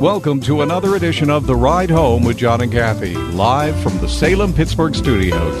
[0.00, 4.08] Welcome to another edition of The Ride Home with John and Kathy, live from the
[4.08, 5.60] Salem Pittsburgh studios.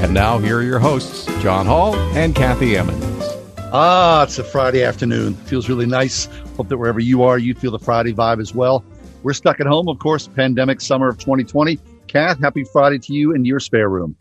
[0.00, 3.24] And now, here are your hosts, John Hall and Kathy Emmons.
[3.72, 5.34] Ah, it's a Friday afternoon.
[5.34, 6.26] Feels really nice.
[6.56, 8.84] Hope that wherever you are, you feel the Friday vibe as well.
[9.22, 11.78] We're stuck at home, of course, pandemic summer of 2020.
[12.08, 14.16] Kath, happy Friday to you and your spare room.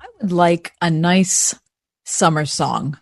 [0.00, 1.54] I would like a nice
[2.02, 2.98] summer song.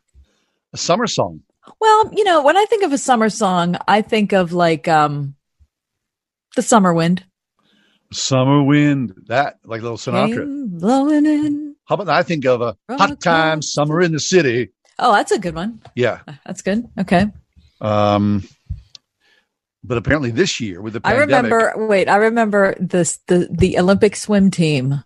[0.74, 1.41] A summer song.
[1.80, 5.36] Well, you know, when I think of a summer song, I think of like um
[6.56, 7.24] the summer wind.
[8.12, 9.12] Summer wind.
[9.28, 10.46] That, like a little Sinatra.
[10.78, 11.76] Blowing in.
[11.86, 14.70] How about I think of a hot time, summer in the city.
[14.98, 15.80] Oh, that's a good one.
[15.94, 16.20] Yeah.
[16.44, 16.88] That's good.
[16.98, 17.27] Okay.
[17.80, 18.42] Um,
[19.84, 24.16] but apparently this year with the I remember wait, I remember this the the Olympic
[24.16, 25.02] swim team.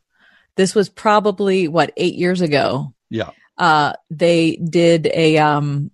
[0.56, 2.94] This was probably what, 8 years ago.
[3.10, 5.90] yeah, Uh they did a um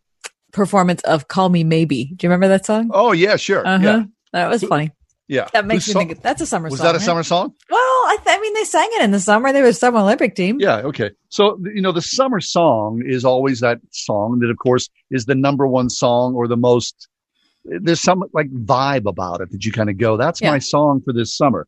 [0.53, 2.05] performance of Call Me Maybe.
[2.05, 2.91] Do you remember that song?
[2.93, 3.67] Oh yeah, sure.
[3.67, 3.83] Uh-huh.
[3.85, 4.93] Yeah, That was funny.
[5.29, 5.49] Yeah.
[5.53, 6.73] That makes Whose me think that's a summer song.
[6.73, 6.87] Was song.
[6.87, 7.05] that a right?
[7.05, 7.55] summer song?
[7.71, 9.53] Well, I, th- I mean, they sang it in the summer.
[9.53, 10.59] There was Summer Olympic team.
[10.61, 11.11] Yeah, okay.
[11.29, 15.35] So, you know, the summer song is always that song that, of course, is the
[15.35, 17.09] number one song or the most,
[17.65, 20.51] there's some like vibe about it that you kind of go, that's Yeah.
[20.53, 21.67] my song for this summer.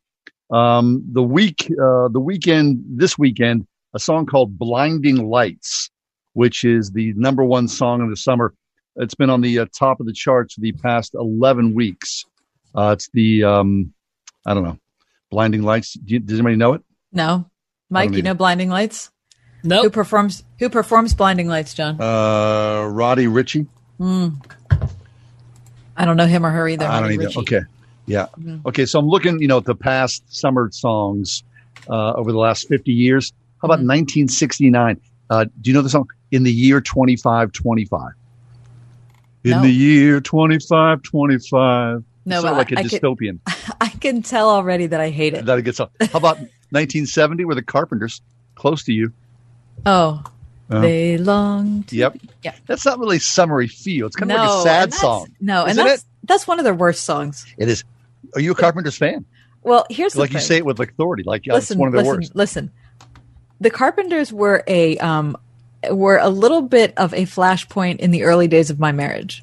[0.50, 5.90] Um, the week, uh, the weekend, this weekend, a song called Blinding Lights,
[6.34, 8.54] which is the number one song of the summer.
[8.96, 12.24] It's been on the uh, top of the charts for the past 11 weeks.
[12.78, 13.92] Uh, it's the, um,
[14.46, 14.78] I don't know,
[15.30, 15.94] Blinding Lights.
[15.94, 16.82] Do you, does anybody know it?
[17.12, 17.50] No,
[17.90, 18.26] Mike, you either.
[18.26, 19.10] know Blinding Lights.
[19.64, 19.82] No.
[19.82, 20.44] Who performs?
[20.60, 22.00] Who performs Blinding Lights, John?
[22.00, 23.66] Uh, Roddy Ritchie.
[24.00, 24.30] I
[26.04, 26.86] don't know him or her either.
[26.86, 27.30] I don't either.
[27.38, 27.62] Okay.
[28.06, 28.26] Yeah.
[28.36, 28.60] No.
[28.66, 28.86] Okay.
[28.86, 31.42] So I'm looking, you know, at the past summer songs
[31.90, 33.32] uh, over the last 50 years.
[33.60, 33.88] How about Mhm.
[33.88, 35.00] 1969?
[35.28, 36.06] Uh, do you know the song?
[36.30, 38.12] In the year 2525.
[39.42, 39.62] In No.
[39.62, 42.04] the year 2525.
[42.28, 43.38] No, It's sort of like a I, I, can, dystopian.
[43.80, 45.46] I can tell already that I hate it.
[45.46, 45.88] That gets song.
[46.00, 46.38] How about
[46.70, 48.20] 1970 where the Carpenters,
[48.54, 49.12] close to you?
[49.86, 50.22] Oh,
[50.70, 51.84] Uh, they long.
[51.84, 52.18] To, Yep.
[52.42, 52.54] Yeah.
[52.66, 54.06] That's not really summery feel.
[54.06, 55.28] It's kind of no, like a sad song.
[55.40, 57.46] No, and Isn't that's that's one of their worst songs.
[57.56, 57.84] It is.
[58.34, 59.24] Are you a Carpenters fan?
[59.62, 61.22] Well, here's the Like you say it with authority.
[61.22, 62.36] Like listen, it's one of their listen, worst.
[62.36, 62.70] listen.
[63.60, 65.36] The Carpenters were a um
[65.90, 69.42] were a little bit of a flashpoint in the early days of my marriage.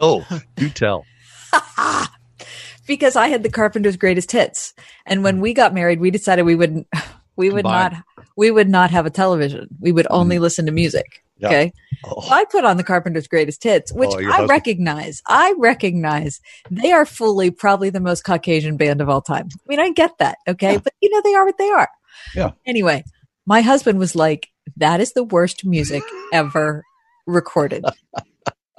[0.00, 1.04] Oh, do tell.
[2.86, 4.74] because I had the Carpenters' greatest hits,
[5.06, 6.86] and when we got married, we decided we wouldn't,
[7.36, 7.94] we would not,
[8.36, 9.68] we would not have a television.
[9.80, 11.06] We would only listen to music.
[11.06, 11.18] Mm-hmm.
[11.38, 11.48] Yeah.
[11.48, 11.72] Okay,
[12.04, 12.20] Oh.
[12.20, 14.50] so I put on the Carpenters' greatest hits, which Oh, I husband.
[14.50, 15.22] recognize.
[15.26, 16.40] I recognize
[16.70, 19.48] they are fully probably the most Caucasian band of all time.
[19.52, 20.38] I mean, I get that.
[20.46, 20.78] Okay, Yeah.
[20.78, 21.88] but you know they are what they are.
[22.34, 22.50] Yeah.
[22.66, 23.04] Anyway,
[23.46, 26.02] my husband was like, "That is the worst music
[26.32, 26.84] ever
[27.26, 27.84] recorded."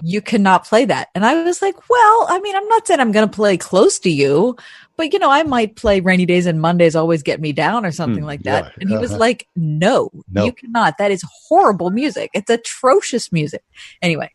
[0.06, 1.08] you cannot play that.
[1.16, 3.98] And I was like, well, I mean, I'm not saying I'm going to play close
[4.00, 4.58] to you,
[4.98, 7.92] but you know, I might play rainy days and Mondays always get me down or
[7.92, 8.66] something Hmm, like that.
[8.66, 9.20] yeah, and he was uh-huh.
[9.22, 10.44] like, no, No.
[10.46, 10.98] you cannot.
[10.98, 12.32] That is horrible music.
[12.34, 13.64] It's atrocious music.
[14.02, 14.30] Anyway,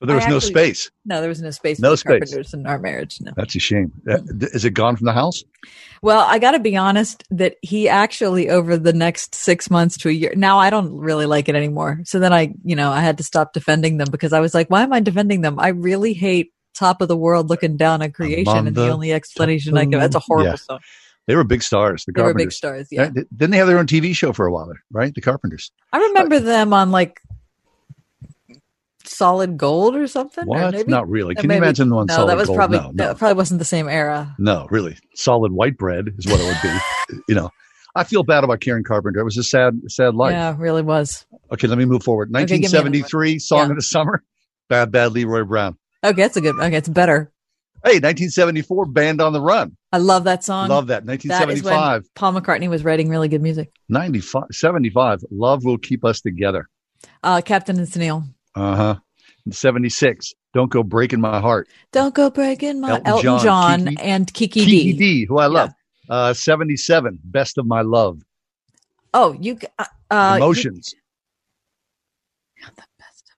[0.00, 0.90] So there was I no space.
[1.04, 2.08] no, there was no space No for space.
[2.20, 3.18] Carpenters in our marriage.
[3.20, 3.32] No.
[3.36, 3.92] That's a shame.
[4.10, 4.18] Uh,
[4.54, 5.44] Is it gone from the house?
[6.00, 10.08] Well, I got to be honest that he actually over the next six months to
[10.08, 10.32] a year.
[10.34, 12.00] Now I don't really like it anymore.
[12.04, 14.68] So then I, you know, I had to stop defending them because I was like,
[14.70, 15.58] why am I defending them?
[15.58, 18.48] I really hate top of the world looking down on creation.
[18.48, 20.54] on And the, the only explanation I give, that's a horrible Yeah.
[20.56, 20.78] song.
[21.26, 22.06] They were big stars.
[22.06, 22.56] The They were big Carpenters.
[22.56, 22.88] stars.
[22.90, 23.02] Yeah.
[23.02, 23.12] Right?
[23.14, 24.72] Didn't they have their own TV show for a while?
[24.90, 25.70] Right, the Carpenters.
[25.92, 27.20] I remember them on like
[29.10, 30.44] solid gold or something.
[30.48, 31.34] or maybe- Not really.
[31.34, 32.56] Can maybe- you imagine the one No, solid that was gold?
[32.56, 34.34] probably, no, no, that probably wasn't the same era.
[34.38, 34.96] no, really.
[35.14, 37.18] Solid white bread is what it would be.
[37.28, 37.50] you know,
[37.94, 39.20] I feel bad about Karen Carpenter.
[39.20, 40.32] It was a sad, sad life.
[40.32, 41.26] Yeah, it really was.
[41.52, 42.30] Okay, let me move forward.
[42.34, 42.92] Okay, give me another one.
[42.92, 43.70] 1973, Song Yeah.
[43.70, 44.22] of the Summer,
[44.68, 45.76] Bad Bad Leroy Brown.
[46.04, 47.32] Okay, that's a good, okay, it's better.
[47.82, 49.76] Hey, 1974, Band on the Run.
[49.92, 50.68] I love that song.
[50.68, 51.06] Love that.
[51.06, 53.72] That is 1975, when Paul McCartney was writing really good music.
[53.88, 56.68] 95, 75, Love Will Keep Us Together.
[57.22, 58.24] Uh, Captain and Tennille.
[58.54, 58.94] Uh huh.
[59.50, 61.68] 76, Don't Go Breaking My Heart.
[61.92, 64.98] Don't go breaking my Elton Elton, John, John, Kiki- and Kiki, Kiki Dee.
[64.98, 65.70] D, who I love.
[66.08, 68.20] Uh, 77, Best of My Love.
[69.14, 69.58] Oh, you.
[69.78, 70.94] Uh, uh, you- Emotions.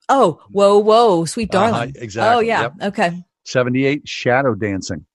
[0.09, 1.93] oh, whoa, whoa, sweet Uh-huh, darling.
[1.97, 2.61] exactly, Oh yeah.
[2.63, 2.73] yep.
[2.81, 3.23] Okay.
[3.45, 5.05] 78, Shadow Dancing.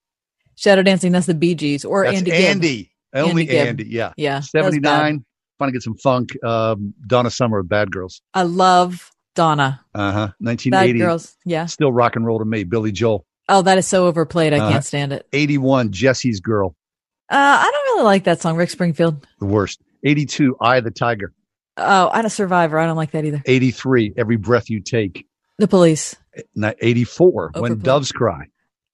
[0.55, 1.13] Shadow dancing.
[1.13, 2.31] That's the Bee Gees or That's Andy.
[2.31, 2.41] Gibb.
[2.51, 2.91] Andy.
[3.13, 3.67] Only Gibb.
[3.69, 3.85] Andy.
[3.87, 4.11] Yeah.
[4.17, 4.41] Yeah.
[4.41, 4.81] 79.
[4.81, 5.23] bad.
[5.57, 6.43] Trying to get some funk.
[6.43, 8.21] Um, Donna Summer of Bad Girls.
[8.33, 9.09] I love
[9.39, 9.79] Donna.
[9.95, 10.27] Uh huh.
[10.41, 10.99] Bad 1980.
[10.99, 11.37] girls.
[11.45, 11.65] Yeah.
[11.67, 12.65] Still rock and roll to me.
[12.65, 13.25] Billy Joel.
[13.47, 14.51] Oh, that is so overplayed.
[14.53, 14.69] I Uh-huh.
[14.71, 15.25] can't stand it.
[15.31, 15.91] 81.
[15.93, 16.75] Jesse's Girl.
[17.31, 19.25] Uh, I don't really like that song, Rick Springfield.
[19.39, 19.79] The worst.
[20.03, 20.57] 82.
[20.59, 21.31] Eye of the Tiger.
[21.77, 22.77] Oh, I'm a survivor.
[22.77, 23.41] I don't like that either.
[23.45, 24.13] 83.
[24.17, 25.25] Every breath you take.
[25.57, 26.17] The police.
[26.55, 27.51] Ni- 84.
[27.55, 28.47] When doves cry.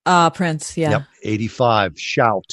[0.05, 0.77] Uh, Prince.
[0.77, 0.91] Yeah.
[0.91, 1.03] Yep.
[1.23, 1.99] 85.
[1.99, 2.45] Shout.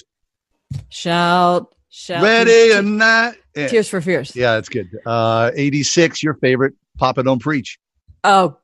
[0.88, 1.75] Shout.
[1.91, 2.23] Shout.
[2.23, 3.35] Ready or not.
[3.55, 3.69] Yeah.
[3.69, 4.35] Tears for Fears.
[4.35, 4.88] Yeah, that's good.
[5.05, 6.23] Uh, 86.
[6.23, 6.73] Your favorite.
[6.99, 7.79] Papa Don't Preach.
[8.25, 8.59] Oh,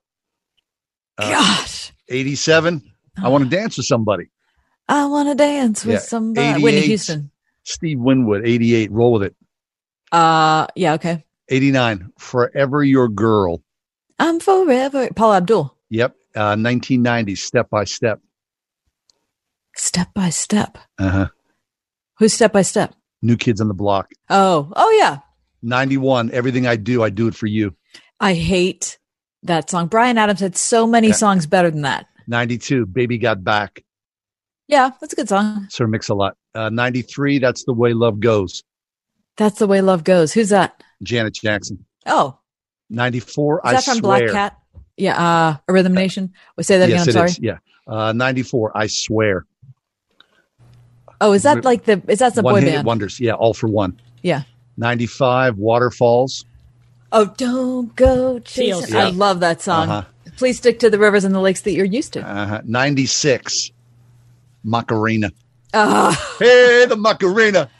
[1.19, 1.93] Uh, gosh.
[2.09, 2.83] 87.
[3.23, 4.31] I want to dance with somebody.
[4.89, 6.01] I want to dance with Yeah.
[6.01, 6.63] somebody.
[6.63, 7.31] Whitney Houston.
[7.65, 8.47] Steve Winwood.
[8.47, 8.91] 88.
[8.93, 9.37] Roll with it.
[10.13, 10.95] Uh, yeah.
[10.95, 11.25] Okay.
[11.49, 12.13] 89.
[12.19, 13.63] Forever Your Girl.
[14.19, 15.09] I'm forever.
[15.15, 15.77] Paula Abdul.
[15.91, 16.13] Yep.
[16.37, 17.35] Uh, 1990.
[17.35, 18.21] Step by Step.
[19.77, 20.79] Step by step.
[20.99, 21.29] Uh huh.
[22.19, 22.95] Who's step by step?
[23.23, 24.11] New Kids on the Block.
[24.29, 25.19] Oh, oh yeah.
[25.63, 26.31] 91.
[26.33, 27.75] Everything I do, I do it for you.
[28.21, 28.98] I hate
[29.45, 29.87] that song.
[29.87, 31.15] Bryan Adams had so many Yeah.
[31.15, 32.07] songs better than that.
[32.27, 32.87] 92.
[32.87, 33.85] Baby Got Back.
[34.67, 35.67] Yeah, that's a good song.
[35.71, 36.37] Sir Mix a lot.
[36.55, 37.39] Uh, 93.
[37.39, 38.63] That's the way love goes.
[39.37, 40.33] That's the way love goes.
[40.33, 40.83] Who's that?
[41.03, 41.85] Janet Jackson.
[42.07, 42.37] Oh,
[42.91, 43.63] 94.
[43.65, 44.19] is I that from swear.
[44.29, 44.59] Black Cat?
[44.97, 46.33] Yeah, uh, a Rhythm Nation.
[46.57, 47.23] We say that yes, again.
[47.23, 47.31] I'm sorry.
[47.31, 47.39] is.
[47.39, 47.59] Yeah.
[47.87, 48.77] Uh, 94.
[48.77, 49.47] I swear.
[51.21, 52.03] Oh, is that like the?
[52.09, 52.87] Is that the one boy band?
[52.87, 53.19] wonders.
[53.21, 53.33] Yeah.
[53.33, 54.01] All for one.
[54.23, 54.43] Yeah.
[54.77, 55.57] 95.
[55.57, 56.45] Waterfalls.
[57.11, 58.95] Oh, don't go chasing.
[58.95, 59.01] TLC.
[59.01, 59.89] I love that song.
[59.89, 60.09] Uh-huh.
[60.37, 62.21] Please stick to the rivers and the lakes that you're used to.
[62.21, 62.61] Uh-huh.
[62.65, 63.71] 96.
[64.65, 65.31] Macarena.
[65.75, 67.71] Ah, Hey, the Macarena.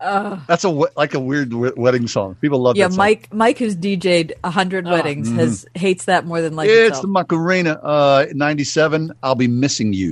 [0.00, 0.44] ah.
[0.46, 2.36] That's a like a weird we- wedding song.
[2.40, 2.98] People love yeah, that song.
[2.98, 3.32] Mike.
[3.32, 4.90] Mike, who's DJ'd a hundred Oh.
[4.90, 5.36] weddings, Mhm.
[5.36, 7.02] has hates that more than like it's itself.
[7.02, 7.72] the Macarena.
[7.82, 9.12] Uh, 97.
[9.22, 10.08] I'll be missing you.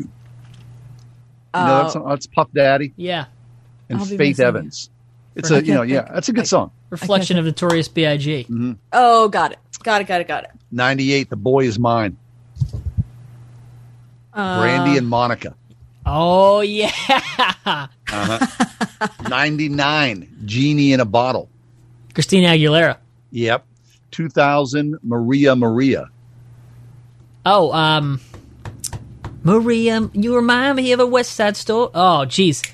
[1.54, 3.26] You know, Uh, that's, that's Puff Daddy Yeah.
[3.90, 4.88] and I'll Faith Evans.
[4.90, 4.91] You.
[5.36, 5.50] Evans.
[5.50, 6.14] It's a you know, yeah, think.
[6.14, 6.70] that's a good song.
[6.90, 8.46] Reflection of Notorious B.I.G.
[8.92, 9.58] oh, got it.
[9.82, 10.06] Got it.
[10.06, 10.28] Got it.
[10.28, 10.50] Got it.
[10.70, 11.30] 98.
[11.30, 12.16] The Boy Is Mine.
[14.34, 15.54] Uh, Brandy and Monica.
[16.04, 16.90] Oh, yeah.
[19.28, 20.36] 99.
[20.44, 21.48] Genie in a Bottle.
[22.14, 22.98] Christina Aguilera.
[23.30, 23.64] Yep.
[24.10, 24.98] 2000.
[25.02, 26.08] Maria Maria.
[27.44, 28.20] Oh, um,
[29.42, 31.90] Maria, you remind me of a West Side Story.
[31.94, 32.70] Oh, jeez.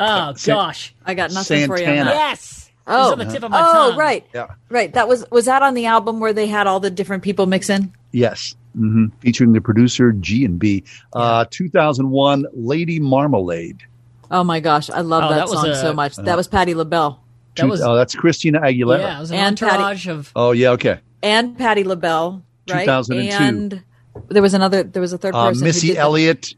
[0.00, 0.94] Oh, Sa- gosh.
[1.04, 1.86] I got nothing for you.
[1.86, 2.14] On that.
[2.14, 2.70] Yes.
[2.86, 3.98] Oh, on the tip of my oh, tongue.
[3.98, 4.48] right, Yeah.
[4.68, 4.92] right.
[4.94, 7.70] That was was that on the album where they had all the different people mix
[7.70, 7.92] in?
[8.10, 8.56] Yes.
[8.74, 10.82] hmm Featuring the producer G and B.
[11.12, 12.46] Uh, 2001.
[12.52, 13.82] Lady Marmalade.
[14.30, 16.16] Oh my gosh, I love Oh, that, that was song a- so much.
[16.16, 17.20] that was Patti LaBelle
[17.56, 18.98] That was- oh, that's Christina Aguilera.
[19.00, 20.32] Yeah, it was an And Patti- entourage of.
[20.34, 20.70] Oh, yeah.
[20.70, 20.98] Okay.
[21.22, 22.84] and Patti LaBelle, right?
[22.86, 23.36] 2002.
[23.36, 23.82] And
[24.28, 24.82] there was another.
[24.82, 25.62] There was a third Uh, person.
[25.62, 25.96] who Missy.
[25.98, 26.54] Elliott,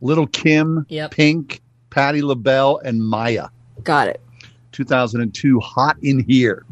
[0.00, 1.10] Little Kim, Yep.
[1.12, 1.60] Pink,
[1.98, 3.48] Patti LaBelle, and Maya.
[3.82, 4.20] Got it.
[4.70, 6.64] 2002, Hot in Here.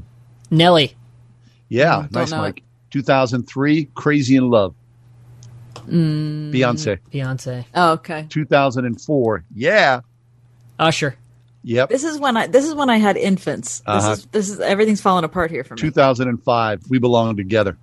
[0.52, 0.94] Nelly.
[1.68, 2.62] Yeah, don't nice, know Mike.
[2.92, 4.72] 2003, Crazy in Love.
[5.88, 6.52] Mm.
[6.52, 6.98] Beyonce.
[7.12, 7.64] Beyonce.
[7.74, 8.26] Oh, okay.
[8.28, 10.00] 2004, yeah.
[10.78, 11.16] Usher.
[11.64, 11.88] Yep.
[11.88, 12.46] This is when I.
[12.46, 13.80] This is when I had infants.
[13.80, 14.10] This Uh-huh.
[14.12, 14.26] is.
[14.26, 15.80] This is everything's falling apart here for me.
[15.80, 17.76] 2005, We Belong Together.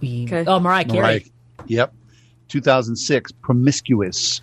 [0.00, 0.44] We, Okay.
[0.46, 1.00] Oh, Mariah Carey.
[1.00, 1.20] Mariah.
[1.66, 1.92] Yep.
[2.46, 4.40] 2006, Promiscuous.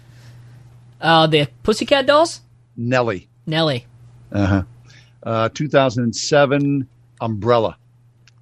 [1.04, 2.42] Uh, the Pussycat Dolls.
[2.76, 3.28] Nelly.
[3.46, 3.86] Nelly.
[4.32, 4.64] Uh-huh.
[5.22, 6.88] Uh 2007,
[7.22, 7.78] Umbrella.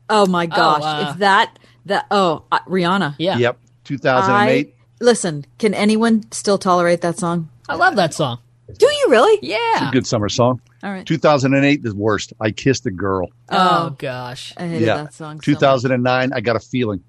[0.10, 0.82] Oh my gosh!
[0.84, 3.15] uh, if that that oh uh, Rihanna.
[3.20, 3.38] Yeah.
[3.38, 3.58] Yep.
[3.86, 7.50] 2008, I, listen, can anyone still tolerate that song?
[7.68, 8.39] I love that song.
[8.77, 9.39] Do you really?
[9.41, 9.58] Yeah.
[9.74, 10.62] It's a good summer song.
[10.84, 11.06] All right.
[11.06, 12.34] 2008, the worst.
[12.39, 13.27] I Kissed a Girl.
[13.50, 13.96] Oh, Oh.
[13.98, 14.53] gosh.
[14.58, 15.03] I hated Yeah.
[15.03, 15.38] that song.
[15.41, 17.03] so 2009, I Got a Feeling.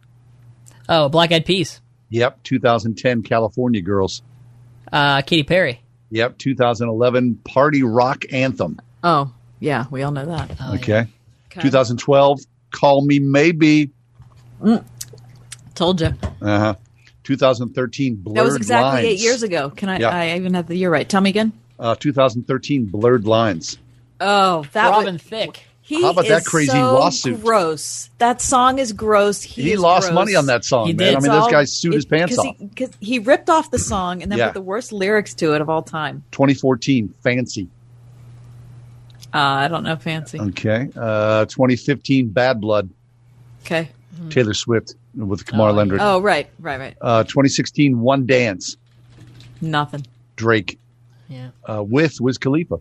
[0.89, 1.81] Oh, Black Eyed Peas.
[2.11, 2.43] Yep.
[2.43, 4.23] 2010, California Girls.
[4.93, 5.81] Uh, Katy Perry.
[6.11, 6.39] Yep.
[6.39, 8.79] 2011, Party Rock Anthem.
[9.03, 10.51] Oh, yeah, we all know that.
[10.61, 11.07] Oh, Okay.
[11.51, 11.63] Okay.
[11.63, 13.91] 2012, Call Me Maybe.
[15.75, 16.09] Told you.
[16.41, 16.75] Uh huh.
[17.25, 19.07] 2013, Blurred That was exactly Lines.
[19.07, 19.71] eight years ago.
[19.71, 19.99] Can I?
[19.99, 20.09] Yeah.
[20.09, 21.09] I even have the year right.
[21.09, 21.53] Tell me again.
[21.79, 23.79] Uh, 2013, Blurred Lines.
[24.21, 25.63] Oh, that Robin was, Thicke.
[25.85, 27.43] He How about is that crazy so lawsuit?
[27.43, 28.09] Gross.
[28.19, 29.43] That song is gross.
[29.43, 30.15] He, He, is lost gross.
[30.15, 31.07] money on that song, He man.
[31.09, 31.17] did.
[31.17, 32.57] I mean, It's this guy sued his pants off.
[32.59, 34.47] because he ripped off the song and then Yeah.
[34.49, 36.23] put the worst lyrics to it of all time.
[36.33, 37.69] 2014, Fancy.
[39.35, 40.39] Uh, I don't know, fancy.
[40.39, 40.89] Okay.
[40.95, 42.91] Uh, 2015, Bad Blood.
[43.65, 43.89] Okay.
[44.31, 45.99] Taylor Swift with Kamar Oh, Lendrick.
[46.01, 46.97] Oh, right, right, right.
[47.01, 48.77] Uh, 2016, One Dance.
[49.61, 50.07] Nothing.
[50.37, 50.79] Drake.
[51.29, 51.49] Yeah.
[51.67, 52.77] uh, with Wiz Khalifa.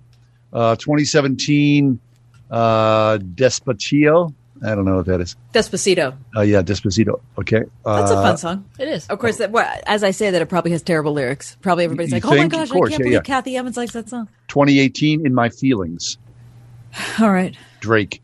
[0.52, 2.00] Uh, 2017,
[2.52, 4.34] Uh, Despacio.
[4.64, 5.36] I don't know what that is.
[5.54, 6.16] Despacito.
[6.36, 7.20] Oh yeah, Despacito.
[7.40, 7.64] Okay.
[7.84, 8.66] That's a Uh, fun song.
[8.78, 9.08] It is.
[9.08, 11.58] Of course, that, well, as I say that, it probably has terrible lyrics.
[11.62, 13.22] Probably everybody's You like, "Oh my gosh, course, I can't yeah, believe yeah.
[13.22, 16.20] Kathy Emmons likes that song." 2018 in my feelings.
[17.20, 18.22] All right, Drake.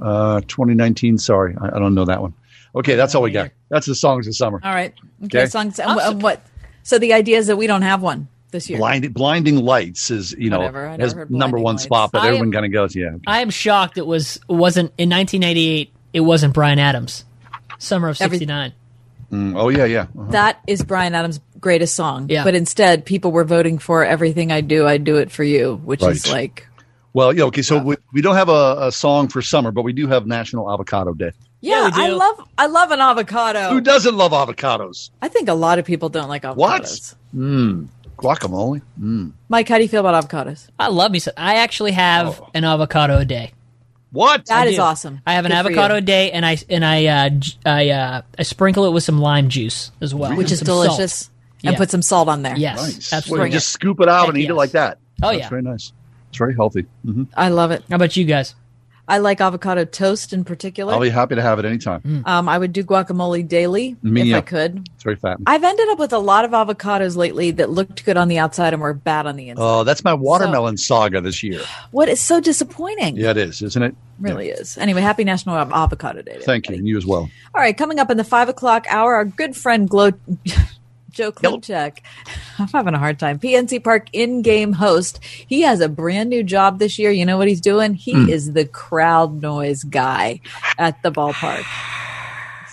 [0.00, 1.18] Uh, 2019.
[1.18, 2.34] Sorry, I, I don't know that one.
[2.76, 3.50] Okay, that's all we got.
[3.70, 4.60] That's the songs of summer.
[4.62, 4.94] all right.
[5.24, 5.46] Okay, Okay.
[5.48, 5.80] songs.
[5.80, 6.40] And, and what?
[6.84, 8.78] So the idea is that we don't have one this year.
[8.78, 11.84] Blind, blinding lights is you know Whatever, has number one Lights.
[11.84, 13.10] spot, but I everyone am- kind of goes yeah.
[13.26, 15.92] I am shocked it was wasn't in 1998.
[16.12, 17.24] It wasn't Bryan Adams.
[17.78, 18.72] Summer of '69.
[19.32, 20.02] Mm, oh yeah, yeah.
[20.02, 20.30] Uh-huh.
[20.30, 22.28] That is Bryan Adams' greatest song.
[22.30, 22.44] Yeah.
[22.44, 26.02] But instead, people were voting for "Everything I Do, I Do It for You," which
[26.02, 26.66] is like,
[27.12, 27.44] Well, yeah.
[27.44, 30.26] Okay, so we, we don't have a, a song for summer, but we do have
[30.26, 31.32] National Avocado Day.
[31.60, 32.00] yeah, we do.
[32.00, 33.68] I love, I love an avocado.
[33.70, 35.10] Who doesn't love avocados?
[35.20, 36.56] I think a lot of people don't like avocados.
[36.56, 37.14] What?
[37.36, 37.88] Mm,
[38.18, 38.82] guacamole.
[39.00, 39.32] Mm.
[39.48, 40.68] Mike, how do you feel about avocados?
[40.78, 41.34] I love me some.
[41.36, 43.52] I actually have an avocado a day.
[44.10, 44.46] What?
[44.46, 44.82] That I is do.
[44.82, 45.20] awesome.
[45.26, 47.90] I have an Good for avocado a day, and I and I uh, j- I
[47.90, 50.84] uh, I sprinkle it with some lime juice as well, which is some salt.
[50.86, 51.30] delicious,
[51.62, 51.78] and Yeah.
[51.78, 52.56] put some salt on there.
[52.56, 53.12] Yes, Nice.
[53.12, 53.38] absolutely.
[53.40, 54.98] Well, you just scoop it out Heck and eat it like that.
[55.22, 55.48] Oh, That's yeah.
[55.50, 55.92] very nice.
[56.30, 56.86] It's very healthy.
[57.04, 57.84] hmm I love it.
[57.90, 58.54] How about you guys?
[59.08, 60.92] I like avocado toast in particular.
[60.92, 62.22] I'll be happy to have it anytime.
[62.26, 64.36] Um, I would do guacamole daily Me, if yeah.
[64.36, 64.86] I could.
[64.94, 65.38] It's very fat.
[65.46, 68.74] I've ended up with a lot of avocados lately that looked good on the outside
[68.74, 69.62] and were bad on the inside.
[69.64, 71.62] Oh, that's my watermelon saga this year.
[71.90, 73.16] what is so disappointing?
[73.16, 73.94] Yeah, it is, isn't it?
[74.20, 74.76] really is.
[74.78, 76.38] Anyway, happy National Avocado Day.
[76.40, 77.30] Thank you, and you as well.
[77.54, 80.10] All right, coming up in the five o'clock hour, our good friend Glo-
[81.18, 81.98] Joe Klimchak.
[82.60, 83.40] I'm having a hard time.
[83.40, 85.18] PNC Park in-game host.
[85.24, 87.10] He has a brand new job this year.
[87.10, 87.94] You know what he's doing?
[87.94, 88.28] He Hmm.
[88.28, 90.40] is the crowd noise guy
[90.78, 91.64] at the ballpark.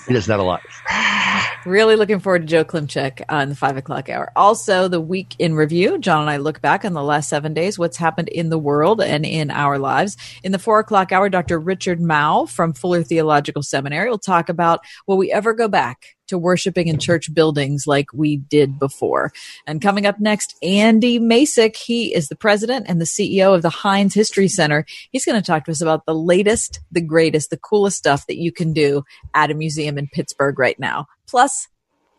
[0.08, 0.62] He does that a lot.
[1.66, 4.32] Really looking forward to Joe Klimchak on the five o'clock hour.
[4.36, 5.98] Also, the week in review.
[5.98, 9.02] John and I look back on the last seven days, what's happened in the world
[9.02, 10.16] and in our lives.
[10.44, 11.60] In the four o'clock hour, Dr.
[11.60, 16.38] Richard Mouw from Fuller Theological Seminary will talk about will we ever go back to
[16.38, 19.32] worshiping in church buildings like we did before.
[19.68, 21.76] And coming up next, Andy Masich.
[21.76, 24.86] He is the president and the CEO of the Heinz History Center.
[25.12, 28.38] He's going to talk to us about the latest, the greatest, the coolest stuff that
[28.38, 29.04] you can do
[29.34, 31.08] at a museum in Pittsburgh right now.
[31.28, 31.68] Plus,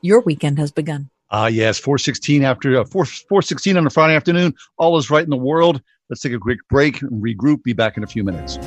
[0.02, 1.10] your weekend has begun.
[1.30, 4.54] Ah, yes, four sixteen after uh, four four sixteen on a Friday afternoon.
[4.78, 5.82] All is right in the world.
[6.08, 7.64] Let's take a quick break and regroup.
[7.64, 8.58] Be back in a few minutes.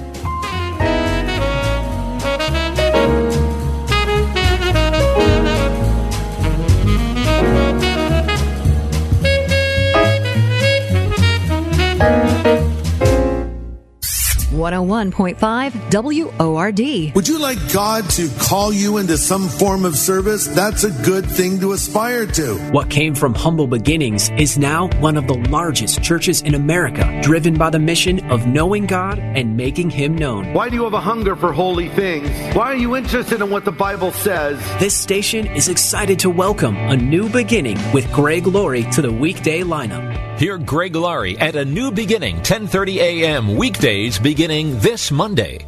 [14.60, 17.16] One hundred one point five WORD.
[17.16, 20.48] Would you like God to call you into some form of service?
[20.48, 22.56] That's a good thing to aspire to.
[22.72, 27.54] What came from humble beginnings is now one of the largest churches in America, driven
[27.54, 30.52] by the mission of knowing God and making Him known.
[30.52, 32.28] Why do you have a hunger for holy things?
[32.54, 34.60] Why are you interested in what the Bible says?
[34.78, 39.62] This station is excited to welcome a new beginning with Greg Laurie to the weekday
[39.62, 40.29] lineup.
[40.40, 43.58] Hear Greg Laurie at a new beginning, 10:30 a.m.
[43.58, 45.68] weekdays beginning this Monday.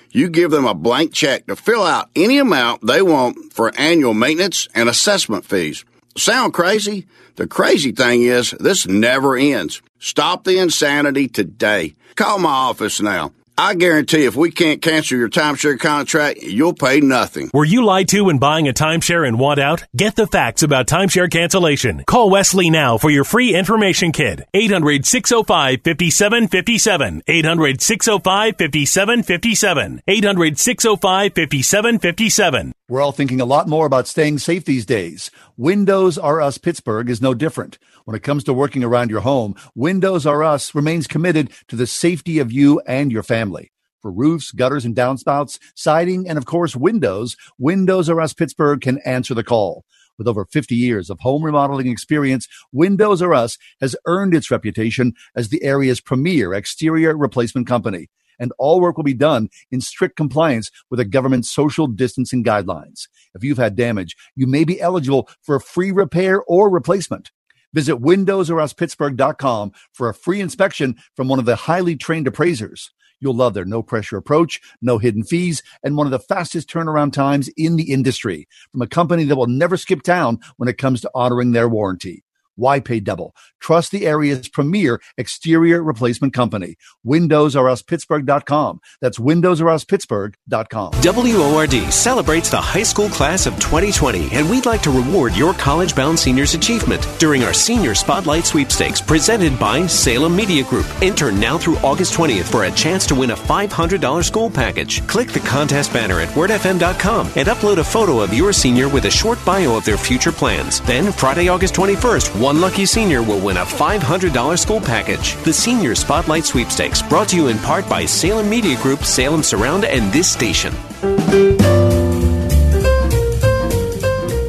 [0.11, 4.13] you give them a blank check to fill out any amount they want for annual
[4.13, 5.85] maintenance and assessment fees.
[6.17, 7.07] Sound crazy?
[7.35, 9.81] The crazy thing is, this never ends.
[9.99, 11.95] Stop the insanity today.
[12.15, 13.31] Call my office now.
[13.61, 17.51] I guarantee if we can't cancel your timeshare contract, you'll pay nothing.
[17.53, 19.83] Were you lied to when buying a timeshare and want out?
[19.95, 22.03] Get the facts about timeshare cancellation.
[22.07, 24.41] Call Wesley now for your free information kit.
[24.55, 27.21] 800 605 5757.
[27.27, 30.01] 800 605 5757.
[30.07, 32.73] 800 605 5757.
[32.91, 35.31] We're all thinking a lot more about staying safe these days.
[35.55, 37.79] Windows R Us Pittsburgh is no different.
[38.03, 41.87] When it comes to working around your home, Windows R Us remains committed to the
[41.87, 43.71] safety of you and your family.
[44.01, 48.99] For roofs, gutters, and downspouts, siding, and of course, windows, Windows R Us Pittsburgh can
[49.05, 49.85] answer the call.
[50.17, 55.13] With over 50 years of home remodeling experience, Windows R Us has earned its reputation
[55.33, 58.09] as the area's premier exterior replacement company
[58.41, 63.07] and all work will be done in strict compliance with the government's social distancing guidelines.
[63.33, 67.31] If you've had damage, you may be eligible for a free repair or replacement.
[67.73, 72.91] Visit windowsoruspittsburgh.com for a free inspection from one of the highly trained appraisers.
[73.21, 77.13] You'll love their no pressure approach, no hidden fees, and one of the fastest turnaround
[77.13, 81.01] times in the industry from a company that will never skip town when it comes
[81.01, 82.23] to honoring their warranty.
[82.55, 83.33] Why pay double?
[83.59, 86.75] Trust the area's premier exterior replacement company.
[87.05, 88.79] WindowsRUsPittsburgh.com.
[89.01, 90.91] That's WindowsRUsPittsburgh.com.
[91.03, 95.95] WORD celebrates the high school class of 2020, and we'd like to reward your college
[95.95, 100.85] bound seniors' achievement during our Senior Spotlight Sweepstakes presented by Salem Media Group.
[101.01, 105.05] Enter now through August 20th for a chance to win a $500 school package.
[105.07, 109.11] Click the contest banner at wordfm.com and upload a photo of your senior with a
[109.11, 110.81] short bio of their future plans.
[110.81, 115.35] Then, Friday, August 21st, one lucky senior will win a $500 school package.
[115.43, 119.85] The Senior Spotlight Sweepstakes, brought to you in part by Salem Media Group, Salem Surround,
[119.85, 120.73] and this station.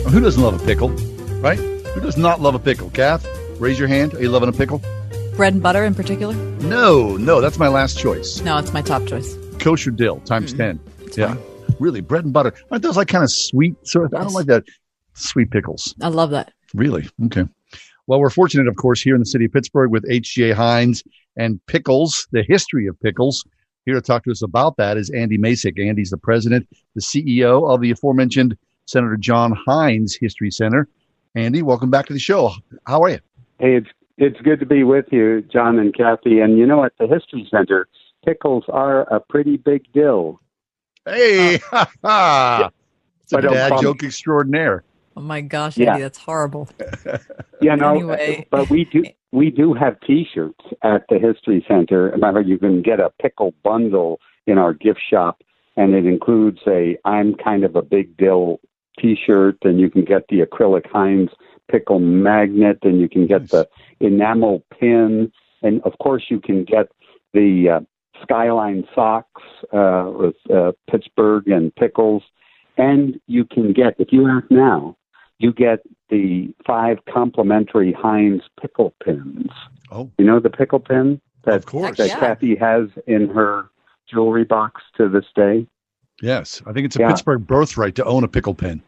[0.09, 0.89] Who doesn't love a pickle,
[1.43, 1.59] right?
[1.59, 2.89] Who does not love a pickle?
[2.91, 3.27] Kath,
[3.61, 4.15] raise your hand.
[4.15, 4.81] Are you loving a pickle?
[5.37, 6.33] Bread and butter in particular?
[6.63, 8.41] No, no, that's my last choice.
[8.41, 9.37] No, it's my top choice.
[9.59, 10.79] Kosher dill times mm-hmm.
[11.09, 11.15] 10.
[11.19, 11.37] yeah.
[11.79, 12.55] Really, bread and butter.
[12.71, 14.15] Aren't those like kind of sweet sort of?
[14.15, 14.65] I don't like that
[15.13, 15.95] sweet pickles.
[16.01, 16.53] I love that.
[16.75, 17.07] Really?
[17.27, 17.45] Okay.
[18.09, 20.53] Well, we're fortunate, of course, here in the city of Pittsburgh with H.J.
[20.53, 21.05] Heinz
[21.37, 23.45] and pickles, the history of pickles.
[23.87, 25.79] Here to talk to us about that is Andy Masich.
[25.85, 28.57] Andy's the president, the CEO of the aforementioned
[28.87, 30.89] Senator John Heinz History Center.
[31.35, 32.53] Andy, welcome back to the show.
[32.87, 33.19] How are you?
[33.59, 36.41] Hey, it's it's good to be with you, John and Kathy.
[36.41, 37.89] And you know, at the History Center,
[38.25, 40.41] pickles are a pretty big deal.
[41.07, 42.71] Hey, ha ha!
[43.23, 44.85] It's a dad um, joke extraordinaire.
[45.17, 45.91] Oh my gosh, Yeah.
[45.93, 46.69] Andy, that's horrible.
[47.61, 48.47] You know, Anyway.
[48.51, 52.11] but we do we do have T-shirts at the History Center.
[52.11, 55.43] Remember, you can get a pickle bundle in our gift shop,
[55.77, 58.59] and it includes a "I'm kind of a big deal"
[58.99, 61.31] T-shirt, and you can get the acrylic Heinz
[61.71, 63.69] pickle magnet, and you can get the
[64.01, 65.31] enamel pin,
[65.63, 66.89] and of course, you can get
[67.33, 67.81] the uh,
[68.23, 69.43] Skyline socks
[69.73, 72.25] uh, with uh, Pittsburgh and pickles,
[72.77, 74.97] and you can get if you ask now
[75.43, 79.51] you get the five complimentary Heinz pickle pins.
[79.91, 81.97] Oh, you know the pickle pin that Of course.
[81.99, 82.21] that Yeah.
[82.21, 83.69] Kathy has in her
[84.09, 85.67] jewelry box to this day.
[86.23, 87.09] Yes, I think it's a Yeah.
[87.09, 88.81] Pittsburgh birthright to own a pickle pin.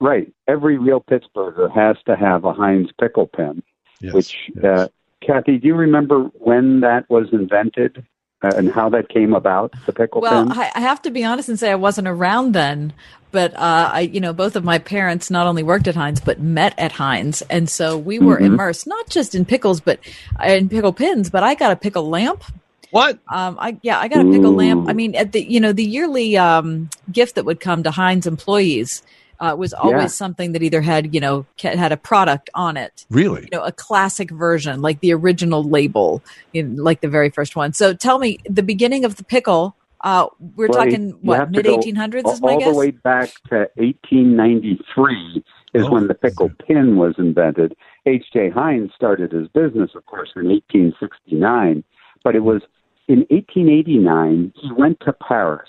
[0.00, 3.62] Right, every real Pittsburgher has to have a Heinz pickle pin.
[4.00, 4.88] Yes, which, Uh,
[5.22, 8.04] Kathy, do you remember when that was invented
[8.42, 9.72] and how that came about?
[9.86, 10.30] The pickle pins?
[10.30, 10.58] Well, pin.
[10.58, 12.92] I, I have to be honest and say I wasn't around then,
[13.32, 16.40] but uh, I, you know, both of my parents not only worked at Heinz but
[16.40, 18.46] met at Heinz, and so we were Mhm.
[18.46, 19.98] immersed not just in pickles, but
[20.42, 21.30] uh, in pickle pins.
[21.30, 22.42] But I got a pickle lamp.
[22.90, 23.18] What?
[23.30, 24.88] Um, I yeah, I got a pickle lamp.
[24.88, 28.26] I mean, at the you know the yearly um gift that would come to Heinz
[28.26, 29.02] employees.
[29.40, 30.06] Uh, was always Yeah.
[30.06, 33.42] something that either had you know had a product on it, Really?
[33.42, 36.22] you know, a classic version, like the original label,
[36.54, 37.72] in, like the very first one.
[37.72, 42.24] So tell me, the beginning of the pickle, uh, we're Well, talking what mid 1800s
[42.24, 42.72] all, is my all guess.
[42.72, 45.44] the way back to 1893
[45.74, 45.90] is Oh.
[45.92, 47.76] when the pickle pin was invented.
[48.06, 48.50] H.J.
[48.50, 51.82] Heinz started his business, of course, in 1869,
[52.24, 52.62] but it was
[53.08, 55.68] in 1889 he went to Paris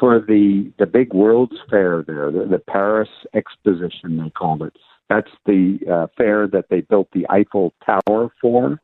[0.00, 4.72] for the the big World's Fair there, the, the Paris Exposition they called it.
[5.08, 8.80] That's the uh, fair that they built the Eiffel Tower for,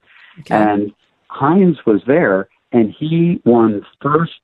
[0.51, 0.93] and
[1.29, 4.41] Heinz was there, and he won first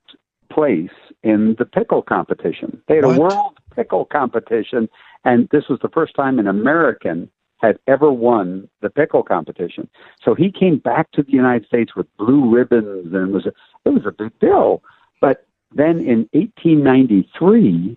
[0.50, 0.90] place
[1.22, 2.82] in the pickle competition.
[2.88, 3.16] They had What?
[3.16, 4.88] a world pickle competition,
[5.24, 9.88] and this was the first time an American had ever won the pickle competition.
[10.24, 13.52] So he came back to the United States with blue ribbons, and it was a,
[13.85, 14.82] it was a big deal.
[15.20, 17.96] But then in 1893,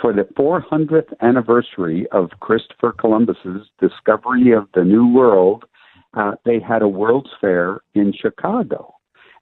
[0.00, 5.64] for the 400th anniversary of Christopher Columbus's discovery of the New World,
[6.14, 8.94] uh, they had a World's Fair in Chicago.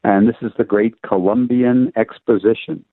[0.05, 2.85] And this is the Great Columbian Exposition.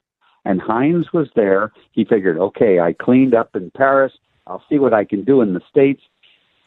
[0.46, 1.74] And Heinz was there.
[1.92, 4.14] He figured, okay, I cleaned up in Paris.
[4.46, 6.02] I'll see what I can do in the States.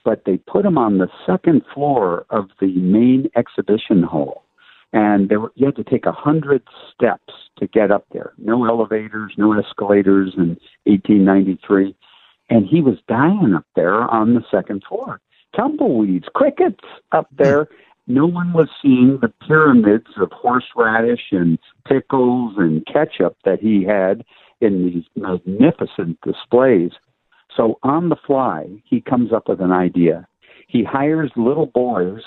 [0.05, 4.45] But they put him on the second floor of the main exhibition hall.
[4.93, 8.33] And there were, you had to take a hundred steps to get up there.
[8.39, 11.95] No elevators, no escalators in 1893.
[12.49, 15.21] And he was dying up there on the second floor.
[15.57, 17.69] Tumbleweeds, crickets up there.
[18.07, 24.25] No one was seeing the pyramids of horseradish and pickles and ketchup that he had
[24.61, 26.91] in these magnificent displays.
[27.57, 30.27] So on the fly, he comes up with an idea.
[30.67, 32.23] He hires little boys,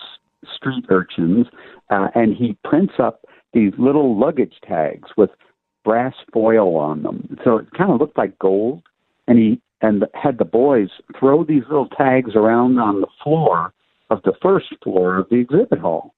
[0.55, 1.47] street urchins,
[1.89, 5.29] uh, and he prints up these little luggage tags with
[5.83, 7.37] brass foil on them.
[7.43, 8.81] So it kind of looked like gold.
[9.27, 13.73] And he and had the boys throw these little tags around on the floor
[14.09, 16.13] of the first floor of the exhibit hall.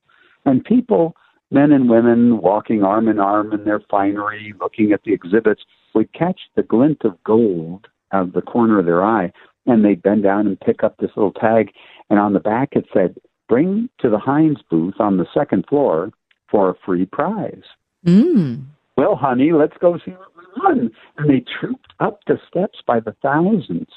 [0.45, 1.15] And people
[1.51, 5.61] men and women walking arm in arm in their finery, looking at the exhibits,
[5.93, 9.31] would catch the glint of gold out of the corner of their eye,
[9.65, 11.71] and they'd bend down and pick up this little tag,
[12.09, 13.15] and on the back it said,
[13.47, 16.11] "Bring to the Heinz booth on the second floor
[16.49, 17.63] for a free prize."
[18.05, 18.63] Mm.
[18.97, 20.91] Well, honey, let's go see what we won.
[21.17, 23.89] And they trooped up the steps by the thousands.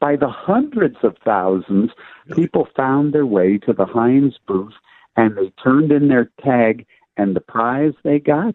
[0.00, 1.90] By the hundreds of thousands,
[2.32, 4.72] people found their way to the Heinz booth
[5.16, 6.86] and they turned in their tag,
[7.16, 8.54] and the prize they got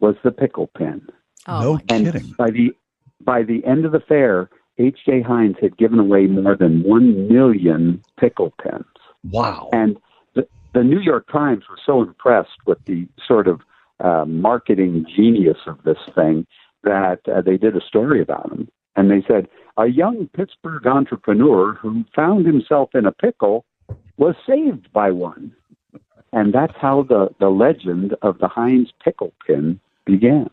[0.00, 1.06] was the pickle pin.
[1.46, 2.34] Oh, no and kidding.
[2.38, 2.72] By the
[3.20, 5.22] by the end of the fair, H.J.
[5.22, 8.84] Heinz had given away more than one million pickle pins.
[9.30, 9.70] Wow.
[9.72, 9.98] And
[10.34, 13.60] the, the New York Times was so impressed with the sort of
[14.00, 16.46] uh, marketing genius of this thing
[16.84, 18.68] that uh, they did a story about him.
[18.96, 23.64] And they said, a young Pittsburgh entrepreneur who found himself in a pickle
[24.16, 25.54] was saved by one.
[26.32, 30.50] And that's how the, the legend of the Heinz pickle pin began.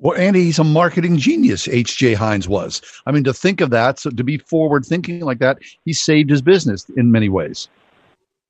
[0.00, 2.14] Well, Andy, he's a marketing genius, H.J.
[2.14, 2.80] Heinz was.
[3.06, 6.30] I mean, to think of that, so to be forward thinking like that, he saved
[6.30, 7.68] his business in many ways.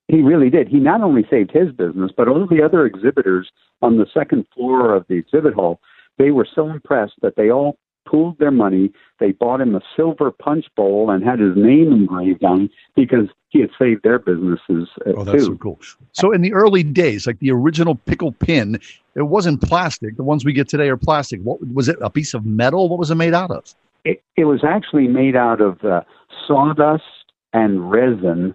[0.08, 0.68] He really did.
[0.68, 3.50] He not only saved his business, but all the other exhibitors
[3.82, 5.80] on the second floor of the exhibit hall,
[6.18, 8.90] they were so impressed that they all pooled their money.
[9.20, 13.28] They bought him a silver punch bowl and had his name engraved on it because
[13.50, 15.52] he had saved their businesses uh, Oh, that's too.
[15.52, 15.78] so cool.
[16.12, 18.80] So in the early days, like the original pickle pin,
[19.14, 20.16] it wasn't plastic.
[20.16, 21.42] The ones we get today are plastic.
[21.42, 21.98] What was it?
[22.00, 22.88] A piece of metal?
[22.88, 23.74] What was it made out of?
[24.04, 26.00] It, it was actually made out of uh,
[26.46, 27.04] sawdust
[27.52, 28.54] and resin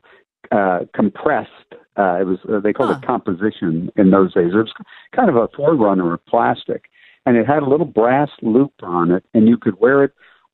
[0.51, 1.49] uh, compressed.
[1.95, 4.51] Uh, it was uh, they called it composition in those days.
[4.53, 4.73] It was
[5.15, 6.85] kind of a forerunner of plastic,
[7.25, 10.13] and it had a little brass loop on it, and you could wear it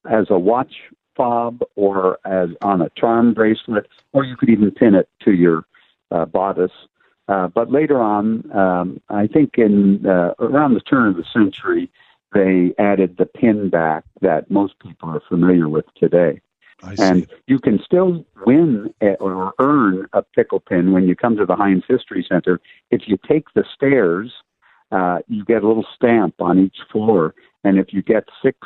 [0.10, 0.74] as a watch
[1.16, 5.66] fob or as on a charm bracelet, or you could even pin it to your
[6.12, 6.72] uh, bodice.
[7.28, 11.92] Uh, but later on, um, I think in uh, around the turn of the century,
[12.34, 16.42] they added the pin back that most people are familiar with today.
[16.84, 21.56] And you can still win or earn a pickle pin when you come to the
[21.56, 22.60] Heinz History Center.
[22.90, 24.32] If you take the stairs,
[24.92, 28.58] uh, you get a little stamp on each floor, and if you get six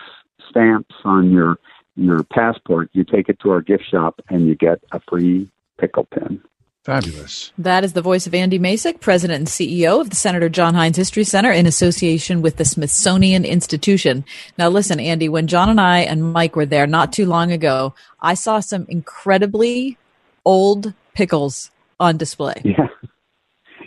[0.50, 1.58] stamps on your
[1.96, 5.50] your passport, you take it to our gift shop and you get a free
[5.80, 6.42] pickle pin.
[6.84, 7.54] Fabulous.
[7.58, 10.98] That is the voice of Andy Masich, President and CEO of the Senator John Heinz
[10.98, 14.26] History Center in association with the Smithsonian Institution.
[14.58, 17.96] Now, listen, Andy, when John and I and Mike were there not too long ago,
[18.20, 19.98] I saw some incredibly
[20.44, 22.62] old pickles on display.
[22.66, 22.88] Yeah,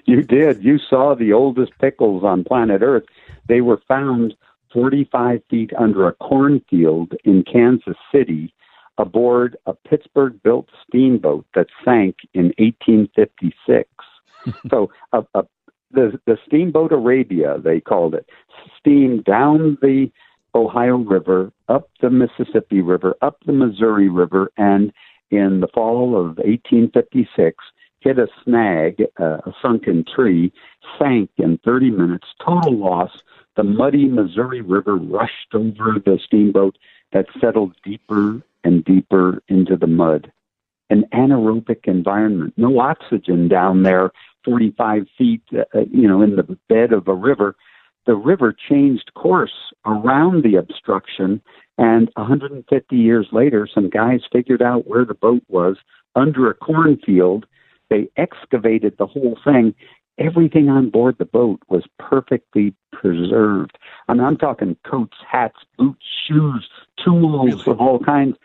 [0.06, 0.62] you did.
[0.62, 3.02] You saw the oldest pickles on planet Earth.
[3.48, 4.34] They were found
[4.72, 8.54] 45 feet under a cornfield in Kansas City
[8.98, 13.88] aboard a Pittsburgh built steamboat that sank in 1856.
[14.70, 15.44] so, a, a,
[15.90, 18.26] the, the steamboat Arabia, they called it,
[18.78, 20.10] steamed down the
[20.54, 24.92] Ohio River, up the Mississippi River, up the Missouri River, and
[25.30, 27.64] in the fall of 1856,
[28.00, 30.52] hit a snag, uh, a sunken tree,
[30.98, 33.10] sank in 30 minutes, total loss.
[33.56, 36.76] The muddy Missouri River rushed over the steamboat
[37.12, 40.32] that settled deeper and deeper into the mud.
[40.90, 44.10] An anaerobic environment, no oxygen down there,
[44.44, 47.54] 45 feet, uh, you know, in the bed of a river.
[48.06, 51.40] The river changed course around the obstruction,
[51.78, 55.76] and 150 years later, some guys figured out where the boat was
[56.16, 57.46] under a cornfield.
[57.88, 59.74] They excavated the whole thing.
[60.18, 63.78] Everything on board the boat was perfectly preserved.
[64.08, 66.68] I mean, I'm talking coats, hats, boots, shoes,
[67.04, 68.36] tools of all kinds,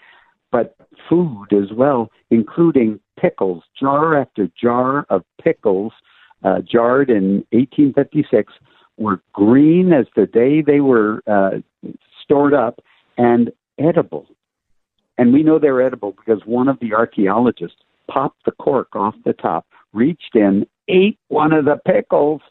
[0.52, 0.76] but
[1.10, 5.94] food as well, including pickles, jar after jar of pickles,
[6.44, 8.54] uh, jarred in 1856,
[8.98, 11.60] were green as the day they were uh,
[12.22, 12.82] stored up
[13.18, 14.28] and edible.
[15.18, 17.78] And we know they're edible because one of the archaeologists
[18.10, 22.42] popped the cork off the top, reached in, ate one of the pickles,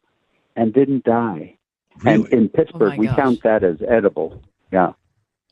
[0.56, 1.56] and didn't die.
[2.04, 4.42] And in Pittsburgh, Oh we count that as edible.
[4.72, 4.92] Yeah.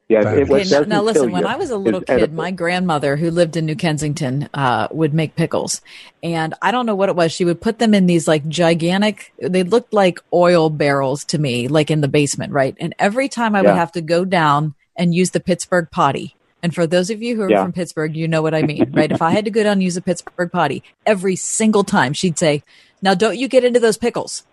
[0.09, 1.44] Yeah, it Okay, now, now listen, when.
[1.44, 2.37] I was a little kid, edible.
[2.37, 5.83] my grandmother, who lived in New Kensington, uh, would make pickles.
[6.23, 7.31] And I don't know what it was.
[7.31, 11.68] She would put them in these like gigantic, they looked like oil barrels to me,
[11.68, 12.75] like in the basement, right?
[12.81, 16.35] And every time I would have to go down and use the Pittsburgh potty.
[16.62, 17.62] And for those of you who are Yeah.
[17.62, 19.12] from Pittsburgh, you know what I mean, right?
[19.12, 22.38] if I had to go down and use a Pittsburgh potty, every single time she'd
[22.38, 22.62] say,
[23.03, 24.44] now don't you get into those pickles.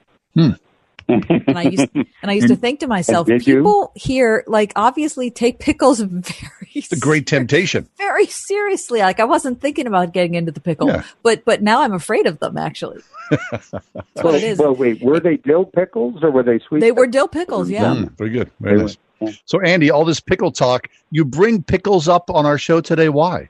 [1.07, 3.57] And I used and I used to think to myself, did you?
[3.57, 7.87] people here like obviously take pickles very the great temptation.
[7.97, 8.99] very seriously.
[8.99, 11.03] Like I wasn't thinking about getting into the pickle, Yeah.
[11.23, 12.57] but but now I'm afraid of them.
[12.57, 13.01] Actually,
[14.23, 14.57] well, it is.
[14.59, 16.79] well, wait, were they dill pickles or were they sweet?
[16.79, 17.69] They were dill pickles.
[17.69, 17.85] Yeah.
[17.95, 18.51] Mm, very good.
[18.59, 18.97] Very nice.
[19.45, 23.09] So, Andy, all this pickle talk, you bring pickles up on our show today.
[23.09, 23.49] Why?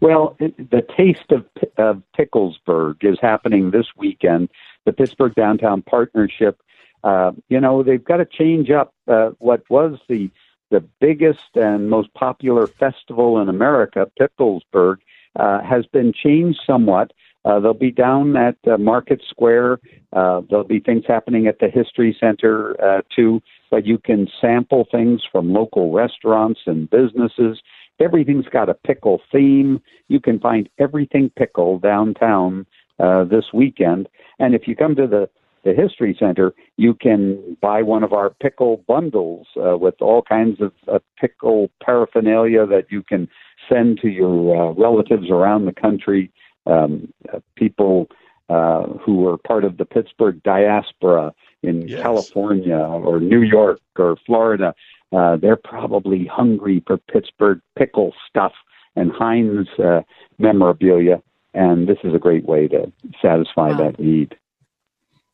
[0.00, 1.44] Well, the taste of,
[1.76, 4.48] of Picklesburg is happening this weekend.
[4.88, 6.62] The Pittsburgh Downtown Partnership.
[7.04, 10.30] Uh, you know, they've got to change up uh, what was the
[10.70, 15.00] the biggest and most popular festival in America, Picklesburg,
[15.38, 17.12] uh, has been changed somewhat.
[17.44, 19.80] Uh, they'll be down at uh, Market Square.
[20.14, 23.42] Uh, there'll be things happening at the History Center uh, too.
[23.70, 27.60] But you can sample things from local restaurants and businesses.
[28.00, 29.82] Everything's got a pickle theme.
[30.08, 32.66] You can find everything pickle downtown
[32.98, 34.08] uh, this weekend.
[34.38, 35.28] And if you come to the
[35.64, 40.60] the History Center, you can buy one of our pickle bundles uh, with all kinds
[40.60, 43.28] of uh, pickle paraphernalia that you can
[43.68, 46.30] send to your uh, relatives around the country,
[46.66, 48.08] um, uh, people
[48.48, 54.74] uh, who are part of the Pittsburgh diaspora in California or New York or Florida.
[55.12, 58.52] Uh, they're probably hungry for Pittsburgh pickle stuff
[58.96, 60.00] and Heinz uh,
[60.38, 61.22] memorabilia,
[61.54, 64.36] and this is a great way to satisfy that need.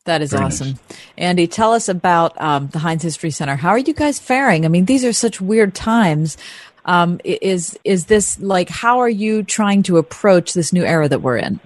[0.05, 0.61] That is Very nice.
[0.61, 0.79] awesome.
[1.17, 3.55] Andy, tell us about um, the Heinz History Center.
[3.55, 4.63] How are you guys faring?
[4.63, 6.37] I mean, these are such weird times.
[6.85, 11.23] Um, is is this like how are you trying to approach this new era that
[11.23, 11.59] we're in?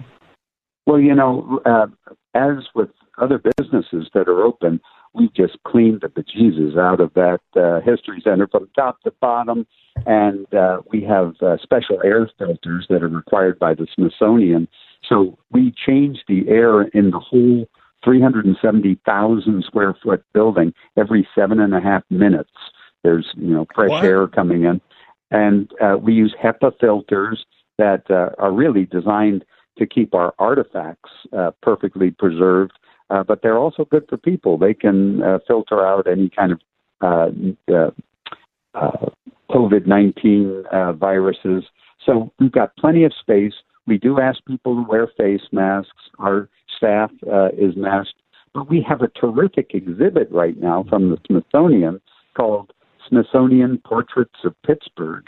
[0.86, 1.86] Well, you know, uh,
[2.34, 4.80] as with other businesses that are open,
[5.12, 9.66] we just cleaned the bejesus out of that uh, history center from top to bottom,
[10.06, 14.68] and uh, we have uh, special air filters that are required by the Smithsonian.
[15.08, 17.66] So we changed the air in the whole
[18.04, 22.50] 370,000 square foot building every seven and a half minutes.
[23.02, 24.04] There's you know fresh What?
[24.04, 24.80] air coming in,
[25.30, 27.44] and uh, we use HEPA filters
[27.78, 29.44] that uh, are really designed
[29.78, 32.72] to keep our artifacts uh, perfectly preserved.
[33.10, 34.56] Uh, but they're also good for people.
[34.56, 36.60] They can uh, filter out any kind of
[37.00, 37.80] uh,
[38.74, 39.06] uh,
[39.50, 41.64] COVID 19 uh, viruses.
[42.04, 43.54] So we've got plenty of space.
[43.86, 45.90] We do ask people to wear face masks.
[46.18, 47.10] Our staff
[47.58, 48.14] is masked.
[48.54, 52.00] But we have a terrific exhibit right now from the Smithsonian
[52.36, 52.72] called
[53.08, 55.24] Smithsonian Portraits of Pittsburgh.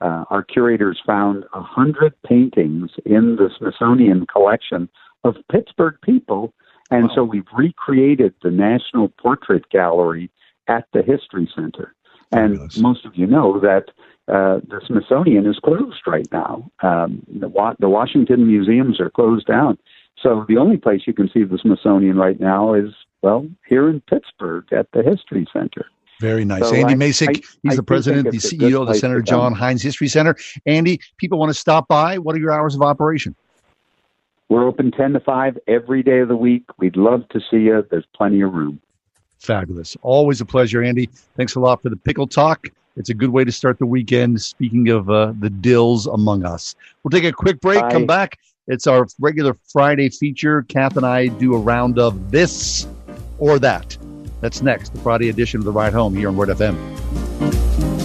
[0.00, 4.88] Uh, our curators found a hundred paintings in the Smithsonian collection
[5.24, 6.52] of Pittsburgh people,
[6.90, 10.30] and so we've recreated the National Portrait Gallery
[10.68, 11.94] at the History Center.
[12.32, 13.84] And most of you know that
[14.28, 16.68] uh, the Smithsonian is closed right now.
[16.82, 19.78] Um, the, Wa- the Washington museums are closed down.
[20.20, 22.90] So the only place you can see the Smithsonian right now is,
[23.22, 25.86] well, here in Pittsburgh at the History Center.
[26.20, 26.68] Very nice.
[26.68, 28.88] So Andy I- Masich, I- he's I the president, the it's a good CEO of
[28.88, 29.22] the Senator.
[29.22, 30.34] John Heinz History Center.
[30.64, 32.18] Andy, people want to stop by.
[32.18, 33.36] What are your hours of operation?
[34.48, 36.64] We're open 10 to 5 every day of the week.
[36.78, 37.84] We'd love to see you.
[37.90, 38.80] There's plenty of room.
[39.40, 39.96] Fabulous.
[40.02, 41.08] Always a pleasure, Andy.
[41.36, 42.68] Thanks a lot for the pickle talk.
[42.96, 44.40] It's a good way to start the weekend.
[44.40, 47.80] Speaking of uh, the dills among us, we'll take a quick break.
[47.80, 47.90] Bye.
[47.90, 48.38] Come back.
[48.68, 50.62] It's our regular Friday feature.
[50.62, 52.86] Kath and I do a round of this
[53.38, 53.96] or that.
[54.40, 57.95] That's next, the Friday edition of the Ride Home here on Word FM.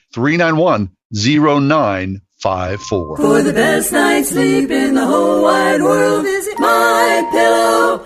[2.42, 3.16] 391 0954.
[3.16, 8.02] For the best night's sleep in the whole wide world, visit mypillow.com.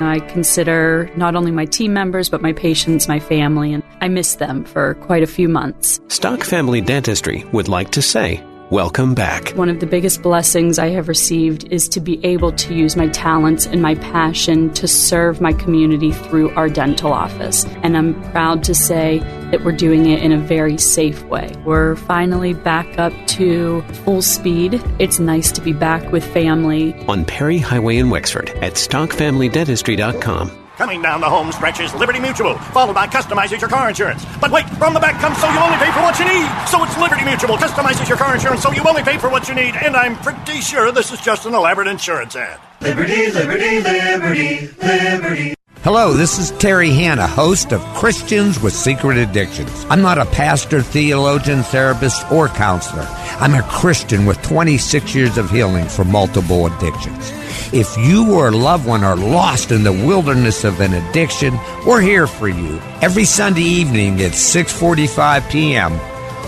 [0.00, 4.36] I consider not only my team members, but my patients, my family, and I miss
[4.36, 6.00] them for quite a few months.
[6.08, 9.50] Stock Family Dentistry would like to say, Welcome back.
[9.50, 13.06] One of the biggest blessings I have received is to be able to use my
[13.10, 17.64] talents and my passion to serve my community through our dental office.
[17.84, 19.20] And I'm proud to say
[19.52, 21.54] that we're doing it in a very safe way.
[21.64, 24.82] We're finally back up to full speed.
[24.98, 26.92] It's nice to be back with family.
[27.06, 30.65] On Perry Highway in Wexford at stockfamilydentistry.com.
[30.76, 34.26] Coming down the home stretch is Liberty Mutual, followed by customizes your car insurance.
[34.42, 36.46] But wait, from the back comes so you only pay for what you need.
[36.68, 39.54] So it's Liberty Mutual, customizes your car insurance so you only pay for what you
[39.54, 39.74] need.
[39.74, 42.60] And I'm pretty sure this is just an elaborate insurance ad.
[42.82, 45.54] Liberty, liberty, liberty, liberty.
[45.82, 49.86] Hello, this is Terry Hanna, host of Christians with Secret Addictions.
[49.88, 53.06] I'm not a pastor, theologian, therapist, or counselor.
[53.40, 57.32] I'm a Christian with 26 years of healing for multiple addictions.
[57.72, 62.00] If you or a loved one are lost in the wilderness of an addiction, we're
[62.00, 65.92] here for you every Sunday evening at 6:45 p.m.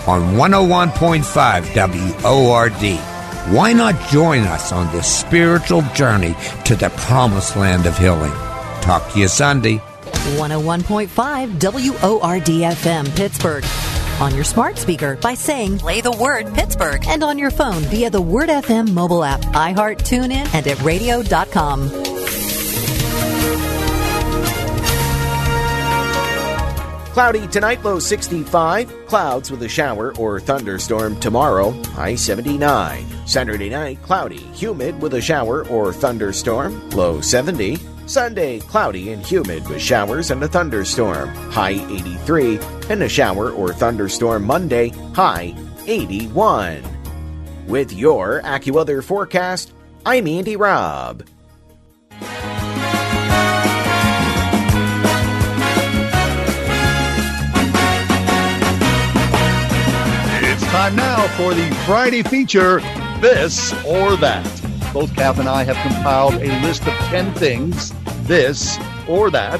[0.07, 2.99] on 101.5 WORD.
[3.53, 8.33] Why not join us on this spiritual journey to the promised land of healing?
[8.81, 9.81] Talk to you Sunday.
[10.37, 13.65] 101.5 WORD FM Pittsburgh.
[14.21, 18.09] On your smart speaker by saying play the word Pittsburgh and on your phone via
[18.09, 21.89] the Word FM mobile app, iHeart, TuneIn, and at radio.com.
[27.13, 29.07] Cloudy tonight, low 65.
[29.07, 33.05] Clouds with a shower or thunderstorm tomorrow, high 79.
[33.25, 37.77] Saturday night, cloudy, humid with a shower or thunderstorm, low 70.
[38.09, 42.57] Sunday, cloudy and humid with showers and a thunderstorm, high 83.
[42.89, 46.83] And a shower or thunderstorm Monday, high 81.
[47.67, 49.73] With your AccuWeather forecast,
[50.07, 51.23] I'm Andy Robb.
[60.41, 62.79] It's time now for the Friday feature,
[63.21, 64.47] This or That.
[64.91, 67.93] Both Kath and I have compiled a list of 10 things,
[68.29, 68.77] this
[69.09, 69.59] or that.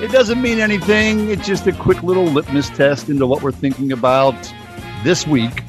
[0.00, 1.28] It doesn't mean anything.
[1.30, 4.34] It's just a quick little litmus test into what we're thinking about
[5.02, 5.62] this week,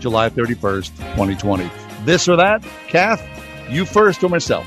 [0.00, 1.70] July 31st, 2020.
[2.04, 3.22] This or that, Kath,
[3.70, 4.66] you first or myself?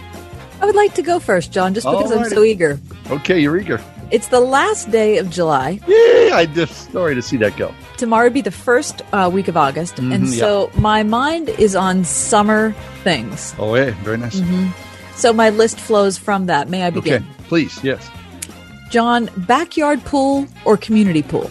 [0.62, 2.80] I would like to go first, John, just because I'm so eager.
[3.10, 3.82] Okay, you're eager.
[4.12, 5.80] It's the last day of July.
[5.88, 7.74] Yeah, I just sorry to see that go.
[7.98, 9.98] Tomorrow would be the first uh, week of August.
[9.98, 13.56] and Mhm, so my mind is on summer things.
[13.58, 14.39] Oh, yeah, very nice.
[14.39, 14.67] hmm
[15.15, 16.69] So my list flows from that.
[16.69, 17.23] May I begin?
[17.23, 18.10] Okay, please, yes.
[18.89, 21.49] John, backyard pool or community pool?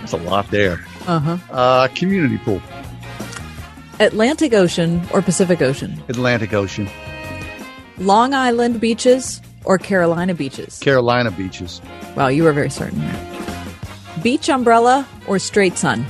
[0.00, 0.84] That's a lot there.
[1.06, 1.38] Uh-huh.
[1.50, 2.60] Uh, community pool,
[4.00, 6.02] Atlantic Ocean or Pacific Ocean?
[6.08, 6.88] Atlantic Ocean,
[7.98, 10.78] Long Island beaches or Carolina beaches?
[10.80, 11.80] Carolina beaches,
[12.16, 12.98] Wow, you were very certain.
[13.00, 13.72] there.
[14.22, 16.04] Beach umbrella or straight sun?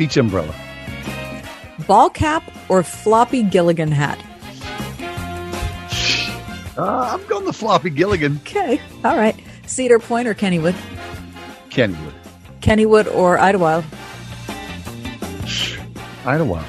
[0.00, 0.54] Beach umbrella,
[1.86, 4.18] Ball cap or floppy Gilligan hat?
[6.78, 8.38] Uh, I'm going the floppy Gilligan.
[8.40, 9.36] Okay, all right.
[9.66, 10.74] Cedar Point or Kennywood?
[11.68, 12.14] Kennywood,
[12.62, 13.84] Kennywood or Idlewild?
[16.24, 16.64] Idlewild,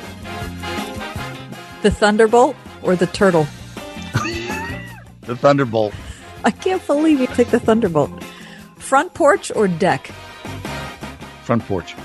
[1.84, 3.44] The Thunderbolt or the Turtle?
[5.22, 5.94] the Thunderbolt,
[6.44, 8.12] I can't believe you picked the Thunderbolt.
[8.76, 10.12] Front porch or deck?
[11.44, 11.96] front porch,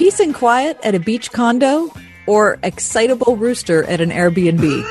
[0.00, 1.92] Peace and quiet at a beach condo
[2.26, 4.82] or excitable rooster at an Airbnb?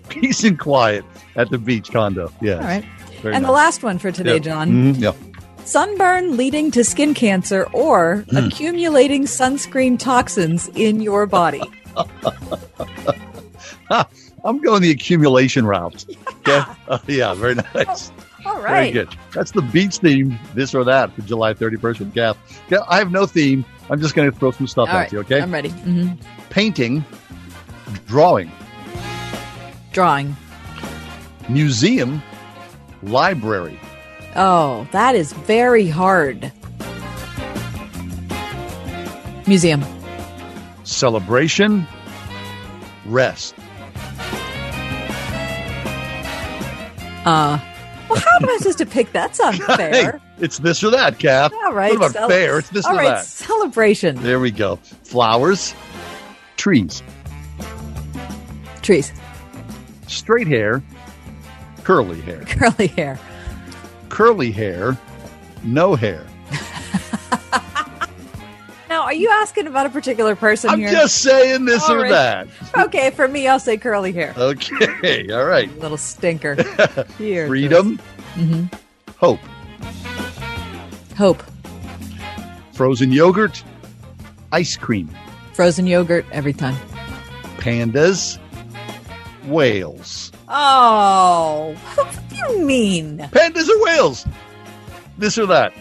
[0.10, 1.02] peace and quiet
[1.36, 2.30] at the beach condo.
[2.42, 2.56] Yeah.
[2.56, 2.84] All right.
[3.22, 4.38] Very and the last one for today, Yeah.
[4.40, 4.68] John.
[4.94, 5.12] Mhm, yeah.
[5.64, 8.36] Sunburn leading to skin cancer or Hmm.
[8.36, 11.62] accumulating sunscreen toxins in your body.
[14.44, 16.04] I'm going the accumulation route.
[16.46, 16.62] Okay.
[16.88, 18.10] Uh, yeah, very nice.
[18.46, 19.08] All Very good.
[19.32, 22.36] That's the beach theme, this or that, for July 31st with Kath.
[22.70, 23.64] Yeah, I have no theme.
[23.90, 25.12] I'm just going to throw some stuff All at right.
[25.12, 25.40] you, okay?
[25.40, 25.68] I'm ready.
[25.70, 26.08] hmm
[26.48, 27.04] Painting,
[28.06, 28.50] drawing,
[29.92, 30.36] Drawing.
[31.48, 32.22] museum,
[33.02, 33.78] library,
[34.36, 36.52] Oh, that is very hard.
[39.46, 39.84] Museum.
[40.84, 41.86] celebration,
[43.06, 43.54] rest.
[47.26, 47.58] Uh,
[48.10, 49.12] well, how am I supposed to pick?
[49.12, 50.12] That's unfair.
[50.12, 51.52] hey, It's this or that, Kath.
[51.64, 51.90] All right.
[51.98, 52.58] What about cel- fair?
[52.58, 53.24] It's this All or right, that.
[53.24, 54.16] Celebration.
[54.22, 54.76] There we go.
[55.04, 55.74] Flowers,
[56.56, 57.02] trees,
[58.82, 59.12] Trees.
[60.08, 60.82] straight hair,
[61.84, 63.18] curly hair, Curly hair.
[64.08, 64.98] curly hair,
[65.62, 66.26] no hair.
[69.00, 70.90] Now, are you asking about a particular person I'm here?
[70.90, 72.10] just saying this All or right.
[72.10, 72.48] that.
[72.88, 74.34] Okay, for me, I'll say curly hair.
[74.36, 75.26] Okay.
[75.32, 75.74] All right.
[75.78, 76.54] Little stinker.
[77.18, 77.46] Here.
[77.46, 77.98] Freedom,
[78.34, 78.64] hmm
[79.16, 79.40] hope,
[81.16, 81.42] Hope.
[82.74, 83.64] frozen yogurt,
[84.52, 85.08] ice cream,
[85.54, 86.76] Frozen yogurt every time.
[87.56, 88.38] pandas,
[89.46, 90.30] whales.
[90.46, 93.16] Oh, what do you mean?
[93.32, 94.26] Pandas or whales?
[95.16, 95.72] This or that?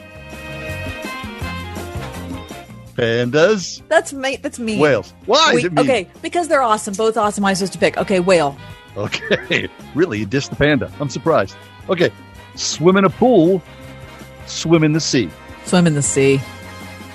[2.99, 4.35] Pandas, That's me.
[4.37, 4.77] That's me.
[4.79, 5.13] whales.
[5.25, 6.93] Why is We- it okay, because they're awesome.
[6.95, 7.45] Both awesome.
[7.45, 7.97] I'm supposed to pick.
[7.97, 8.57] Okay, whale.
[8.97, 9.69] Okay.
[9.95, 10.91] Really, you dissed the panda.
[10.99, 11.55] I'm surprised.
[11.89, 12.11] Okay.
[12.55, 13.59] Swim in a pool,
[14.45, 15.29] swim in the sea.
[15.65, 16.39] Swim in the sea.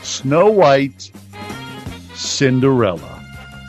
[0.03, 1.11] Snow White,
[2.15, 3.21] Cinderella.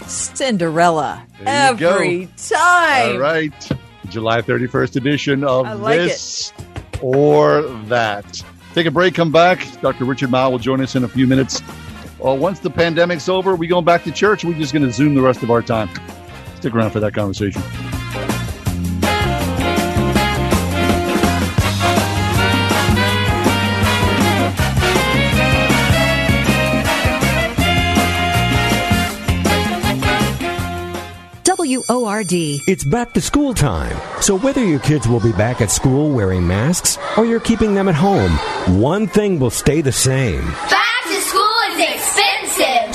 [0.08, 1.24] Cinderella.
[1.40, 1.44] Go.
[1.46, 3.14] every time.
[3.14, 3.72] All right.
[4.10, 6.54] July 31st edition of like this
[7.02, 8.44] or that.
[8.74, 9.68] Take a break, come back.
[9.82, 10.06] Dr.
[10.06, 11.62] Richard Mouw will join us in a few minutes.
[12.20, 14.44] Well, once the pandemic's over, we going back to church.
[14.44, 15.90] We're just going to zoom the rest of our time.
[16.56, 17.62] Stick around for that conversation.
[31.68, 32.32] WORD.
[32.32, 33.98] It's back to school time.
[34.22, 37.88] So whether your kids will be back at school wearing masks or you're keeping them
[37.88, 38.32] at home,
[38.80, 40.46] one thing will stay the same.
[40.70, 40.85] Back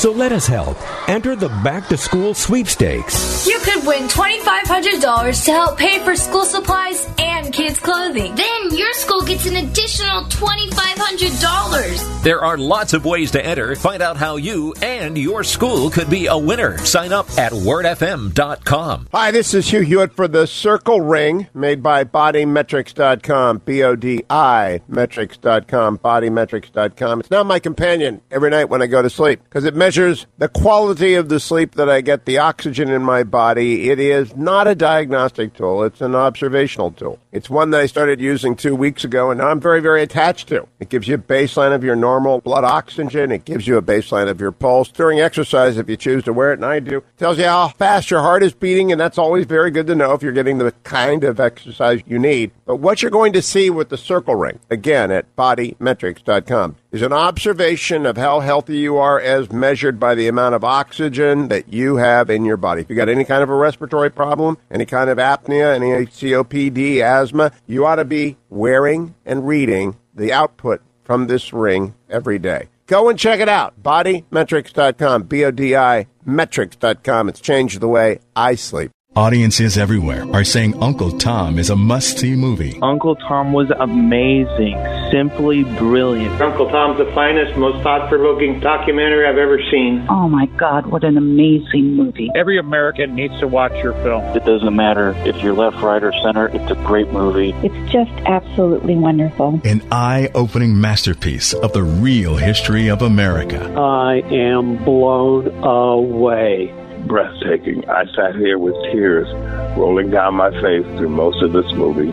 [0.00, 0.78] So let us help.
[1.10, 3.44] Enter the Back to School Sweepstakes.
[3.44, 8.32] You could win $2,500 to help pay for school supplies and kids' clothing.
[8.36, 12.22] Then your school gets an additional $2,500.
[12.22, 13.74] There are lots of ways to enter.
[13.74, 16.78] Find out how you and your school could be a winner.
[16.78, 19.08] Sign up at wordfm.com.
[19.10, 27.20] Hi, this is Hugh Hewitt for the Circle Ring, made by BodiMetrics.com, B-O-D-I metrics.com, BodiMetrics.com.
[27.20, 30.48] It's now my companion every night when I go to sleep because it measures the
[30.48, 33.90] quality of the sleep that I get, the oxygen in my body.
[33.90, 35.82] It is not a diagnostic tool.
[35.82, 37.18] It's an observational tool.
[37.32, 40.48] It's one that I started using two weeks ago, and now I'm very, very attached
[40.48, 40.66] to.
[40.78, 43.32] It gives you a baseline of your normal blood oxygen.
[43.32, 46.52] It gives you a baseline of your pulse during exercise if you choose to wear
[46.52, 46.98] it, and I do.
[46.98, 49.94] It tells you how fast your heart is beating, and that's always very good to
[49.94, 52.50] know if you're getting the kind of exercise you need.
[52.66, 57.12] But what you're going to see with the circle ring, again at bodimetrics.com, is an
[57.12, 61.96] observation of how healthy you are as measured by the amount of oxygen that you
[61.96, 62.82] have in your body.
[62.82, 67.00] If you got any kind of a respiratory problem, any kind of apnea, any COPD,
[67.00, 72.68] asthma, you ought to be wearing and reading the output from this ring every day.
[72.86, 73.80] Go and check it out.
[73.82, 77.28] Bodimetrics.com, B O D I metrics.com.
[77.28, 78.90] It's changed the way I sleep.
[79.16, 82.78] Audiences everywhere are saying Uncle Tom is a must see movie.
[82.80, 84.78] Uncle Tom was amazing,
[85.10, 86.40] simply brilliant.
[86.40, 90.06] Uncle Tom's the finest, most thought provoking documentary I've ever seen.
[90.08, 92.30] Oh my God, what an amazing movie.
[92.36, 94.22] Every American needs to watch your film.
[94.36, 97.52] It doesn't matter if you're left, right, or center, it's a great movie.
[97.64, 99.60] It's just absolutely wonderful.
[99.64, 103.74] An eye opening masterpiece of the real history of America.
[103.76, 106.79] I am blown away.
[107.06, 107.88] Breathtaking.
[107.88, 109.28] I sat here with tears
[109.76, 112.12] rolling down my face through most of this movie.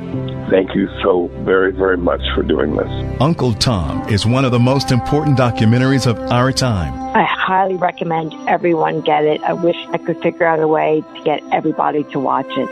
[0.50, 3.22] Thank you so very, very much for doing this.
[3.22, 6.94] Uncle Tom is one of the most important documentaries of our time.
[7.16, 9.42] I highly recommend everyone get it.
[9.42, 12.70] I wish I could figure out a way to get everybody to watch it.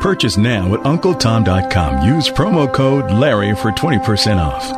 [0.00, 2.06] Purchase now at UncleTom.com.
[2.06, 4.72] Use promo code Larry for 20% off.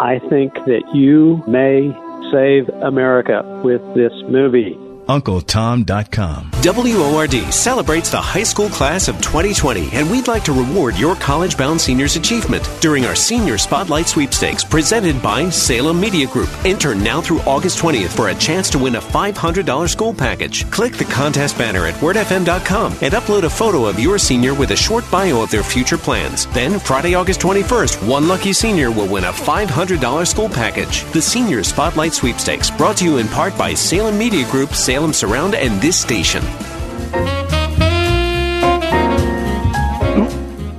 [0.00, 1.92] I think that you may
[2.32, 4.78] save America with this movie.
[5.10, 6.50] UncleTom.com.
[6.62, 11.56] WORD celebrates the high school class of 2020, and we'd like to reward your college
[11.56, 16.48] bound seniors' achievement during our Senior Spotlight Sweepstakes presented by Salem Media Group.
[16.64, 20.70] Enter now through August 20th for a chance to win a $500 school package.
[20.70, 24.76] Click the contest banner at wordfm.com and upload a photo of your senior with a
[24.76, 26.46] short bio of their future plans.
[26.48, 31.02] Then, Friday, August 21st, one lucky senior will win a $500 school package.
[31.12, 35.54] The Senior Spotlight Sweepstakes, brought to you in part by Salem Media Group, Salem Surround,
[35.54, 36.44] and this station.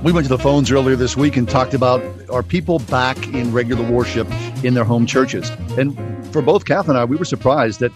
[0.04, 3.52] We went to the phones earlier this week and talked about are people back in
[3.52, 4.26] regular worship
[4.64, 5.50] in their home churches?
[5.78, 5.96] And
[6.32, 7.92] for both Kath and I, we were surprised that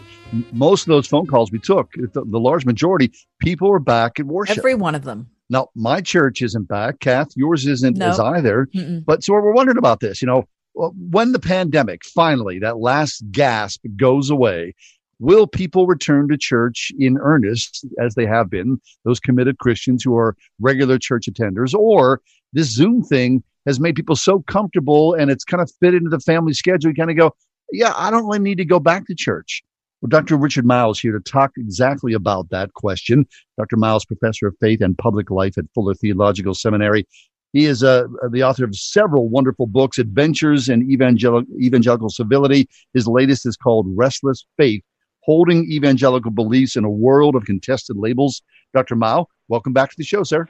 [0.52, 3.10] most of those phone calls we took, the, the large majority,
[3.40, 4.58] people were back at worship.
[4.58, 5.28] Every one of them.
[5.48, 7.00] Now, my church isn't back.
[7.00, 8.06] Kath, yours isn't No.
[8.08, 8.68] as either.
[8.74, 9.04] Mm-mm.
[9.04, 10.20] But so we're wondering about this.
[10.22, 10.44] You know,
[10.80, 14.74] uh, when the pandemic finally, that last gasp goes away,
[15.18, 20.16] will people return to church in earnest as they have been, those committed Christians who
[20.16, 21.74] are regular church attenders?
[21.74, 22.20] Or
[22.52, 26.20] this Zoom thing has made people so comfortable and it's kind of fit into the
[26.20, 26.90] family schedule.
[26.90, 27.34] You kind of go,
[27.72, 29.62] yeah, I don't really need to go back to church.
[30.00, 30.36] Well, Dr.
[30.36, 33.26] Richard Mouw's here to talk exactly about that question.
[33.58, 33.76] Dr.
[33.76, 37.06] Mouw, professor of faith and public life at Fuller Theological Seminary.
[37.52, 42.68] He is uh, the author of several wonderful books, Adventures in Evangel- Evangelical Civility.
[42.92, 44.84] His latest is called Restless Faith,
[45.26, 48.42] Holding Evangelical Beliefs in a World of Contested Labels.
[48.72, 48.94] Dr.
[48.94, 50.48] Mouw, welcome back to the show, sir.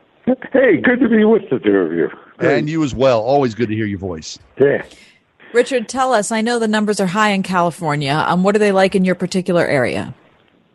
[0.53, 2.11] Hey, good to be with the two of you.
[2.41, 3.23] And you as well.
[3.23, 4.39] Always good to hear your voice.
[4.61, 4.85] Yeah.
[5.55, 6.31] Richard, tell us.
[6.31, 8.23] I know the numbers are high in California.
[8.27, 10.15] Um, what are they like in your particular area?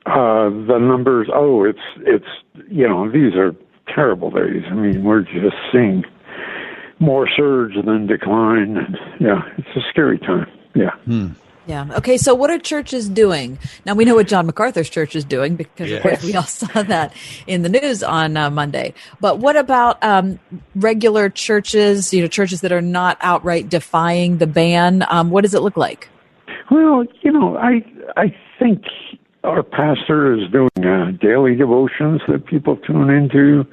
[0.08, 2.26] Uh, the numbers, oh, it's, it's,
[2.70, 3.56] you know, these are
[3.94, 4.64] terrible days.
[4.72, 6.04] I mean, we're just seeing
[6.98, 8.78] more surge than decline.
[8.78, 10.50] And, yeah, it's a scary time.
[10.74, 10.96] Yeah.
[11.72, 11.88] Yeah.
[11.96, 12.18] Okay.
[12.18, 13.96] So, what are churches doing now?
[13.96, 17.16] We know what John MacArthur's church is doing because, of course, we all saw that
[17.48, 18.94] in the news on uh, Monday.
[19.22, 20.38] But what about um,
[20.76, 22.14] regular churches?
[22.14, 25.06] You know, churches that are not outright defying the ban.
[25.10, 26.10] Um, what does it look like?
[26.70, 27.86] Well, you know, I
[28.18, 28.84] I think
[29.46, 33.66] our pastor is doing uh, daily devotions that people tune into.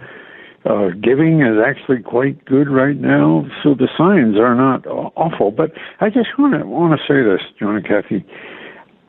[0.65, 5.51] Uh, giving is actually quite good right now, so the signs are not awful.
[5.51, 8.25] But I just want to want to say this, John and Kathy.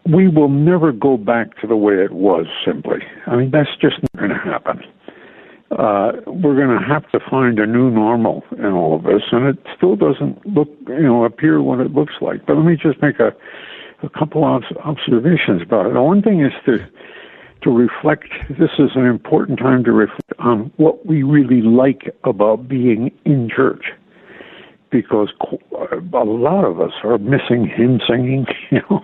[0.05, 2.45] We will never go back to the way it was.
[2.65, 4.81] Simply, I mean, that's just not going to happen.
[5.71, 9.45] Uh, we're going to have to find a new normal in all of this, and
[9.47, 12.45] it still doesn't look, you know, appear what it looks like.
[12.45, 13.33] But let me just make a
[14.03, 15.93] a couple of observations about it.
[15.93, 16.77] The one thing is to
[17.61, 18.29] to reflect.
[18.49, 23.49] This is an important time to reflect on what we really like about being in
[23.53, 23.85] church,
[24.91, 29.01] because a lot of us are missing hymn singing, you know,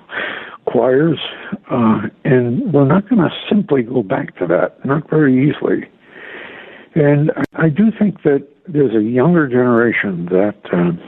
[0.65, 1.19] choirs,
[1.71, 4.83] uh, and we're not going to simply go back to that.
[4.85, 5.87] Not very easily.
[6.95, 10.55] And I- do think that there's a younger generation that.
[10.73, 10.99] Um,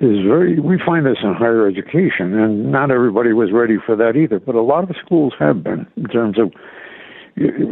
[0.00, 4.16] is very we find this in higher education and not everybody was ready for that
[4.16, 6.52] either but a lot of schools have been in terms of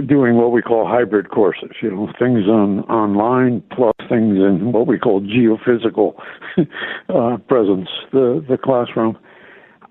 [0.06, 4.86] doing what we call hybrid courses you know things on online plus things in what
[4.86, 6.14] we call geophysical
[7.08, 9.16] uh, presence the the classroom.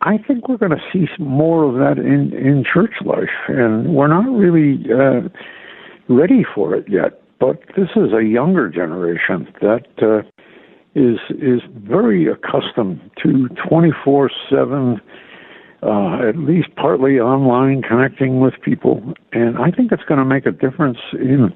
[0.02, 4.08] I think we're going to see more of that in in church life and we're
[4.08, 5.30] not really uh,
[6.10, 10.22] ready for it yet but this is a younger generation that uh,
[10.96, 15.02] is is very accustomed to 24 7
[15.84, 19.14] uh, at least partly online connecting with people.
[19.34, 21.54] And i think it's going to make a difference in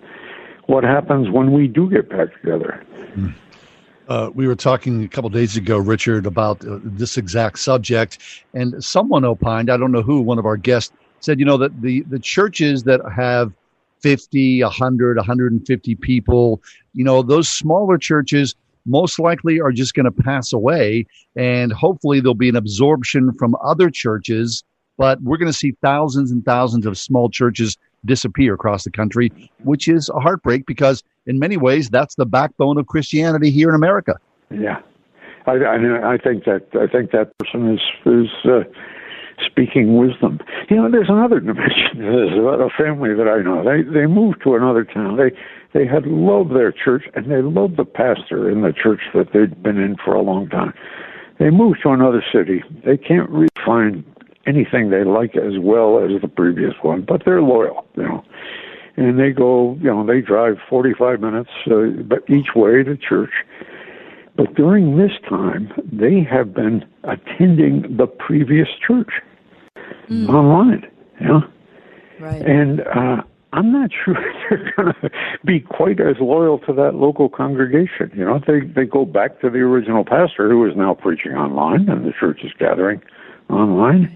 [0.67, 2.83] what happens when we do get back together.
[4.07, 8.17] Uh, we were talking a couple days ago, Richard, about uh, this exact subject,
[8.53, 11.81] and someone opined, I don't know who, one of our guests said, you know, that
[11.81, 13.51] the, the churches that have
[14.01, 16.61] 50, 100, 150 people,
[16.93, 18.55] you know, those smaller churches
[18.86, 21.05] most likely are just going to pass away,
[21.36, 24.63] and hopefully there'll be an absorption from other churches,
[24.97, 29.32] but we're going to see thousands and thousands of small churches disappear across the country,
[29.63, 33.75] which is a heartbreak because in many ways that's the backbone of Christianity here in
[33.75, 34.15] America.
[34.51, 34.82] Yeah,
[35.45, 38.63] I, I, I think that I think that person is is uh,
[39.49, 40.39] speaking wisdom.
[40.69, 43.63] You know, there's another dimension to this about a family that I know.
[43.63, 45.17] They they moved to another town.
[45.17, 45.31] They
[45.73, 49.61] they had loved their church and they loved the pastor in the church that they'd
[49.61, 50.73] been in for a long time.
[51.39, 52.63] They moved to another city.
[52.85, 54.03] They can't really find
[54.45, 58.23] anything they like as well as the previous one, but they're loyal, you know.
[58.97, 63.31] And they go, you know, they drive 45 minutes uh, each way to church.
[64.35, 69.11] But during this time, they have been attending the previous church
[70.10, 70.86] online,
[71.20, 71.41] you know.
[72.20, 72.41] Right.
[72.41, 74.16] And uh, I'm not sure
[74.49, 75.10] they're going to
[75.45, 78.12] be quite as loyal to that local congregation.
[78.16, 81.89] You know, they they go back to the original pastor who is now preaching online,
[81.89, 83.01] and the church is gathering
[83.49, 84.16] online.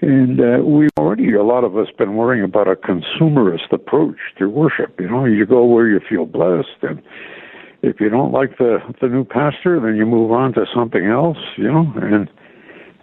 [0.00, 4.50] And uh, we've already, a lot of us, been worrying about a consumerist approach to
[4.50, 5.00] worship.
[5.00, 7.02] You know, you go where you feel blessed, and
[7.82, 11.38] if you don't like the the new pastor, then you move on to something else.
[11.56, 12.28] You know, and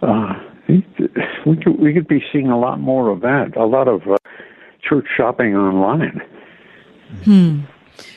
[0.00, 0.34] uh,
[0.68, 3.56] we could we could be seeing a lot more of that.
[3.56, 4.16] A lot of uh,
[4.82, 6.20] church shopping online.
[7.24, 7.60] Hmm.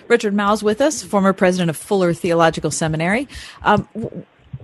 [0.07, 3.27] Richard Mouw's with us, former president of Fuller Theological Seminary.
[3.61, 3.87] Um,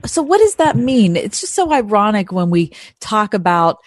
[0.05, 1.15] so, what does that mean?
[1.15, 3.79] It's just so ironic when we talk about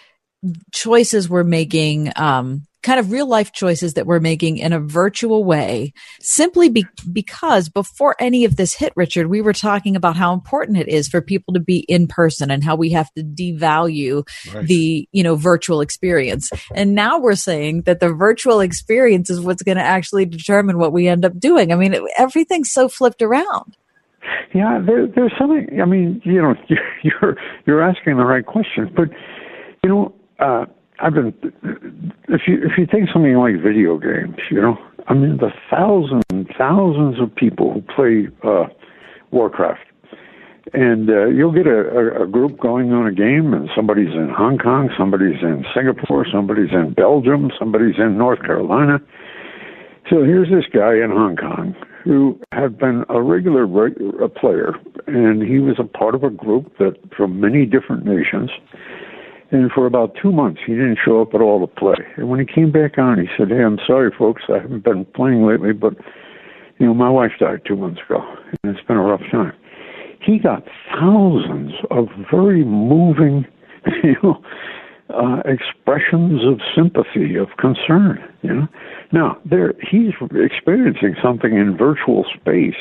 [0.71, 5.43] choices we're making, um, kind of real life choices that we're making in a virtual
[5.43, 10.33] way simply be- because before any of this hit, Richard, we were talking about how
[10.33, 14.23] important it is for people to be in person and how we have to devalue
[14.53, 14.67] Right.
[14.67, 16.49] the, you know, virtual experience.
[16.75, 20.93] And now we're saying that the virtual experience is what's going to actually determine what
[20.93, 21.73] we end up doing.
[21.73, 23.75] I mean, it, everything's so flipped around.
[24.53, 25.79] Yeah, there, there's something.
[25.81, 26.53] I mean, you know,
[27.03, 29.09] you're you're asking the right questions, but
[29.83, 30.65] you know, uh,
[30.99, 31.33] I've been.
[32.29, 34.77] If you if you take something like video games, you know,
[35.07, 38.67] I mean, the thousands and thousands of people who play uh,
[39.31, 39.81] Warcraft,
[40.73, 44.57] and uh, you'll get a, a, group going on a game, and somebody's in Hong
[44.57, 48.99] Kong, somebody's in Singapore, somebody's in Belgium, somebody's in North Carolina.
[50.09, 51.75] So here's this guy in Hong Kong
[52.05, 53.67] who had been a regular
[54.29, 54.75] player,
[55.07, 58.51] and he was a part of a group that from many different nations.
[59.51, 61.95] And for about two months, he didn't show up at all to play.
[62.17, 65.05] And when he came back on, he said, "Hey, I'm sorry, folks, I haven't been
[65.05, 65.93] playing lately, but
[66.79, 68.23] you know, my wife died two months ago,
[68.63, 69.53] and it's been a rough time."
[70.19, 73.45] He got thousands of very moving,
[74.03, 74.41] you know,
[75.11, 78.23] uh, expressions of sympathy, of concern.
[78.41, 78.67] You know,
[79.11, 82.73] now there he's experiencing something in virtual space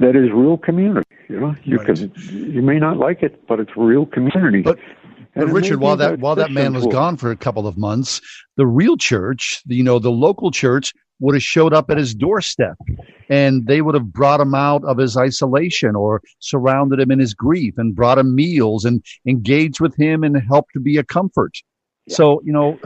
[0.00, 1.08] that is real community.
[1.28, 4.60] You know, you can you may not like it, but it's real community.
[4.62, 4.78] But,
[5.34, 8.20] But Richard, while that while that man was gone for a couple of months,
[8.56, 12.76] the real church, you know, the local church would have showed up at his doorstep
[13.30, 17.32] and they would have brought him out of his isolation or surrounded him in his
[17.32, 21.56] grief and brought him meals and engaged with him and helped to be a comfort.
[22.08, 22.76] So, you know,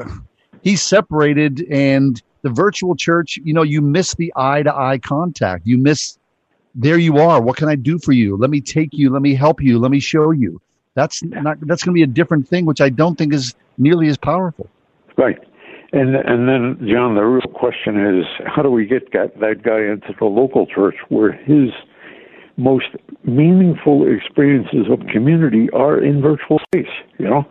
[0.62, 5.66] he's separated and the virtual church, you know, you miss the eye to eye contact.
[5.66, 6.18] You miss
[6.74, 7.40] there you are.
[7.40, 8.36] What can I do for you?
[8.36, 9.11] Let me take you.
[9.11, 9.78] Let me help you.
[9.78, 10.61] Let me show you.
[10.97, 14.09] That's not, that's going to be a different thing, which I don't think is nearly
[14.09, 14.68] as powerful.
[15.16, 15.38] Right.
[15.92, 20.12] And and then, John, the real question is, how do we get that, guy into
[20.18, 21.70] the local church where his
[22.57, 22.86] most
[23.24, 26.92] meaningful experiences of community are in virtual space?
[27.18, 27.47] You know.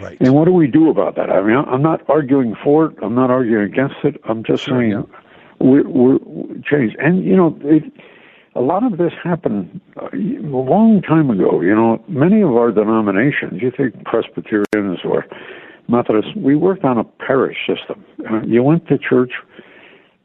[0.00, 0.16] Right.
[0.20, 1.30] And what do we do about that?
[1.30, 2.98] I mean, I'm not arguing for it.
[3.02, 4.20] I'm not arguing against it.
[4.28, 5.08] I'm just saying
[5.58, 6.18] we're, we're
[6.70, 6.96] changed.
[6.98, 7.82] And you know, it,
[8.56, 11.60] a lot of this happened uh, a long time ago.
[11.60, 15.26] You know, many of our denominations, you think Presbyterians or
[15.88, 18.04] Methodists, we worked on a parish system.
[18.30, 19.32] Uh, you went to church,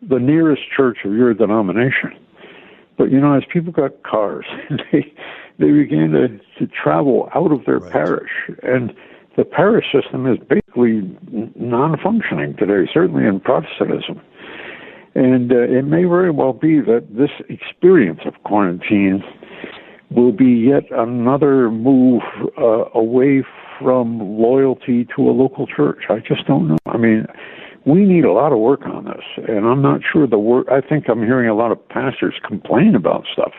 [0.01, 2.11] the nearest church of your denomination.
[2.97, 4.45] But you know, as people got cars,
[4.91, 5.13] they
[5.59, 6.27] they began to,
[6.59, 8.32] to travel out of their parish,
[8.63, 8.93] and
[9.38, 11.01] the parish system is basically
[11.55, 14.21] non-functioning today, certainly in Protestantism.
[15.14, 19.24] And uh, it may very well be that this experience of quarantine
[20.09, 22.22] will be yet another move
[22.57, 23.43] uh, away
[23.80, 26.03] from loyalty to a local church.
[26.09, 26.78] I just don't know.
[26.86, 27.26] I mean,
[27.86, 30.68] we need a lot of work on this, and I'm not sure the work.
[30.70, 33.53] I think I'm hearing a lot of pastors complain about stuff.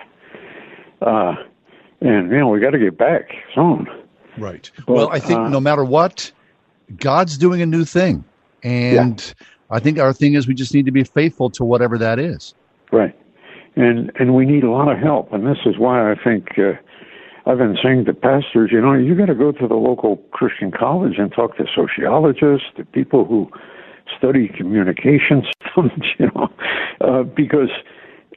[1.01, 1.35] Uh,
[2.01, 3.87] and you know, we got to get back soon.
[4.39, 4.71] Right.
[4.87, 6.31] well, I think uh, no matter what,
[6.97, 8.25] God's doing a new thing.
[8.63, 9.35] And
[9.73, 12.55] I think our thing is we just need to be faithful to whatever that is.
[12.93, 13.19] Right.
[13.75, 16.73] And and we need a lot of help, and this is why I think uh,
[17.47, 20.71] I've been saying to pastors, you know, you got to go to the local Christian
[20.71, 23.51] college and talk to sociologists, to people who
[24.17, 26.49] study communication systems, you know,
[27.01, 27.71] uh, because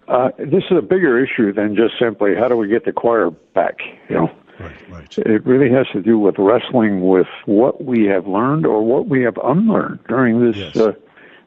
[0.07, 3.29] uh, this is a bigger issue than just simply how do we get the choir
[3.53, 3.79] back,
[4.09, 4.31] you know.
[4.57, 5.17] Right, right.
[5.17, 9.21] It really has to do with wrestling with what we have learned or what we
[9.23, 10.93] have unlearned during this uh,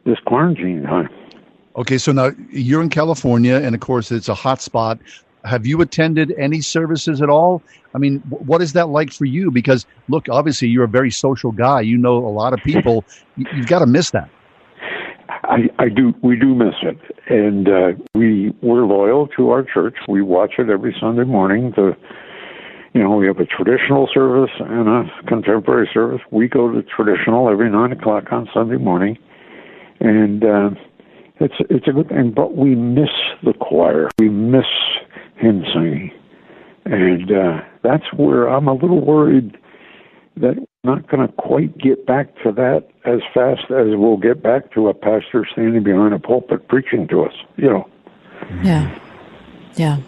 [0.08, 1.08] this quarantine time.
[1.76, 4.98] Okay, so now you're in California, and of course, it's a hot spot.
[5.44, 7.62] Have you attended any services at all?
[7.94, 9.50] I mean, what is that like for you?
[9.50, 11.80] Because look, obviously, you're a very social guy.
[11.82, 13.04] You know a lot of people.
[13.36, 14.28] You- You've got to miss that.
[15.44, 16.12] I, I do.
[16.22, 16.98] We do miss it,
[17.28, 19.94] and uh, we we're loyal to our church.
[20.08, 21.72] We watch it every Sunday morning.
[21.76, 21.96] The
[22.94, 26.20] you know we have a traditional service and a contemporary service.
[26.30, 29.16] We go to traditional every nine o'clock on Sunday morning,
[30.00, 30.70] and uh,
[31.40, 32.32] it's it's a good thing.
[32.34, 33.10] But we miss
[33.42, 34.08] the choir.
[34.18, 34.66] We miss
[35.36, 36.10] hymn singing,
[36.84, 39.56] and uh, that's where I'm a little worried
[40.36, 44.42] that we're not going to quite get back to that as fast as we'll get
[44.42, 47.34] back to a pastor standing behind a pulpit preaching to us.
[47.56, 47.90] You know.
[48.62, 48.98] Yeah.
[49.76, 49.98] Yeah.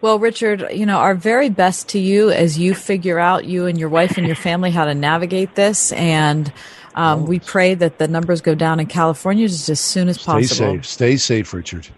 [0.00, 3.78] Well, Richard, you know, our very best to you as you figure out, you and
[3.78, 5.90] your wife and your family, how to navigate this.
[5.92, 6.52] And
[6.96, 10.24] um, we pray that the numbers go down in California just as soon as Stay
[10.24, 10.72] possible.
[10.74, 10.86] safe.
[10.86, 11.88] Stay safe, Richard.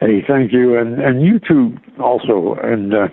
[0.00, 2.54] Hey, thank you, and and you too also.
[2.62, 3.08] And uh,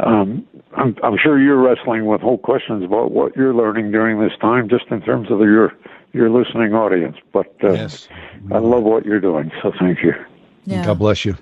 [0.00, 0.46] um,
[0.76, 4.68] I'm I'm sure you're wrestling with whole questions about what you're learning during this time,
[4.68, 5.72] just in terms of your
[6.12, 7.16] your listening audience.
[7.32, 8.08] But uh, Yes.
[8.52, 10.12] I love what you're doing, so thank you.
[10.64, 10.84] Yeah.
[10.84, 11.36] God bless you.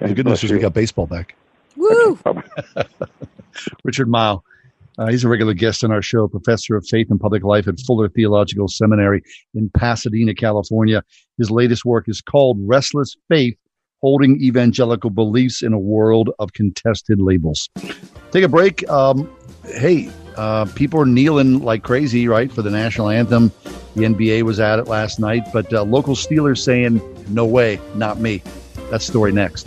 [0.00, 1.34] The good news is we got baseball back.
[1.76, 2.18] Woo!
[3.84, 4.42] Richard Mouw.
[4.98, 7.78] Uh, he's a regular guest on our show, professor of faith and public life at
[7.80, 9.22] Fuller Theological Seminary
[9.54, 11.02] in Pasadena, California.
[11.38, 13.56] His latest work is called Restless Faith
[14.00, 17.68] Holding Evangelical Beliefs in a World of Contested Labels.
[18.30, 18.88] Take a break.
[18.88, 19.30] Um,
[19.64, 23.52] hey, uh, people are kneeling like crazy, right, for the national anthem.
[23.94, 28.20] The NBA was at it last night, but uh, local Steelers saying, no way, not
[28.20, 28.42] me.
[28.90, 29.66] That story next.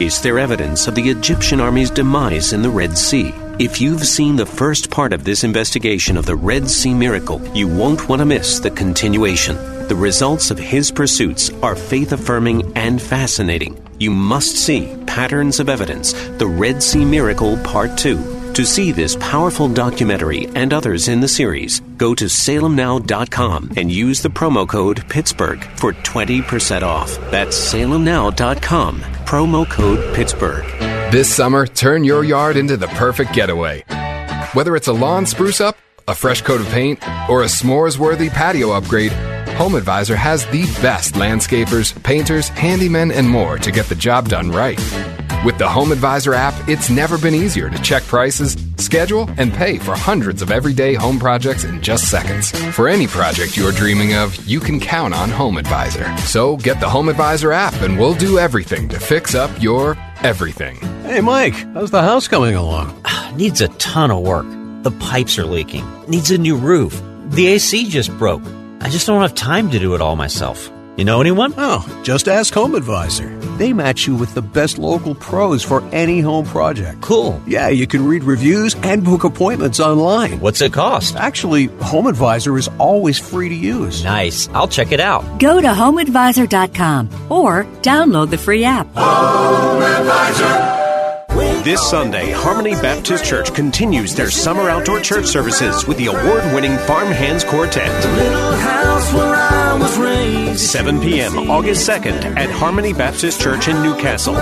[0.00, 3.34] Is there evidence of the Egyptian army's demise in the Red Sea?
[3.58, 7.68] If you've seen the first part of this investigation of the Red Sea miracle, you
[7.68, 9.56] won't want to miss the continuation.
[9.88, 13.76] The results of his pursuits are faith affirming and fascinating.
[13.98, 18.39] You must see Patterns of Evidence, The Red Sea Miracle Part 2.
[18.54, 24.20] To see this powerful documentary and others in the series, go to salemnow.com and use
[24.22, 27.16] the promo code Pittsburgh for 20% off.
[27.30, 30.64] That's salemnow.com, promo code Pittsburgh.
[31.12, 33.84] This summer, turn your yard into the perfect getaway.
[34.52, 35.78] Whether it's a lawn spruce up,
[36.08, 36.98] a fresh coat of paint,
[37.30, 39.12] or a s'mores worthy patio upgrade,
[39.60, 44.80] HomeAdvisor has the best landscapers, painters, handymen, and more to get the job done right.
[45.42, 49.96] With the HomeAdvisor app, it's never been easier to check prices, schedule, and pay for
[49.96, 52.50] hundreds of everyday home projects in just seconds.
[52.74, 56.18] For any project you're dreaming of, you can count on HomeAdvisor.
[56.26, 60.76] So get the HomeAdvisor app and we'll do everything to fix up your everything.
[61.04, 63.02] Hey, Mike, how's the house coming along?
[63.34, 64.46] Needs a ton of work.
[64.82, 65.86] The pipes are leaking.
[66.06, 67.00] Needs a new roof.
[67.30, 68.42] The AC just broke.
[68.82, 70.70] I just don't have time to do it all myself.
[71.00, 71.54] You know anyone?
[71.56, 73.34] Oh, just ask Home Advisor.
[73.56, 77.00] They match you with the best local pros for any home project.
[77.00, 77.40] Cool.
[77.46, 80.40] Yeah, you can read reviews and book appointments online.
[80.40, 81.16] What's it cost?
[81.16, 84.04] Actually, Home Advisor is always free to use.
[84.04, 84.50] Nice.
[84.50, 85.22] I'll check it out.
[85.40, 88.86] Go to homeadvisor.com or download the free app.
[91.64, 96.76] This Sunday, Harmony Baptist Church continues their summer outdoor church services with the award winning
[96.76, 97.88] Farmhands Quartet.
[100.56, 104.34] 7 p.m., August 2nd, at Harmony Baptist Church in Newcastle.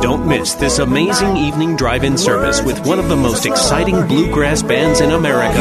[0.00, 4.62] Don't miss this amazing evening drive in service with one of the most exciting bluegrass
[4.62, 5.58] bands in America.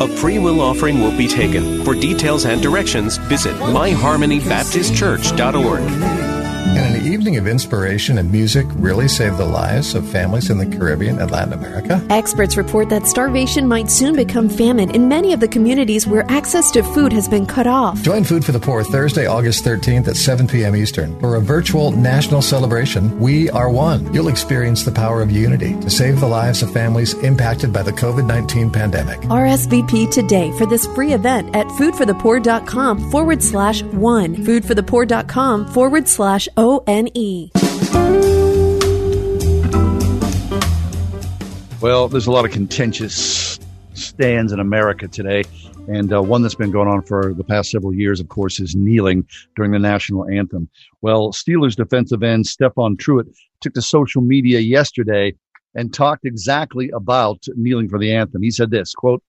[0.00, 1.84] A free will offering will be taken.
[1.84, 5.82] For details and directions, visit myharmonybaptistchurch.org.
[7.04, 11.30] Evening of inspiration and music really save the lives of families in the Caribbean and
[11.30, 12.02] Latin America?
[12.08, 16.70] Experts report that starvation might soon become famine in many of the communities where access
[16.70, 18.00] to food has been cut off.
[18.00, 20.74] Join Food for the Poor Thursday, August 13th at 7 p.m.
[20.74, 23.20] Eastern for a virtual national celebration.
[23.20, 24.10] We are one.
[24.14, 27.92] You'll experience the power of unity to save the lives of families impacted by the
[27.92, 29.20] COVID 19 pandemic.
[29.28, 34.36] RSVP today for this free event at foodforthepoor.com forward slash one.
[34.36, 37.50] Foodforthepoor.com forward slash O N E.
[41.80, 43.58] Well, there's a lot of contentious
[43.94, 45.42] stands in America today.
[45.88, 48.76] And uh, one that's been going on for the past several years, of course, is
[48.76, 49.26] kneeling
[49.56, 50.68] during the national anthem.
[51.02, 53.26] Well, Steelers defensive end Stephon Tuitt
[53.60, 55.34] took to social media yesterday
[55.74, 58.40] and talked exactly about kneeling for the anthem.
[58.40, 59.20] He said this, quote,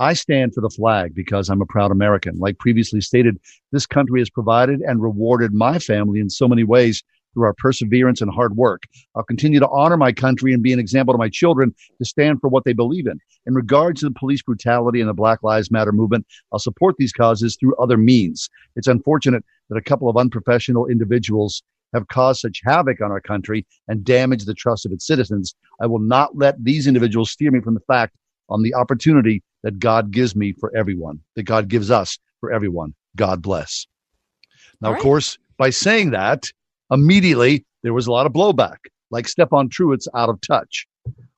[0.00, 2.38] I stand for the flag because I'm a proud American.
[2.38, 3.38] Like previously stated,
[3.70, 7.02] this country has provided and rewarded my family in so many ways
[7.34, 8.84] through our perseverance and hard work.
[9.14, 12.40] I'll continue to honor my country and be an example to my children to stand
[12.40, 13.20] for what they believe in.
[13.46, 17.12] In regards to the police brutality and the Black Lives Matter movement, I'll support these
[17.12, 18.48] causes through other means.
[18.76, 23.66] It's unfortunate that a couple of unprofessional individuals have caused such havoc on our country
[23.86, 25.54] and damaged the trust of its citizens.
[25.78, 28.16] I will not let these individuals steer me from the fact
[28.48, 32.94] on the opportunity that God gives me for everyone, that God gives us for everyone.
[33.16, 33.86] God bless.
[34.80, 36.44] Now, of course, by saying that,
[36.90, 38.78] immediately there was a lot of blowback,
[39.10, 40.86] like Stephon Tuitt's out of touch.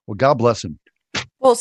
[0.06, 0.78] Well, God bless him.
[1.40, 1.58] Well,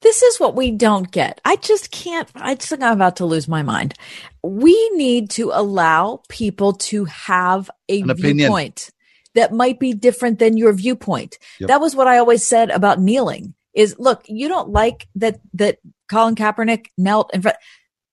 [0.00, 1.40] this is what we don't get.
[1.44, 2.30] I just can't.
[2.34, 3.94] I just think I'm about to lose my mind.
[4.42, 8.36] We need to allow people to have a An opinion.
[8.38, 8.90] viewpoint
[9.34, 11.38] that might be different than your viewpoint.
[11.58, 11.68] Yep.
[11.68, 13.54] That was what I always said about kneeling.
[13.74, 17.56] Is look, you don't like that that Colin Kaepernick knelt in front.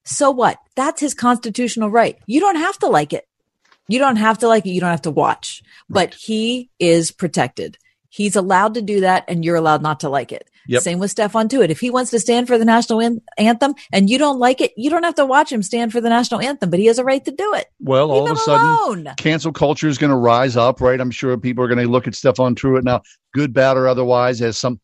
[0.03, 0.57] So what?
[0.75, 2.17] That's his constitutional right.
[2.25, 3.27] You don't have to like it.
[3.87, 4.71] You don't have to like it.
[4.71, 5.61] You don't have to watch.
[5.89, 7.77] But he is protected.
[8.09, 10.49] He's allowed to do that, and you're allowed not to like it.
[10.67, 10.83] Yep.
[10.83, 11.69] Same with Stephon Tuitt.
[11.69, 14.71] If he wants to stand for the national an- anthem and you don't like it,
[14.77, 17.03] you don't have to watch him stand for the national anthem, but he has a
[17.03, 17.67] right to do it.
[17.79, 19.15] Well, all of a sudden, alone.
[19.17, 20.99] cancel culture is going to rise up, right?
[20.99, 23.01] I'm sure people are going to look at Stephon Tuitt now,
[23.33, 24.79] good, bad, or otherwise, as some.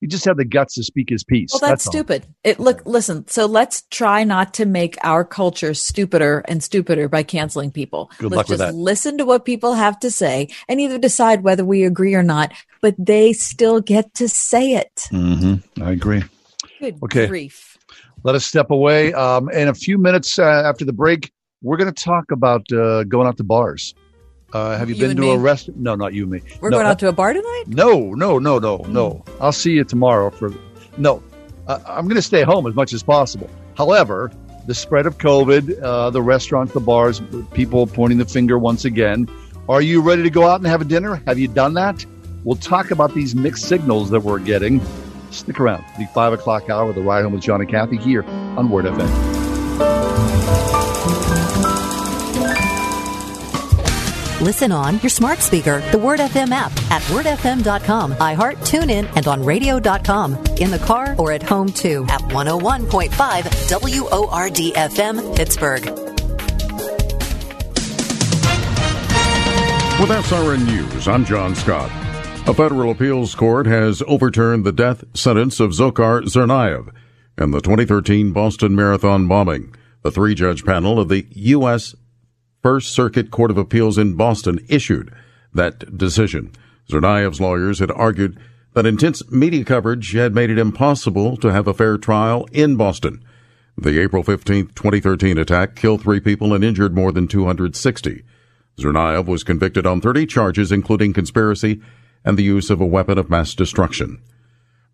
[0.00, 1.50] He just had the guts to speak his piece.
[1.52, 1.92] Well, that's, all.
[1.92, 2.26] stupid.
[2.42, 3.26] It look, listen.
[3.28, 8.10] So let's try not to make our culture stupider and stupider by canceling people.
[8.18, 8.76] Good let's luck with just that.
[8.76, 12.52] listen to what people have to say and either decide whether we agree or not.
[12.80, 15.06] But they still get to say it.
[15.12, 15.82] Mm-hmm.
[15.82, 16.24] I agree.
[16.80, 17.28] Good Okay.
[17.28, 17.78] grief.
[18.24, 19.12] Let us step away.
[19.12, 21.30] Um, in a few minutes uh, after the break,
[21.62, 23.94] we're going to talk about uh, going out to bars.
[24.52, 25.42] Uh, have you, You been to a me?
[25.42, 25.80] restaurant?
[25.80, 26.42] No, not you, me.
[26.60, 27.64] We're No, going out to a bar tonight.
[27.68, 29.24] No, no, no, no, no.
[29.40, 30.52] I'll see you tomorrow for.
[30.98, 31.22] No,
[31.66, 33.48] uh, I'm going to stay home as much as possible.
[33.76, 34.30] However,
[34.66, 37.22] the spread of COVID, uh, the restaurants, the bars,
[37.54, 39.26] people pointing the finger once again.
[39.68, 41.22] Are you ready to go out and have a dinner?
[41.26, 42.04] Have you done that?
[42.44, 44.80] We'll talk about these mixed signals that we're getting.
[45.30, 45.82] Stick around.
[45.98, 48.84] The five o'clock hour with the ride home with John and Kathy here on Word
[48.84, 50.81] FM.
[54.42, 59.44] Listen on your smart speaker, the Word FM app at wordfm.com, iHeart, TuneIn, and on
[59.44, 60.34] radio.com.
[60.58, 63.12] In the car or at home too at 101.5
[63.70, 65.84] WORDFM, Pittsburgh.
[70.00, 71.88] With SRN News, I'm John Scott.
[72.48, 76.92] A federal appeals court has overturned the death sentence of Dzhokhar Tsarnaev
[77.38, 79.72] in the 2013 Boston Marathon bombing.
[80.02, 81.94] The three judge panel of the U.S.
[82.62, 85.12] First Circuit Court of Appeals in Boston issued
[85.52, 86.52] that decision.
[86.88, 88.38] Tsarnaev's lawyers had argued
[88.74, 93.22] that intense media coverage had made it impossible to have a fair trial in Boston.
[93.76, 98.22] The April 15, 2013 attack killed three people and injured more than 260.
[98.78, 101.80] Zernaev was convicted on 30 charges, including conspiracy
[102.24, 104.22] and the use of a weapon of mass destruction.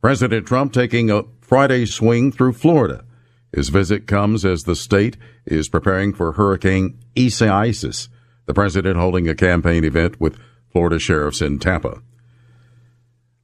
[0.00, 3.04] President Trump taking a Friday swing through Florida.
[3.52, 8.08] His visit comes as the state is preparing for Hurricane Isa Isaias,
[8.46, 10.38] the president holding a campaign event with
[10.70, 12.02] Florida sheriffs in Tampa.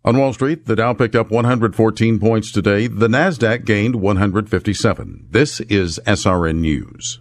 [0.05, 2.89] On Wall Street, the Dow picked up 114 points today.
[2.89, 5.29] The Nasdaq gained 157.
[5.31, 7.21] This is SRN News.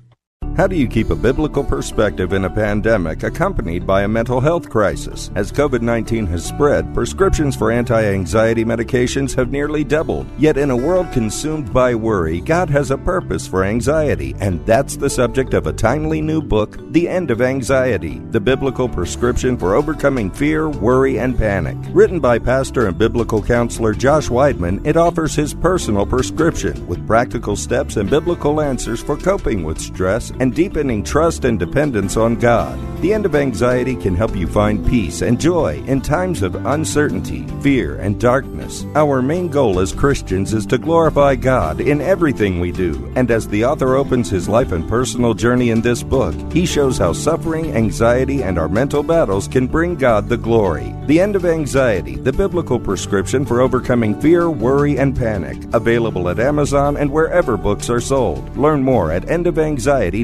[0.56, 4.70] How do you keep a biblical perspective in a pandemic accompanied by a mental health
[4.70, 5.32] crisis?
[5.34, 10.28] As COVID 19 has spread, prescriptions for anti anxiety medications have nearly doubled.
[10.38, 14.96] Yet, in a world consumed by worry, God has a purpose for anxiety, and that's
[14.96, 19.74] the subject of a timely new book, The End of Anxiety The Biblical Prescription for
[19.74, 21.78] Overcoming Fear, Worry, and Panic.
[21.94, 27.56] Written by pastor and biblical counselor Josh Weidmann, it offers his personal prescription with practical
[27.56, 32.80] steps and biblical answers for coping with stress and deepening trust and dependence on God.
[33.04, 37.46] The End of Anxiety can help you find peace and joy in times of uncertainty,
[37.62, 38.86] fear, and darkness.
[38.96, 43.46] Our main goal as Christians is to glorify God in everything we do, and as
[43.50, 47.74] the author opens his life and personal journey in this book, he shows how suffering,
[47.76, 50.96] anxiety, and our mental battles can bring God the glory.
[51.08, 55.62] The End of Anxiety, the biblical prescription for overcoming fear, worry, and panic.
[55.74, 58.56] Available at Amazon and wherever books are sold.
[58.56, 60.23] Learn more at endofanxiety.com.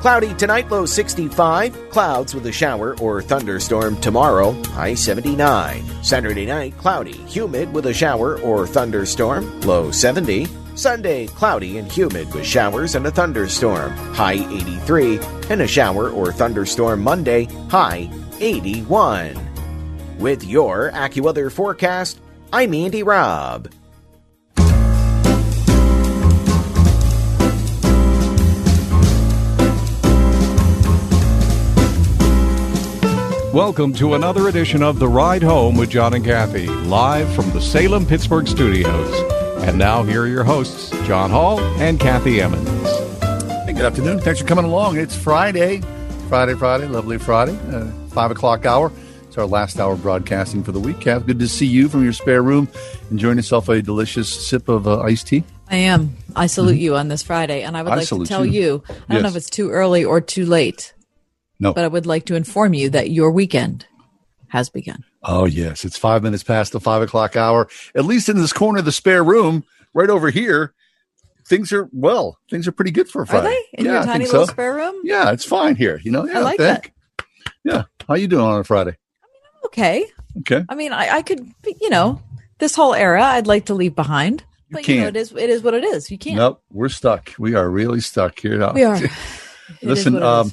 [0.00, 1.90] Cloudy tonight, low 65.
[1.90, 5.82] Clouds with a shower or thunderstorm tomorrow, high 79.
[6.02, 10.46] Saturday night, cloudy, humid with a shower or thunderstorm, low 70.
[10.80, 15.20] Sunday, cloudy and humid with showers and a thunderstorm, high 83.
[15.50, 18.10] And a shower or thunderstorm Monday, high
[18.40, 19.38] 81.
[20.18, 22.18] With your AccuWeather forecast,
[22.50, 23.70] I'm Andy Robb.
[33.52, 37.60] Welcome to another edition of The Ride Home with John and Kathy, live from the
[37.60, 39.39] Salem Pittsburgh studios.
[39.62, 42.68] And now, here are your hosts, John Hall and Kathy Emmons.
[43.66, 44.18] Hey, good afternoon.
[44.20, 44.96] Thanks for coming along.
[44.98, 45.80] It's Friday.
[46.28, 48.90] Friday, Friday, lovely Friday, uh, 5 o'clock hour.
[49.28, 51.00] It's our last hour broadcasting for the week.
[51.00, 52.68] Kath, good to see you from your spare room,
[53.10, 55.44] enjoying yourself a delicious sip of uh, iced tea.
[55.68, 56.16] I am.
[56.34, 58.82] I salute you on this Friday, and I would I like to tell you.
[58.88, 58.94] you.
[59.08, 60.94] I don't know if it's too early or too late,
[61.60, 61.72] No.
[61.72, 63.86] but I would like to inform you that your weekend
[64.48, 65.04] has begun.
[65.22, 65.84] Oh, yes.
[65.84, 67.68] It's five minutes past the five o'clock hour.
[67.94, 70.72] At least in this corner of the spare room, right over here,
[71.46, 73.48] things are, well, things are pretty good for a Are Friday.
[73.48, 74.52] they in yeah, your tiny little so.
[74.52, 74.94] spare room?
[75.04, 76.00] Yeah, it's fine here.
[76.02, 76.92] You know, yeah, I like think.
[77.64, 77.84] Yeah.
[78.08, 78.96] How you doing on a Friday?
[79.22, 80.06] I'm okay.
[80.38, 80.64] Okay.
[80.68, 81.46] I mean, I, I could,
[81.80, 82.22] you know,
[82.58, 85.16] this whole era I'd like to leave behind, but you, know, can't.
[85.16, 86.10] it is it is what it is.
[86.10, 86.36] You can't.
[86.36, 87.32] Nope, we're stuck.
[87.38, 88.56] We are really stuck here.
[88.56, 88.72] Now.
[88.72, 88.98] We are.
[89.82, 90.52] Listen, um.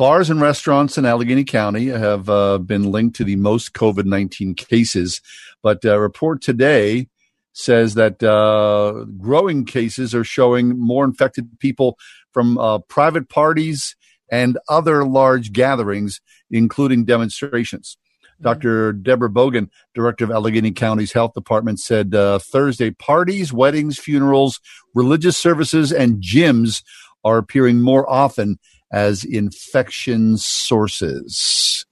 [0.00, 4.54] Bars and restaurants in Allegheny County have uh, been linked to the most COVID 19
[4.54, 5.20] cases.
[5.62, 7.08] But a report today
[7.52, 11.98] says that uh, growing cases are showing more infected people
[12.32, 13.94] from uh, private parties
[14.32, 17.98] and other large gatherings, including demonstrations.
[18.40, 18.94] Dr.
[18.94, 24.60] Deborah Bogen, director of Allegheny County's health department, said uh, Thursday parties, weddings, funerals,
[24.94, 26.82] religious services, and gyms
[27.22, 28.58] are appearing more often
[28.92, 31.84] as infection sources.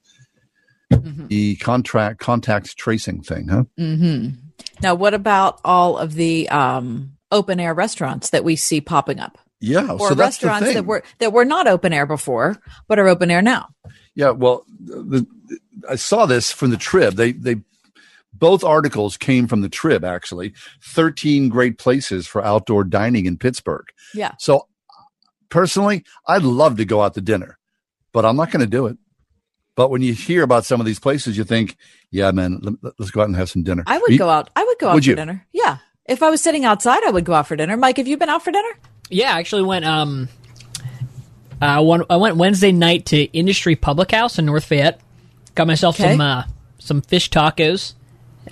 [0.90, 3.64] The contract contact tracing thing, huh?
[3.76, 4.28] hmm
[4.80, 9.38] Now, what about all of the um, open air restaurants that we see popping up?
[9.60, 12.98] Yeah, or so that's the restaurants that were that were not open air before, but
[12.98, 13.68] are open air now.
[14.14, 15.26] Yeah, well, the,
[15.88, 17.16] I saw this from the Trib.
[17.16, 17.56] They they
[18.32, 20.54] both articles came from the Trib actually.
[20.82, 23.86] 13 great places for outdoor dining in Pittsburgh.
[24.14, 24.32] Yeah.
[24.38, 24.68] So
[25.48, 27.58] personally, I'd love to go out to dinner,
[28.12, 28.96] but I'm not going to do it.
[29.74, 31.76] But when you hear about some of these places, you think,
[32.10, 33.84] yeah, man, let, us go out and have some dinner.
[33.86, 34.50] I would You- go out.
[34.56, 35.16] I would go out Would for you?
[35.16, 35.46] dinner.
[35.52, 35.78] Yeah.
[36.06, 37.76] If I was sitting outside, I would go out for dinner.
[37.76, 38.68] Mike, have you been out for dinner?
[39.10, 39.84] Yeah, I actually went.
[39.84, 40.28] Um,
[41.60, 45.00] uh, one, I went Wednesday night to Industry Public House in North Fayette.
[45.54, 46.12] Got myself Okay.
[46.12, 46.44] some uh,
[46.78, 47.94] some fish tacos,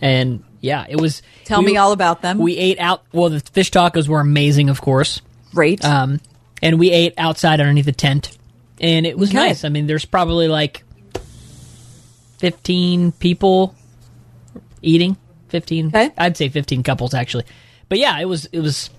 [0.03, 1.23] and yeah, it was.
[1.45, 2.39] Tell me all about them.
[2.39, 3.05] We ate out.
[3.13, 5.23] Well, the fish tacos were amazing, of course.
[5.55, 5.85] Great.
[5.85, 6.21] Um,
[6.67, 8.37] and we ate outside underneath the tent,
[8.81, 9.39] and it was Okay.
[9.39, 9.65] nice.
[9.65, 10.83] I mean, there's probably like
[12.39, 13.75] fifteen people
[14.83, 15.17] eating.
[15.49, 15.91] Fifteen.
[15.95, 17.45] I'd say fifteen couples actually.
[17.89, 18.91] But yeah, it was it was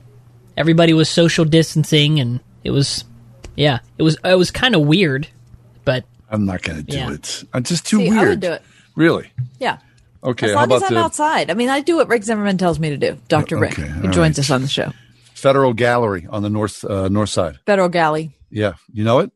[0.56, 3.04] everybody was social distancing, and it was
[3.56, 5.28] yeah, it was it was kind of weird,
[5.84, 7.12] but I'm not going to do Yeah.
[7.14, 7.44] it.
[7.54, 8.26] It's just too See, weird.
[8.26, 8.62] I would do it.
[8.96, 9.30] Really?
[9.60, 9.78] Yeah.
[10.24, 10.48] Okay.
[10.48, 11.52] as how long about as I'm the outside.
[11.52, 13.18] I mean, I do what Rick Zimmerman tells me to do.
[13.28, 13.58] Dr.
[13.58, 14.40] Uh, Rick, Okay, who all joins right.
[14.40, 14.92] us on the show.
[15.38, 17.60] Federal Gallery on the north uh, north side?
[17.66, 18.36] Federal Galley.
[18.50, 19.32] Yeah, you know it.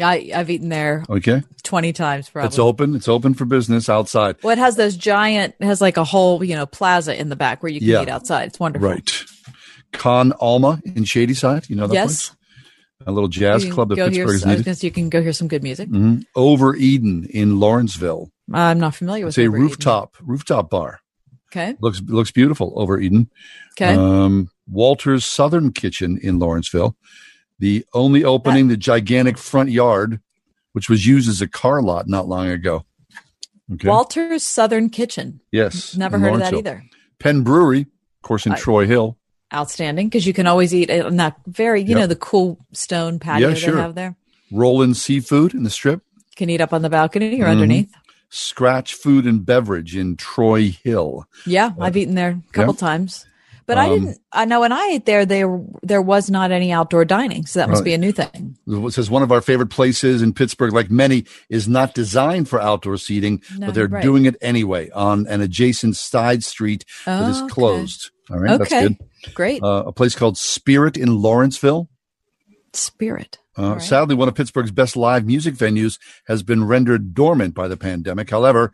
[0.00, 1.42] I, I've eaten there Okay.
[1.64, 2.46] 20 times probably.
[2.48, 2.94] It's open.
[2.94, 4.36] It's open for business outside.
[4.42, 7.36] Well, it has those giant, it has like a whole, you know, plaza in the
[7.36, 8.02] back where you can Yeah.
[8.02, 8.48] eat outside.
[8.48, 8.88] It's wonderful.
[8.88, 9.24] Right.
[9.92, 11.68] Con Alma in Shadyside.
[11.68, 12.06] You know that Yes.
[12.30, 12.36] place?
[13.06, 14.82] A little jazz club that go hear, needed.
[14.82, 15.88] you can go hear some good music.
[15.88, 18.30] hmm Over Eden in Lawrenceville.
[18.50, 19.66] I'm not familiar with It's a Over Eden.
[19.68, 21.00] rooftop rooftop bar.
[21.50, 21.74] Okay.
[21.82, 23.28] Looks looks beautiful over Eden.
[23.76, 23.94] Okay.
[23.94, 26.96] Um, Walter's Southern Kitchen in Lawrenceville.
[27.58, 30.20] The only opening the gigantic front yard,
[30.72, 32.84] which was used as a car lot not long ago.
[33.72, 33.88] Okay.
[33.88, 35.40] Walter's Southern Kitchen.
[35.52, 35.96] yes.
[35.96, 36.82] Never heard of that either.
[37.18, 39.16] Penn Brewery, of course, in I- Troy Hill.
[39.54, 41.98] Outstanding because you can always eat it on that very, you Yep.
[41.98, 44.16] know, the cool stone patio Yeah, they have there.
[44.50, 46.00] Roland's Seafood in the Strip.
[46.36, 47.50] Can eat up on the balcony or Mhm.
[47.50, 47.92] underneath.
[48.30, 51.26] Scratch Food and Beverage in Troy Hill.
[51.46, 52.78] Yeah, I've eaten there a couple Yeah.
[52.80, 53.26] times.
[53.66, 54.18] But I Um, didn't.
[54.32, 57.68] I know when I ate there, there there was not any outdoor dining, so that
[57.68, 57.84] must Right.
[57.86, 58.56] be a new thing.
[58.66, 62.60] It says one of our favorite places in Pittsburgh, like many, is not designed for
[62.60, 64.02] outdoor seating, No, but they're right.
[64.02, 67.52] doing it anyway on an adjacent side street that is Oh, okay.
[67.54, 68.10] closed.
[68.30, 68.96] All right, that's good.
[69.34, 69.62] Great.
[69.62, 71.88] Uh, a place called Spirit in Lawrenceville.
[72.72, 73.38] Spirit.
[73.56, 77.76] Uh, Sadly, one of Pittsburgh's best live music venues has been rendered dormant by the
[77.76, 78.30] pandemic.
[78.30, 78.72] However,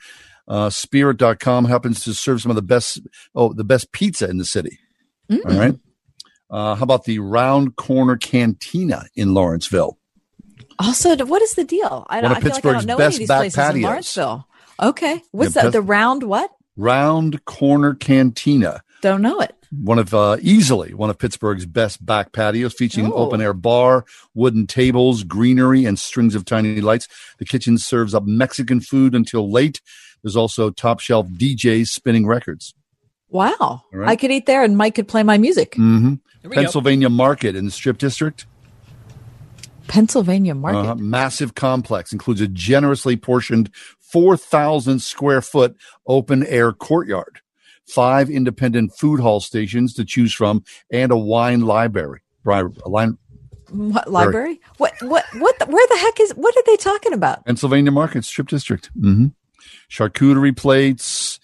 [0.48, 3.00] uh, Spirit.com happens to serve some of the best,
[3.34, 4.78] oh, the best pizza in the city.
[5.30, 5.40] Mm.
[5.46, 5.78] All right.
[6.50, 9.98] Uh, how about the Round Corner Cantina in Lawrenceville?
[10.78, 12.06] Also, what is the deal?
[12.08, 12.30] I don't.
[12.30, 13.58] One of I feel like I Pittsburgh's don't know any best of these back places
[13.58, 13.82] in patios.
[13.84, 14.48] Lawrenceville.
[14.80, 15.72] Okay, what's Yeah, that?
[15.72, 16.50] The round what?
[16.76, 18.82] Round Corner Cantina.
[19.02, 19.54] Don't know it.
[19.70, 23.16] One of uh, easily one of Pittsburgh's best back patios, featuring an Oh.
[23.26, 27.08] open air bar, wooden tables, greenery, and strings of tiny lights.
[27.38, 29.82] The kitchen serves up Mexican food until late.
[30.22, 32.74] There's also top shelf DJs spinning records.
[33.30, 34.08] Wow, right.
[34.10, 35.74] I could eat there, and Mike could play my music.
[35.74, 36.62] hmm There we go.
[36.62, 38.46] Pennsylvania Market in the Strip District.
[39.86, 40.78] Pennsylvania Market.
[40.80, 40.94] Uh-huh.
[40.96, 47.40] Massive complex includes a generously portioned 4,000 square foot open air courtyard,
[47.86, 52.20] five independent food hall stations to choose from, and a wine library.
[52.44, 53.18] Bri- A line,
[53.70, 54.60] What library?
[54.78, 54.94] What?
[55.02, 55.24] What?
[55.34, 55.58] What?
[55.58, 56.30] The, where the heck is?
[56.32, 57.44] What are they talking about?
[57.46, 58.90] Pennsylvania Market Strip District.
[58.98, 59.26] hmm
[59.90, 61.38] Charcuterie plates.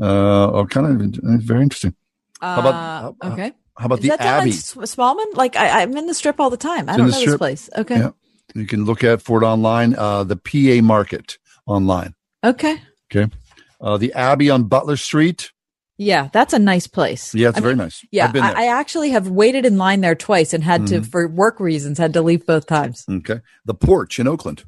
[0.00, 1.94] Uh, oh, kind of uh, very interesting.
[2.40, 2.74] How about
[3.22, 3.52] Uh, okay.
[3.78, 4.50] how about is the that down Abbey?
[4.50, 5.34] in Smallman?
[5.34, 6.88] Like I, I'm in the strip all the time.
[6.88, 7.26] I It's don't know Strip.
[7.26, 7.70] this place.
[7.76, 7.98] Okay.
[7.98, 8.10] Yeah.
[8.54, 9.94] You can look at for it online.
[9.96, 12.14] Uh, the PA Market online.
[12.44, 12.80] Okay.
[13.10, 13.32] Okay.
[13.80, 15.50] Uh, the Abbey on Butler Street.
[15.98, 17.34] Yeah, that's a nice place.
[17.34, 18.04] Yeah, it's I very mean, nice.
[18.10, 18.54] Yeah, I've been there.
[18.56, 21.10] I, I actually have waited in line there twice and had to, Mhm.
[21.10, 23.04] for work reasons, had to leave both times.
[23.10, 23.40] Okay.
[23.64, 24.64] The Porch in Oakland.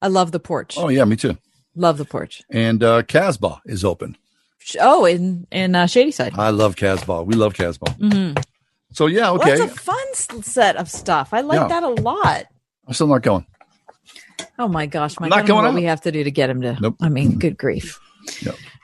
[0.00, 0.76] I love the porch.
[0.78, 1.36] Oh, yeah, me too.
[1.76, 2.42] Love the porch.
[2.50, 4.16] And uh, Casbah is open.
[4.80, 6.32] Oh, in in uh, Shady Side.
[6.36, 7.22] I love Casbah.
[7.22, 7.92] We love Casbah.
[8.00, 8.42] Mm-hmm.
[8.92, 9.56] So, yeah, okay.
[9.58, 11.28] that's a fun set of stuff.
[11.32, 11.68] I like Yeah.
[11.68, 12.46] that a lot.
[12.86, 13.46] I'm still not going.
[14.58, 15.30] Oh my gosh, Mike!
[15.30, 15.74] Not I don't know going what out.
[15.74, 16.78] we have to do to get him to.
[16.80, 16.96] Nope.
[17.00, 18.00] I mean, good grief.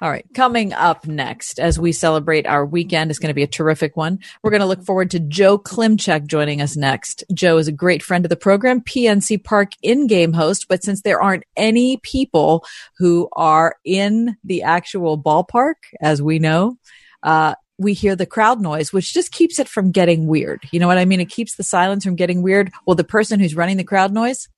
[0.00, 0.26] All right.
[0.34, 4.18] Coming up next, as we celebrate our weekend, is going to be a terrific one.
[4.42, 7.22] We're going to look forward to Joe Klimchak joining us next.
[7.32, 10.66] Joe is a great friend of the program, PNC Park in-game host.
[10.68, 12.64] But since there aren't any people
[12.98, 16.78] who are in the actual ballpark, as we know,
[17.22, 20.62] uh, we hear the crowd noise, which just keeps it from getting weird.
[20.72, 21.20] You know what I mean?
[21.20, 22.72] It keeps the silence from getting weird.
[22.86, 24.48] Well, the person who's running the crowd noise,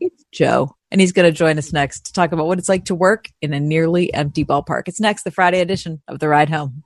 [0.00, 0.76] it's Joe.
[0.94, 3.28] And he's going to join us next to talk about what it's like to work
[3.42, 4.82] in a nearly empty ballpark.
[4.86, 6.84] It's next, the Friday edition of The Ride Home.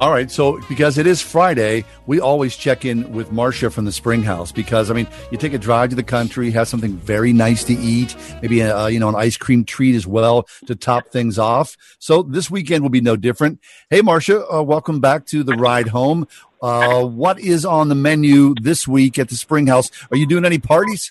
[0.00, 0.30] All right.
[0.30, 4.52] So, because it is Friday, we always check in with Marcia from the Spring House
[4.52, 7.72] because, I mean, you take a drive to the country, have something very nice to
[7.72, 11.40] eat, maybe, a, uh, you know, an ice cream treat as well to top things
[11.40, 11.76] off.
[11.98, 13.58] So, this weekend will be no different.
[13.90, 16.28] Hey, Marcia, uh, welcome back to the ride home.
[16.62, 19.90] Uh, what is on the menu this week at the Spring House?
[20.12, 21.08] Are you doing any parties?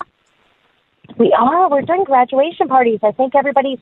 [1.16, 1.70] We are.
[1.70, 3.00] We're doing graduation parties.
[3.02, 3.78] I think everybody's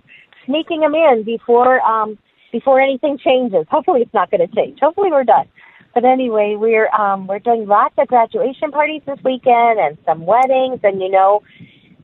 [0.46, 2.18] sneaking them in before um,
[2.52, 3.66] before anything changes.
[3.70, 4.78] Hopefully, it's not going to change.
[4.80, 5.48] Hopefully, we're done.
[5.94, 10.80] But anyway, we're um, we're doing lots of graduation parties this weekend and some weddings.
[10.82, 11.42] And you know,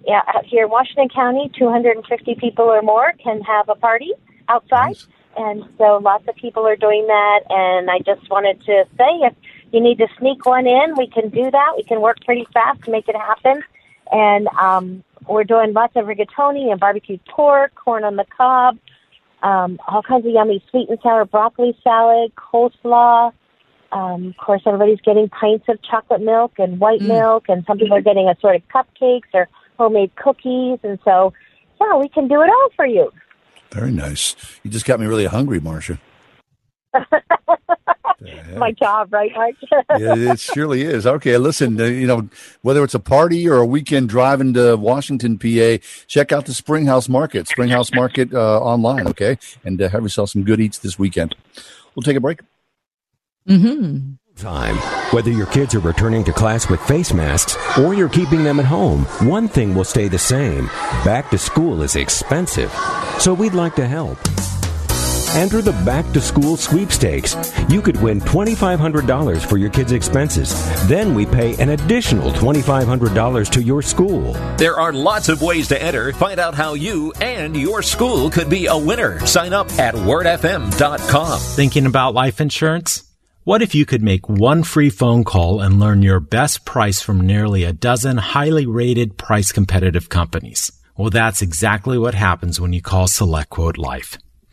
[0.07, 4.13] yeah, out here in Washington County, 250 people or more can have a party
[4.49, 4.97] outside.
[5.37, 7.41] And so lots of people are doing that.
[7.49, 9.35] And I just wanted to say if
[9.73, 11.73] you need to sneak one in, we can do that.
[11.77, 13.63] We can work pretty fast to make it happen.
[14.13, 18.79] And um, we're doing lots of rigatoni and barbecued pork, corn on the cob,
[19.43, 23.33] um, all kinds of yummy sweet and sour broccoli salad, coleslaw.
[23.93, 27.97] Um, of course, everybody's getting pints of chocolate milk and white milk, and some people
[27.97, 30.79] are getting assorted cupcakes or homemade cookies.
[30.83, 31.33] And so,
[31.81, 33.11] yeah, we can do it all for you.
[33.73, 34.37] Very nice.
[34.63, 35.99] You just got me really hungry, Marcia.
[38.57, 39.57] My job, right, Mike?
[39.99, 41.07] yeah, it surely is.
[41.07, 42.29] Okay, listen, uh, you know,
[42.63, 47.09] whether it's a party or a weekend drive into Washington, PA, check out the Springhouse
[47.09, 49.39] Market, Springhouse Market uh, online, okay?
[49.65, 51.35] And uh, have yourself some good eats this weekend.
[51.95, 52.41] We'll take a break.
[53.49, 54.13] Mm-hmm.
[54.37, 54.77] Time.
[55.13, 58.67] Whether your kids are returning to class with face masks or you're keeping them at
[58.67, 60.67] home, one thing will stay the same.
[61.05, 62.73] Back to school is expensive.
[63.19, 64.19] So we'd like to help.
[65.35, 67.37] Enter the Back to School Sweepstakes.
[67.69, 70.51] You could win $2,500 for your kids' expenses.
[70.89, 74.33] Then we pay an additional $2,500 to your school.
[74.57, 76.13] There are lots of ways to enter.
[76.15, 79.25] Find out how you and your school could be a winner.
[79.25, 81.39] Sign up at wordfm.com.
[81.39, 83.05] Thinking about life insurance?
[83.45, 87.21] What if you could make one free phone call and learn your best price from
[87.21, 90.73] nearly a dozen highly rated price competitive companies?
[90.97, 94.19] Well, that's exactly what happens when you call SelectQuote Life.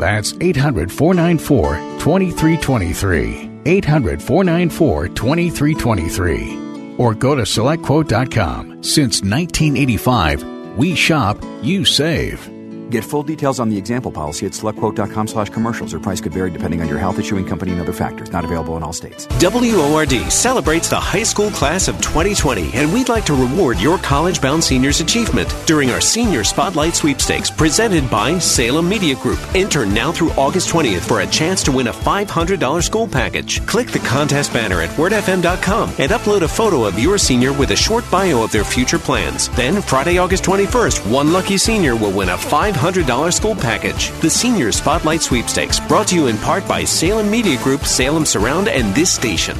[0.00, 3.50] That's 800 494 2323.
[3.66, 6.96] 800 494 2323.
[6.96, 8.82] Or go to selectquote.com.
[8.82, 10.42] Since 1985,
[10.76, 12.59] we shop, you save.
[12.90, 15.94] Get full details on the example policy at selectquote.com slash commercials.
[15.94, 18.32] Or price could vary depending on your health issuing company and other factors.
[18.32, 19.28] Not available in all states.
[19.40, 24.42] WORD celebrates the high school class of 2020, and we'd like to reward your college
[24.42, 29.38] bound seniors' achievement during our Senior Spotlight Sweepstakes presented by Salem Media Group.
[29.54, 33.64] Enter now through August 20th for a chance to win a $500 school package.
[33.66, 37.76] Click the contest banner at wordfm.com and upload a photo of your senior with a
[37.76, 39.48] short bio of their future plans.
[39.50, 44.10] Then, Friday, August 21st, one lucky senior will win a $500 $100 school package.
[44.22, 48.68] The Senior Spotlight Sweepstakes, brought to you in part by Salem Media Group, Salem Surround,
[48.68, 49.54] and this station.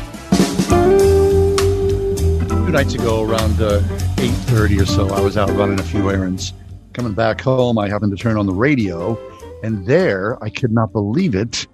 [2.48, 3.80] Two nights ago, around uh,
[4.16, 6.54] 8.30 or so, I was out running a few errands.
[6.94, 9.18] Coming back home, I happened to turn on the radio,
[9.62, 11.66] and there, I could not believe it,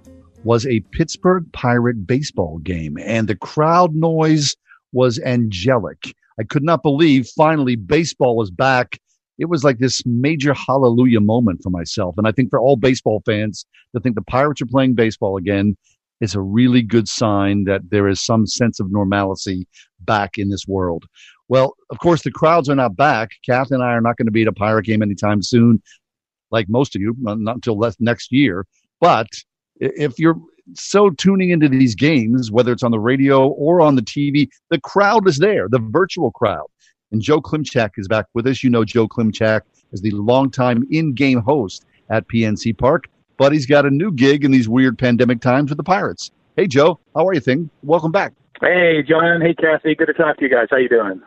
[0.42, 4.56] was a Pittsburgh Pirate baseball game, and the crowd noise
[4.90, 6.12] was angelic.
[6.40, 8.98] I could not believe finally baseball was back
[9.38, 12.14] it was like this major hallelujah moment for myself.
[12.18, 15.76] And I think for all baseball fans to think the Pirates are playing baseball again
[16.20, 19.66] is a really good sign that there is some sense of normalcy
[20.00, 21.04] back in this world.
[21.48, 23.30] Well, of course, the crowds are not back.
[23.44, 25.82] Kath and I are not going to be at a Pirate game anytime soon,
[26.50, 28.66] like most of you, not until next year.
[29.00, 29.28] But
[29.76, 30.40] if you're
[30.74, 34.80] so tuning into these games, whether it's on the radio or on the TV, the
[34.80, 36.66] crowd is there, the virtual crowd.
[37.16, 38.62] And Joe Klimchak is back with us.
[38.62, 43.04] You know Joe Klimchak is the longtime in-game host at PNC Park,
[43.38, 46.30] but he's got a new gig in these weird pandemic times with the Pirates.
[46.56, 47.40] Hey Joe, how are you?
[47.40, 48.34] Thing, welcome back.
[48.60, 50.66] Hey John, hey Kathy, good to talk to you guys.
[50.70, 51.22] How you doing?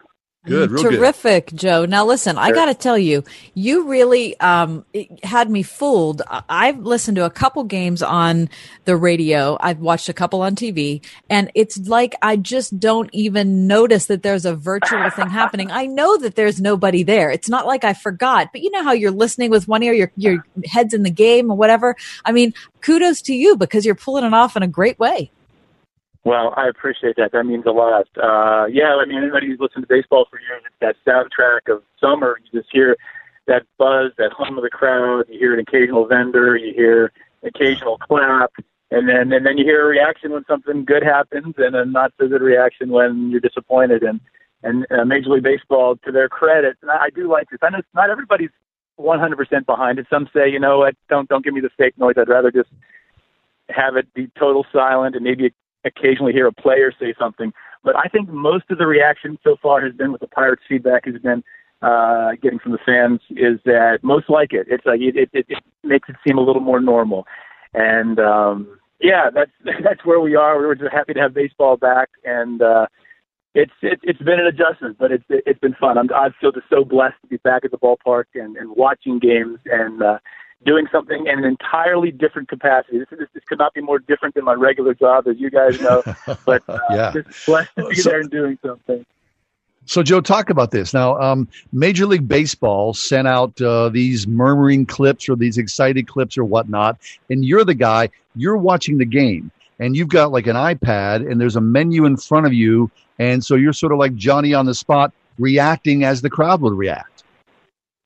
[0.46, 1.60] Good, terrific, good.
[1.60, 1.86] Joe.
[1.86, 3.26] Now listen, I got to tell you,
[3.56, 4.86] you really um,
[5.22, 6.22] had me fooled.
[6.48, 8.50] I've listened to a couple games on
[8.86, 9.58] the radio.
[9.60, 14.24] I've watched a couple on TV, and it's like I just don't even notice that
[14.24, 15.72] there's a virtual thing happening.
[15.72, 17.30] I know that there's nobody there.
[17.30, 20.12] It's not like I forgot, but you know how you're listening with one ear, your
[20.16, 21.98] your head's in the game or whatever.
[22.24, 25.32] I mean, kudos to you because you're pulling it off in a great way.
[26.26, 27.32] Well, I appreciate that.
[27.32, 28.08] That means a lot.
[28.18, 31.82] Uh, yeah, I mean, anybody who's listened to baseball for years, it's that soundtrack of
[32.00, 32.38] summer.
[32.44, 32.98] You just hear
[33.48, 35.26] that buzz, that hum of the crowd.
[35.30, 36.58] You hear an occasional vendor.
[36.58, 38.52] You hear an occasional clap,
[38.92, 42.12] and then and then you hear a reaction when something good happens, and a not
[42.20, 44.04] so good reaction when you're disappointed.
[44.04, 44.20] And
[44.62, 47.60] and uh, Major League Baseball, to their credit, and I, I do like this.
[47.64, 48.50] I know not everybody's
[49.00, 50.08] 100% behind it.
[50.10, 52.16] Some say, you know what, don't don't give me the fake noise.
[52.18, 52.70] I'd rather just
[53.70, 55.54] have it be total silent and maybe
[55.86, 57.54] occasionally hear a player say something.
[57.84, 61.06] But I think most of the reaction so far has been with the Pirates' feedback
[61.06, 61.44] has been
[61.82, 64.68] uh, getting from the fans is that most like it.
[64.70, 67.26] It's like it, it, it, makes it seem a little more normal,
[67.74, 69.52] and um, yeah, that's
[69.84, 70.58] that's where we are.
[70.58, 72.88] We're just happy to have baseball back, and uh,
[73.56, 75.98] it's it, it's been an adjustment, but it's it, it's been fun.
[75.98, 79.20] I'm I feel just so blessed to be back at the ballpark and, and watching
[79.20, 80.20] games and uh,
[80.66, 83.00] doing something in an entirely different capacity.
[83.00, 85.80] This, this, this could not be more different than my regular job, as you guys
[85.82, 86.04] know.
[86.46, 87.12] But uh, yeah.
[87.14, 89.06] just blessed to be So- there and doing something.
[89.86, 91.20] So, Joe, talk about this now.
[91.20, 96.44] Um, Major League Baseball sent out uh, these murmuring clips or these excited clips or
[96.44, 97.00] whatnot,
[97.32, 98.10] and you're the guy.
[98.36, 99.50] You're watching the game,
[99.80, 103.44] and you've got like an iPad, and there's a menu in front of you, and
[103.44, 107.19] so you're sort of like Johnny on the spot, reacting as the crowd would react.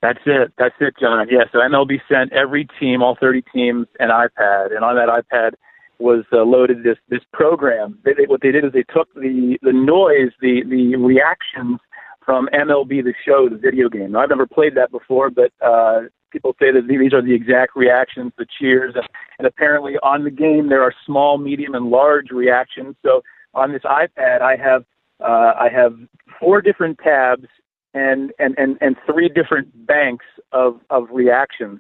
[0.04, 0.52] That's it.
[0.58, 1.26] That's it, John.
[1.32, 1.46] Yeah.
[1.54, 5.52] So MLB sent every team, all 30 teams, an iPad, and on that iPad
[5.98, 7.98] was uh, loaded this this program.
[8.04, 11.80] They, they, what they did is they took the the noise, the the reactions
[12.26, 14.12] from MLB the Show, the video game.
[14.12, 16.02] Now, I've never played that before, but uh,
[16.32, 19.08] people say that these are the exact reactions, the cheers, and,
[19.40, 22.98] and apparently on the game there are small, medium, and large reactions.
[23.04, 23.22] So
[23.54, 24.84] on this iPad, I have
[25.22, 25.94] uh, I have
[26.42, 27.48] four different tabs
[27.94, 31.80] and and and, and three different banks of of reactions.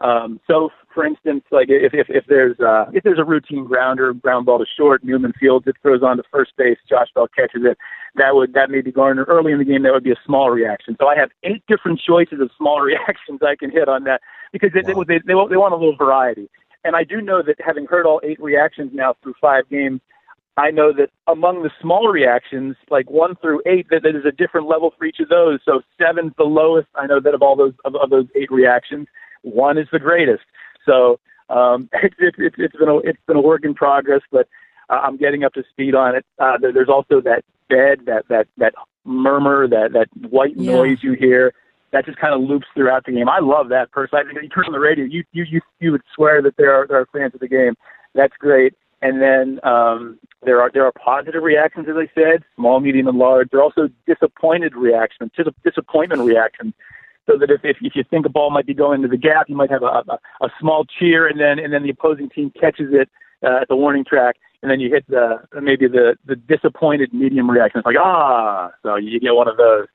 [0.00, 4.14] Um, so, for instance, like if if, if there's uh, if there's a routine grounder,
[4.14, 7.62] ground ball to short, Newman fields it, throws on to first base, Josh Bell catches
[7.64, 7.76] it.
[8.14, 9.82] That would that may be Garner early in the game.
[9.82, 10.96] That would be a small reaction.
[10.98, 14.22] So I have eight different choices of small reactions I can hit on that
[14.52, 15.04] because they, wow.
[15.06, 16.48] they, they, they, they want a little variety.
[16.82, 20.00] And I do know that having heard all eight reactions now through five games,
[20.56, 24.68] I know that among the small reactions, like one through eight, that there's a different
[24.68, 25.60] level for each of those.
[25.64, 26.88] So seven's the lowest.
[26.94, 29.06] I know that of all those of, of those eight reactions,
[29.42, 30.44] one is the greatest.
[30.84, 31.18] So
[31.48, 34.48] um, it's it, it, it's been a it's been a work in progress, but
[34.88, 36.26] uh, I'm getting up to speed on it.
[36.38, 38.74] Uh, there, there's also that bed, that that that
[39.04, 40.72] murmur, that that white yeah.
[40.72, 41.54] noise you hear
[41.92, 43.28] that just kind of loops throughout the game.
[43.28, 44.18] I love that person.
[44.18, 46.72] I think you turn on the radio, you you you you would swear that there
[46.72, 47.74] are there are fans of the game.
[48.14, 48.74] That's great.
[49.02, 53.18] And then um, there are there are positive reactions, as I said, small, medium, and
[53.18, 53.48] large.
[53.50, 55.30] There are also disappointed reactions,
[55.64, 56.74] disappointment reactions.
[57.26, 59.48] So that if, if if you think a ball might be going to the gap,
[59.48, 62.52] you might have a, a, a small cheer, and then and then the opposing team
[62.58, 63.08] catches it
[63.42, 67.50] uh, at the warning track, and then you hit the maybe the the disappointed medium
[67.50, 67.78] reaction.
[67.78, 69.86] It's like ah, so you get one of those.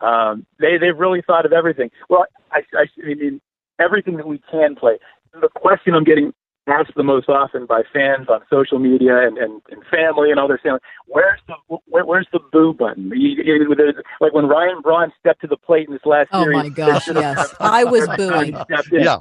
[0.00, 1.90] Um, they they've really thought of everything.
[2.08, 3.40] Well, I, I, I mean
[3.78, 4.98] everything that we can play.
[5.32, 6.32] The question I'm getting
[6.66, 10.60] asked the most often by fans on social media and, and, and family and others
[10.62, 11.54] saying, "Where's the
[11.86, 13.76] where, where's the boo button?" You, you,
[14.20, 16.58] like when Ryan Braun stepped to the plate in this last oh series.
[16.58, 17.08] Oh my gosh!
[17.08, 18.56] yes, I was booing.
[18.92, 19.18] Yeah.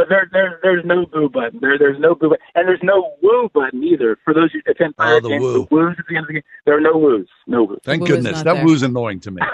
[0.00, 1.60] But there, there, there's no boo button.
[1.60, 4.16] There, there's no boo button, and there's no woo button either.
[4.24, 5.52] For those who attend fire oh, the games, woo.
[5.52, 7.28] the woos at the end of the game, there are no woos.
[7.46, 7.80] No woos.
[7.84, 8.42] Thank woo goodness.
[8.42, 8.64] That there.
[8.64, 9.42] woo's annoying to me.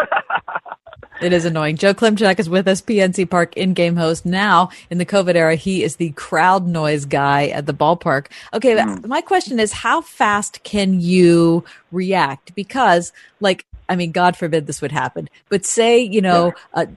[1.22, 1.76] It is annoying.
[1.78, 4.26] Joe Klimchak is with us, PNC Park in-game host.
[4.26, 8.26] Now, in the COVID era, he is the crowd noise guy at the ballpark.
[8.52, 9.06] Okay, mm.
[9.06, 12.54] my question is, how fast can you react?
[12.54, 16.82] Because, like, I mean, God forbid this would happen, but say, you know, yeah.
[16.82, 16.88] a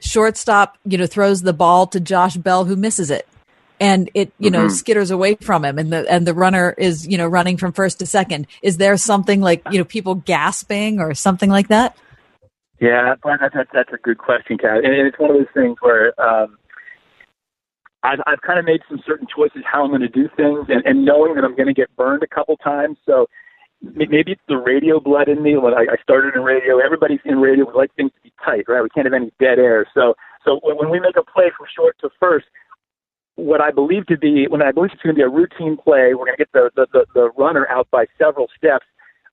[0.00, 3.26] shortstop, you know, throws the ball to Josh Bell, who misses it
[3.78, 4.74] and it you know mm-hmm.
[4.74, 7.98] skitters away from him and the and the runner is you know running from first
[7.98, 11.96] to second is there something like you know people gasping or something like that
[12.80, 14.84] yeah, that's, that's, that's a good question, Kat.
[14.84, 16.56] And it's one of those things where um,
[18.02, 20.82] I've, I've kind of made some certain choices how I'm going to do things, and,
[20.86, 22.96] and knowing that I'm going to get burned a couple times.
[23.04, 23.26] So
[23.82, 25.56] maybe it's the radio blood in me.
[25.56, 27.66] When I, I started in radio, everybody's in radio.
[27.66, 28.82] We like things to be tight, right?
[28.82, 29.86] We can't have any dead air.
[29.94, 32.46] So, so when we make a play from short to first,
[33.36, 36.12] what I believe to be when I believe it's going to be a routine play,
[36.14, 38.84] we're going to get the the, the, the runner out by several steps.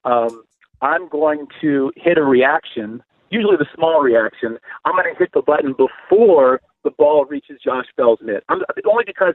[0.06, 0.44] Um,
[0.82, 5.42] I'm going to hit a reaction usually the small reaction, I'm going to hit the
[5.42, 8.44] button before the ball reaches Josh Bell's mitt.
[8.50, 9.34] I'm, only because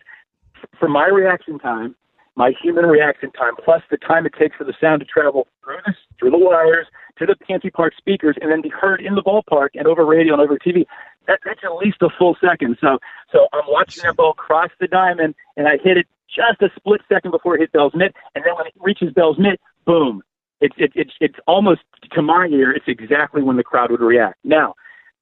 [0.78, 1.94] for my reaction time,
[2.36, 5.76] my human reaction time, plus the time it takes for the sound to travel through
[5.84, 6.86] the, through the wires
[7.18, 10.32] to the PNC Park speakers and then be heard in the ballpark and over radio
[10.32, 10.86] and over TV,
[11.26, 12.78] that, that's at least a full second.
[12.80, 12.98] So,
[13.30, 17.02] so I'm watching that ball cross the diamond and I hit it just a split
[17.12, 20.22] second before it hit Bell's mitt, and then when it reaches Bell's mitt, boom,
[20.60, 21.80] it's it, it's it's almost
[22.12, 24.38] to my ear, it's exactly when the crowd would react.
[24.44, 24.74] Now,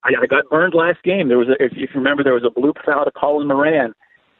[0.04, 1.28] I, I got burned last game.
[1.28, 3.94] There was a, if, if you remember, there was a bloop foul to Colin Moran,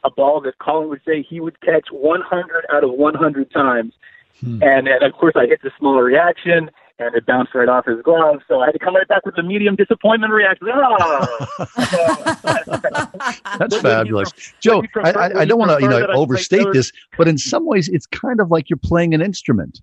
[0.05, 3.93] a ball that Colin would say he would catch 100 out of 100 times,
[4.40, 4.62] hmm.
[4.62, 6.70] and and of course I hit the small reaction.
[7.02, 9.39] And it bounced right off his glove, so I had to come right back with
[9.39, 10.68] a medium disappointment reaction.
[10.70, 11.47] Oh.
[13.59, 14.82] That's fabulous, Joe.
[15.02, 18.05] I, I, I don't want to you know overstate this, but in some ways, it's
[18.05, 19.81] kind of like you're playing an instrument.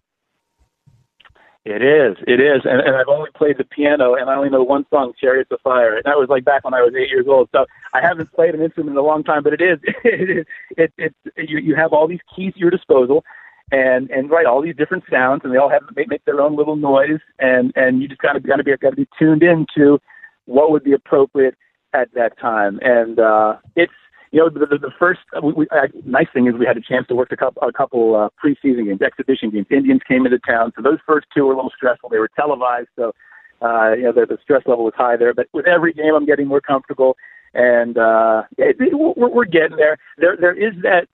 [1.70, 2.16] It is.
[2.26, 2.62] It is.
[2.64, 5.60] And, and I've only played the piano, and I only know one song, "Chariots of
[5.60, 7.50] Fire," and that was like back when I was eight years old.
[7.52, 9.78] So I haven't played an instrument in a long time, but it is.
[10.06, 10.46] It is.
[10.78, 13.26] It, it, it, you, you have all these keys at your disposal,
[13.70, 16.56] and and right, all these different sounds, and they all have make, make their own
[16.56, 20.00] little noise, and and you just gotta gotta be gotta be tuned into
[20.46, 21.56] what would be appropriate
[21.92, 23.92] at that time, and uh, it's
[24.32, 26.82] you know, the, the, the first we, we, uh, nice thing is we had a
[26.82, 29.68] chance to work a couple, a couple uh, preseason games, exhibition games.
[29.70, 32.10] Indians came into town, so those first two were a little stressful.
[32.10, 33.14] They were televised, so
[33.62, 35.34] uh, you know the, the stress level was high there.
[35.34, 37.16] But with every game, I'm getting more comfortable,
[37.54, 39.98] and uh, it, it, we're, we're getting there.
[40.18, 41.08] There, there is that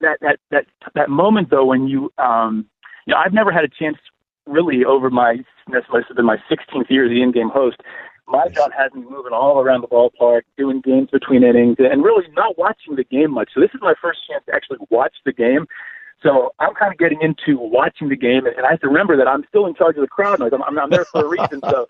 [0.00, 2.66] that that that that moment though when you um,
[3.06, 3.96] you know, I've never had a chance
[4.46, 5.36] really over my
[5.72, 7.78] this must been my 16th year as the in-game host
[8.26, 12.26] my job has me moving all around the ballpark, doing games between innings, and really
[12.32, 13.50] not watching the game much.
[13.54, 15.66] So this is my first chance to actually watch the game.
[16.22, 19.28] So I'm kind of getting into watching the game, and I have to remember that
[19.28, 20.52] I'm still in charge of the crowd noise.
[20.54, 21.60] I'm, I'm, I'm there for a reason.
[21.68, 21.86] So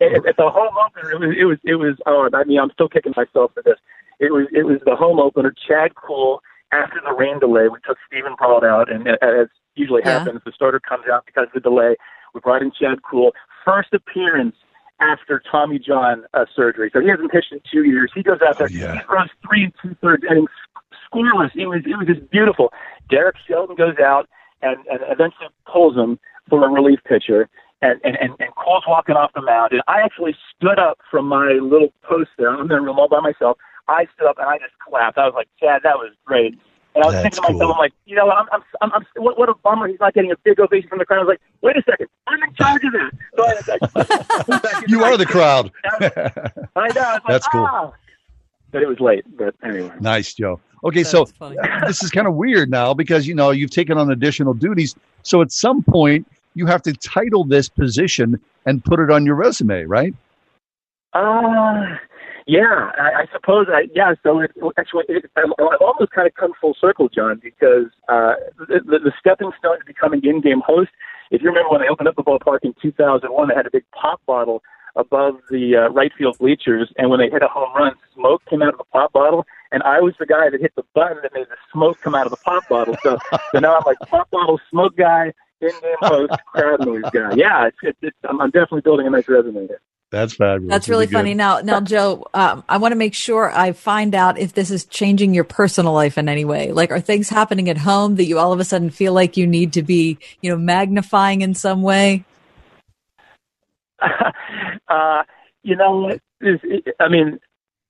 [0.00, 1.96] at, at the home opener, it was, it was, it was.
[2.06, 3.78] Oh, I mean, I'm still kicking myself for this.
[4.20, 5.54] It was, it was the home opener.
[5.66, 6.42] Chad Kuhl
[6.72, 10.18] after the rain delay, we took Steven Brault out, and as usually yeah.
[10.18, 11.96] happens, the starter comes out because of the delay.
[12.34, 13.32] We brought in Chad Kuhl.
[13.64, 14.56] First appearance
[15.00, 16.90] after Tommy John uh, surgery.
[16.92, 18.10] So he hasn't pitched in two years.
[18.14, 20.50] He goes out there, he throws three and two thirds innings,
[21.10, 21.50] scoreless.
[21.54, 22.72] It was it was just beautiful.
[23.10, 24.28] Derek Shelton goes out
[24.62, 26.18] and, and eventually pulls him
[26.48, 27.48] for a relief pitcher.
[27.82, 29.72] And, and, and, and Cole's walking off the mound.
[29.72, 32.48] And I actually stood up from my little post there.
[32.48, 33.58] I'm in the room all by myself.
[33.88, 35.18] I stood up and I just clapped.
[35.18, 36.54] I was like, Chad, that was great.
[36.94, 39.06] And I was That's thinking to myself, I'm like, you know, I'm, I'm, I'm, I'm
[39.16, 41.18] what, what a bummer he's not getting a big ovation from the crowd.
[41.18, 43.10] I was like, wait a second, I'm in charge of that.
[43.36, 45.72] So I, I, You are the crowd.
[45.84, 46.10] I know.
[46.76, 47.66] I was like, That's cool.
[47.68, 47.92] ah.
[48.70, 49.24] But it was late.
[49.36, 49.92] But anyway.
[50.00, 50.60] Nice, Joe.
[50.84, 51.24] Okay, so
[51.86, 54.94] this is kind of weird now because you know you've taken on additional duties.
[55.22, 59.34] So at some point you have to title this position and put it on your
[59.34, 60.14] resume, right?
[61.12, 61.96] Uh,
[62.46, 63.66] yeah, I, I suppose.
[63.70, 67.40] I, yeah, so it, actually, it, I've I've almost kind of come full circle, John,
[67.42, 70.90] because uh, the, the, stepping stone to becoming in-game host.
[71.30, 73.84] If you remember when I opened up the ballpark in 2001, they had a big
[73.92, 74.62] pop bottle
[74.94, 78.62] above the uh, right field bleachers, and when they hit a home run, smoke came
[78.62, 81.32] out of the pop bottle, and I was the guy that hit the button that
[81.34, 82.96] made the smoke come out of the pop bottle.
[83.02, 83.18] So,
[83.52, 87.34] so now I'm like pop bottle smoke guy, in-game host, crowd noise guy.
[87.34, 89.80] Yeah, it's, it's, it's I'm, I'm definitely building a nice resume here.
[90.14, 90.70] That's fabulous.
[90.70, 91.34] That's really funny.
[91.34, 94.84] Now, now, Joe, um, I want to make sure I find out if this is
[94.84, 96.70] changing your personal life in any way.
[96.70, 99.46] Like, are things happening at home that you all of a sudden feel like you
[99.46, 102.24] need to be, you know, magnifying in some way?
[104.88, 105.22] uh,
[105.64, 106.10] you know,
[106.40, 106.60] is,
[107.00, 107.40] I mean,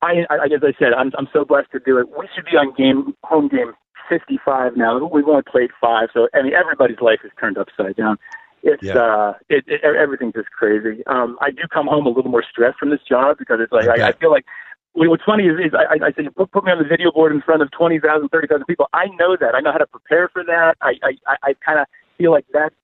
[0.00, 2.08] I, I, as I said, I'm, I'm so blessed to do it.
[2.08, 3.72] We should be on game, home game
[4.08, 4.98] 55 now.
[5.04, 8.18] We've only played five, so I mean, everybody's life is turned upside down.
[8.64, 8.98] It's Yeah.
[8.98, 11.04] uh, it, it everything's just crazy.
[11.06, 13.86] Um, I do come home a little more stressed from this job because it's like
[13.88, 14.46] I, I feel like.
[14.94, 17.12] well, What's funny is, is I, I I say put, put me on the video
[17.12, 18.88] board in front of 20,000, 30,000 people.
[18.94, 19.54] I know that.
[19.54, 20.76] I know how to prepare for that.
[20.80, 21.86] I I, I, I kind of
[22.16, 22.74] feel like that's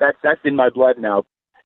[0.00, 1.24] that's that's in my blood now.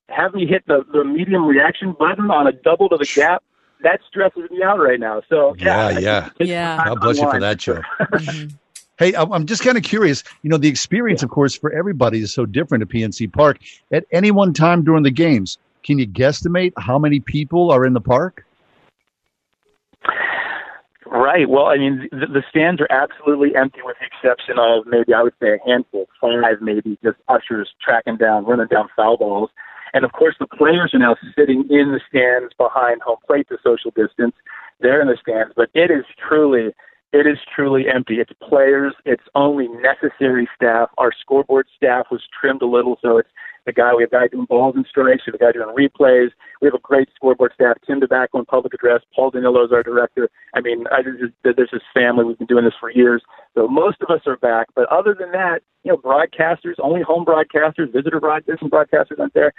[0.09, 3.43] Have me hit the the medium reaction button on a double to the gap.
[3.81, 5.23] That stresses me out right now.
[5.29, 6.29] So Yeah, yeah.
[6.39, 6.83] Yeah.
[6.85, 7.81] God bless you for that, Joe.
[9.01, 10.23] Hey, I'm I'm just kind of curious.
[10.43, 13.57] You know, the experience, of course, for everybody is so different at PNC Park.
[13.91, 17.93] At any one time during the games, can you guesstimate how many people are in
[17.93, 18.45] the park?
[21.07, 21.49] Right.
[21.49, 25.23] Well, I mean, the, the stands are absolutely empty, with the exception of maybe I
[25.23, 29.49] would say a handful, five maybe, just ushers tracking down, running down foul balls.
[29.95, 33.57] And of course, the players are now sitting in the stands behind home plate to
[33.63, 34.35] social distance.
[34.79, 36.69] They're in the stands, but it is truly,
[37.13, 38.15] it is truly empty.
[38.19, 38.93] It's players.
[39.05, 40.89] It's only necessary staff.
[40.97, 43.29] Our scoreboard staff was trimmed a little, so it's
[43.65, 43.93] the guy.
[43.93, 45.23] We have a guy doing balls and strikes.
[45.27, 46.29] We have a guy doing replays.
[46.61, 47.77] We have a great scoreboard staff.
[47.85, 49.01] Tim DeBacco in public address.
[49.13, 50.29] Paul Danilo is our director.
[50.55, 52.23] I mean, I, this- there's this family.
[52.23, 53.21] We've been doing this for years.
[53.55, 54.67] So most of us are back.
[54.73, 59.33] But other than that, you know, broadcasters, only home broadcasters, visitor broadcasters, and broadcasters aren't
[59.33, 59.53] there.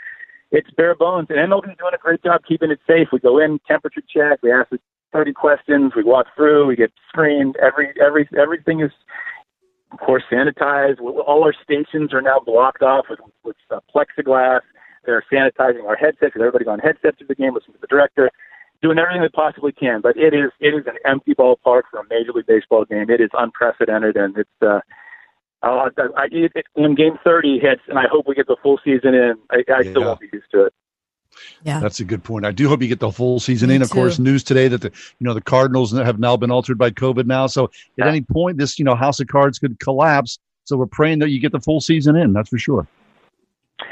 [0.53, 1.29] It's bare bones.
[1.31, 3.09] And MLB's doing a great job keeping it safe.
[3.13, 4.39] We go in, temperature check.
[4.43, 4.79] We ask the
[5.13, 5.93] 30 questions.
[5.95, 6.67] We walk through.
[6.67, 7.57] We get screened.
[7.57, 8.91] Every every everything is
[9.93, 11.01] of course, sanitized.
[11.01, 14.61] All our stations are now blocked off with, with uh, plexiglass.
[15.05, 16.35] They're sanitizing our headsets.
[16.35, 18.31] Everybody's on headsets to the game, listening to the director,
[18.81, 20.01] doing everything they possibly can.
[20.01, 23.11] But it is it is an empty ballpark for a Major League Baseball game.
[23.11, 24.51] It is unprecedented, and it's.
[24.61, 24.81] Uh,
[25.65, 28.81] uh, I, it, it, when Game 30 hits, and I hope we get the full
[28.85, 30.75] season in, I, I still won't be used to it.
[31.65, 31.81] Yeah.
[31.81, 32.45] That's a good point.
[32.45, 33.83] I do hope you get the full season Me in.
[33.83, 33.95] Of too.
[33.95, 37.27] course, news today that the you know the Cardinals have now been altered by COVID
[37.27, 37.47] now.
[37.47, 40.39] So at any point, this you know House of Cards could collapse.
[40.65, 42.33] So we're praying that you get the full season in.
[42.33, 42.87] That's for sure.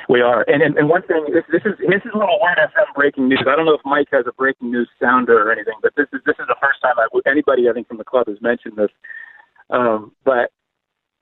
[0.08, 2.58] We are, and and, and one thing, this this is this is a little Word
[2.58, 3.44] FM breaking news.
[3.46, 6.20] I don't know if Mike has a breaking news sounder or anything, but this is
[6.26, 8.90] this is the first time I, anybody I think from the club has mentioned this.
[9.70, 10.50] Um, but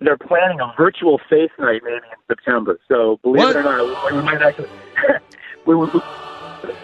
[0.01, 2.79] they're planning a virtual faith night maybe in September.
[2.89, 4.69] So believe it or not, we, we might actually.
[5.69, 5.87] we, we,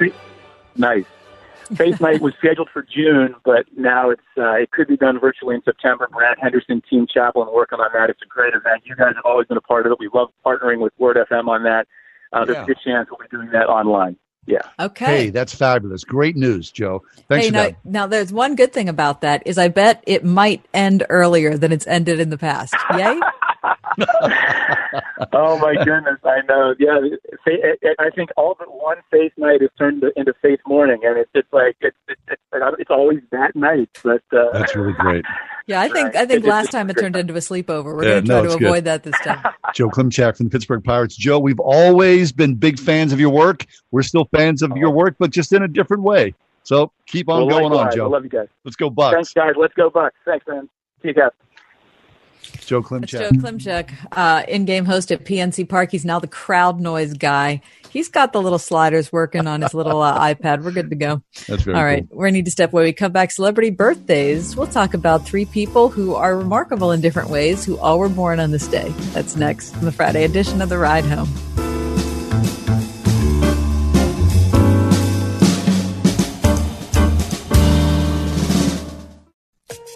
[0.00, 0.12] we,
[0.76, 1.04] nice.
[1.74, 5.54] Faith night was scheduled for June, but now it's uh, it could be done virtually
[5.54, 6.06] in September.
[6.12, 8.10] Brad Henderson, Team Chaplain, working on that.
[8.10, 8.82] It's a great event.
[8.84, 9.98] You guys have always been a part of it.
[9.98, 11.88] We love partnering with Word FM on that.
[12.34, 12.62] Uh, there's Yeah.
[12.64, 14.16] a good chance we'll be doing that online.
[14.46, 14.60] Yeah.
[14.78, 15.04] Okay.
[15.06, 16.04] Hey, that's fabulous.
[16.04, 17.02] Great news, Joe.
[17.28, 17.76] Thanks hey, for now, that.
[17.84, 21.72] now there's one good thing about that is I bet it might end earlier than
[21.72, 22.74] it's ended in the past.
[22.94, 23.20] Yay?
[25.32, 26.74] oh my goodness, I know.
[26.78, 26.98] Yeah,
[27.98, 31.52] I think all but one faith night is turned into faith morning, and it's it's
[31.52, 32.42] like it's it's, it's,
[32.78, 33.88] it's always that night.
[34.02, 35.24] But uh, That's really great.
[35.66, 37.96] Yeah, I think I think last time it turned into a sleepover.
[37.96, 38.66] We're Yeah, going to try it's to good.
[38.66, 39.42] avoid that this time.
[39.74, 41.16] Joe Klimchak from the Pittsburgh Pirates.
[41.16, 43.64] Joe, we've always been big fans of your work.
[43.90, 46.34] We're still fans of your work, but just in a different way.
[46.64, 47.96] So keep on well, going on.
[47.96, 48.04] Joe.
[48.04, 48.48] I love you guys.
[48.64, 49.12] Let's go Bucs.
[49.12, 49.54] Thanks, guys.
[49.56, 50.10] Let's go Bucs.
[50.26, 50.68] Thanks, man.
[51.00, 51.30] See you guys.
[52.66, 53.08] Joe It's Klimchak.
[53.08, 55.90] Joe Klimchak, uh, in-game host at PNC Park.
[55.90, 57.60] He's now the crowd noise guy.
[57.90, 60.64] He's got the little sliders working on his little uh, iPad.
[60.64, 61.22] We're good to go.
[61.46, 62.18] That's very All right, cool.
[62.18, 62.84] we need to step away.
[62.84, 63.30] We come back.
[63.30, 64.56] Celebrity birthdays.
[64.56, 68.40] We'll talk about three people who are remarkable in different ways, who all were born
[68.40, 68.88] on this day.
[69.12, 71.28] That's next on the Friday edition of the Ride Home.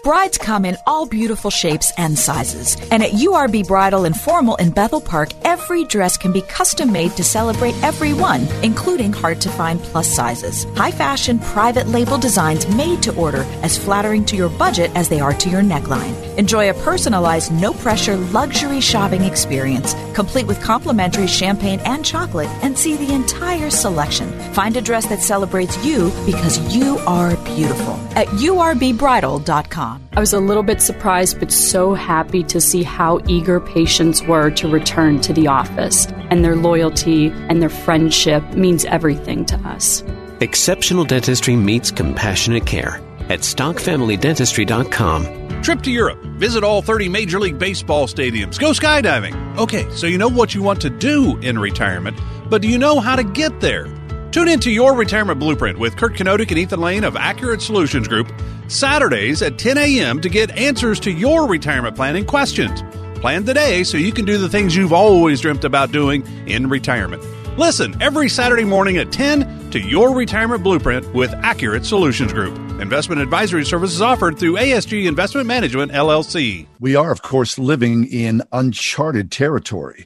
[0.09, 2.77] Brides come in all beautiful shapes and sizes.
[2.89, 7.11] And at URB Bridal and Formal in Bethel Park, every dress can be custom made
[7.11, 10.63] to celebrate everyone, including hard to find plus sizes.
[10.75, 15.19] High fashion, private label designs made to order, as flattering to your budget as they
[15.19, 16.15] are to your neckline.
[16.39, 22.75] Enjoy a personalized, no pressure luxury shopping experience, complete with complimentary champagne and chocolate, and
[22.75, 24.27] see the entire selection.
[24.53, 29.98] Find a dress that celebrates you because you are beautiful at urbbridal.com.
[30.13, 34.49] I was a little bit surprised, but so happy to see how eager patients were
[34.51, 36.07] to return to the office.
[36.29, 40.03] And their loyalty and their friendship means everything to us.
[40.41, 45.61] Exceptional dentistry meets compassionate care at stockfamilydentistry.com.
[45.61, 46.23] Trip to Europe.
[46.37, 48.59] Visit all 30 Major League Baseball stadiums.
[48.59, 49.57] Go skydiving.
[49.57, 52.17] Okay, so you know what you want to do in retirement,
[52.49, 53.87] but do you know how to get there?
[54.31, 58.31] Tune into Your Retirement Blueprint with Kurt Kenodic and Ethan Lane of Accurate Solutions Group
[58.67, 60.21] Saturdays at 10 a.m.
[60.21, 62.83] to get answers to your retirement planning questions.
[63.19, 67.23] Plan today so you can do the things you've always dreamt about doing in retirement.
[67.57, 72.55] Listen every Saturday morning at 10 to Your Retirement Blueprint with Accurate Solutions Group.
[72.79, 76.67] Investment advisory services offered through ASG Investment Management, LLC.
[76.79, 80.05] We are, of course, living in uncharted territory.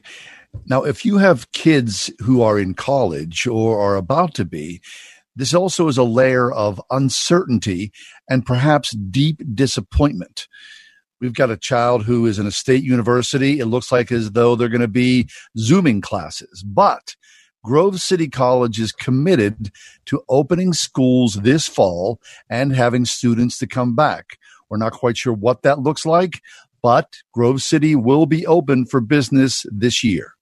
[0.66, 4.80] Now, if you have kids who are in college or are about to be,
[5.36, 7.92] this also is a layer of uncertainty
[8.28, 10.48] and perhaps deep disappointment.
[11.20, 13.58] We've got a child who is in a state university.
[13.58, 15.28] It looks like as though they're going to be
[15.58, 17.16] Zooming classes, but
[17.62, 19.70] Grove City College is committed
[20.06, 22.20] to opening schools this fall
[22.50, 24.38] and having students to come back.
[24.68, 26.42] We're not quite sure what that looks like,
[26.82, 30.34] but Grove City will be open for business this year.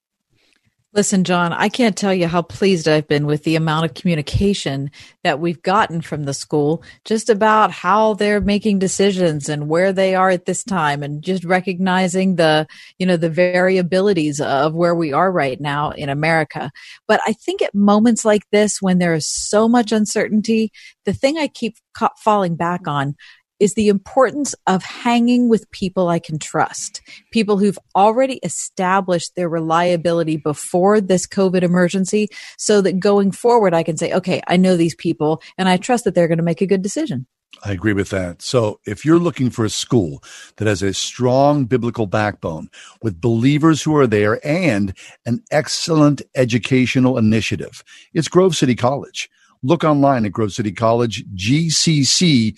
[0.94, 4.90] Listen, John, I can't tell you how pleased I've been with the amount of communication
[5.24, 10.14] that we've gotten from the school just about how they're making decisions and where they
[10.14, 12.66] are at this time and just recognizing the,
[12.98, 16.70] you know, the variabilities of where we are right now in America.
[17.08, 20.72] But I think at moments like this, when there is so much uncertainty,
[21.06, 21.76] the thing I keep
[22.18, 23.16] falling back on
[23.62, 29.48] is the importance of hanging with people I can trust, people who've already established their
[29.48, 32.26] reliability before this COVID emergency,
[32.58, 36.02] so that going forward, I can say, okay, I know these people and I trust
[36.04, 37.28] that they're going to make a good decision.
[37.64, 38.42] I agree with that.
[38.42, 40.24] So if you're looking for a school
[40.56, 42.68] that has a strong biblical backbone
[43.00, 44.92] with believers who are there and
[45.24, 49.30] an excellent educational initiative, it's Grove City College.
[49.62, 52.56] Look online at Grove City College, gcc.edu.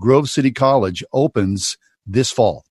[0.00, 2.64] Grove City College opens this fall.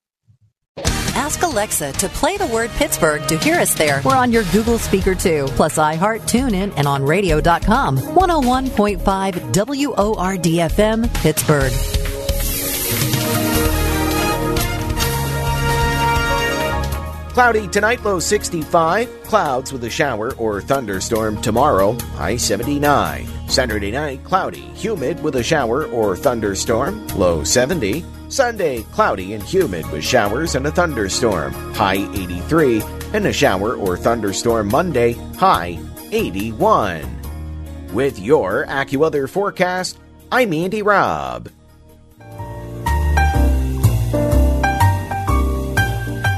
[1.16, 4.02] Ask Alexa to play the word Pittsburgh to hear us there.
[4.06, 7.98] We're on your Google speaker too, plus iHeart, TuneIn, and on radio.com.
[7.98, 9.00] 101.5
[9.54, 12.07] WORDFM, Pittsburgh.
[17.38, 19.22] Cloudy tonight, low 65.
[19.26, 23.28] Clouds with a shower or thunderstorm tomorrow, high 79.
[23.48, 28.04] Saturday night, cloudy, humid with a shower or thunderstorm, low 70.
[28.30, 32.82] Sunday, cloudy and humid with showers and a thunderstorm, high 83.
[33.14, 35.78] And a shower or thunderstorm Monday, high
[36.12, 37.06] 81.
[37.94, 40.00] With your AccuWeather forecast,
[40.32, 41.52] I'm Andy Robb.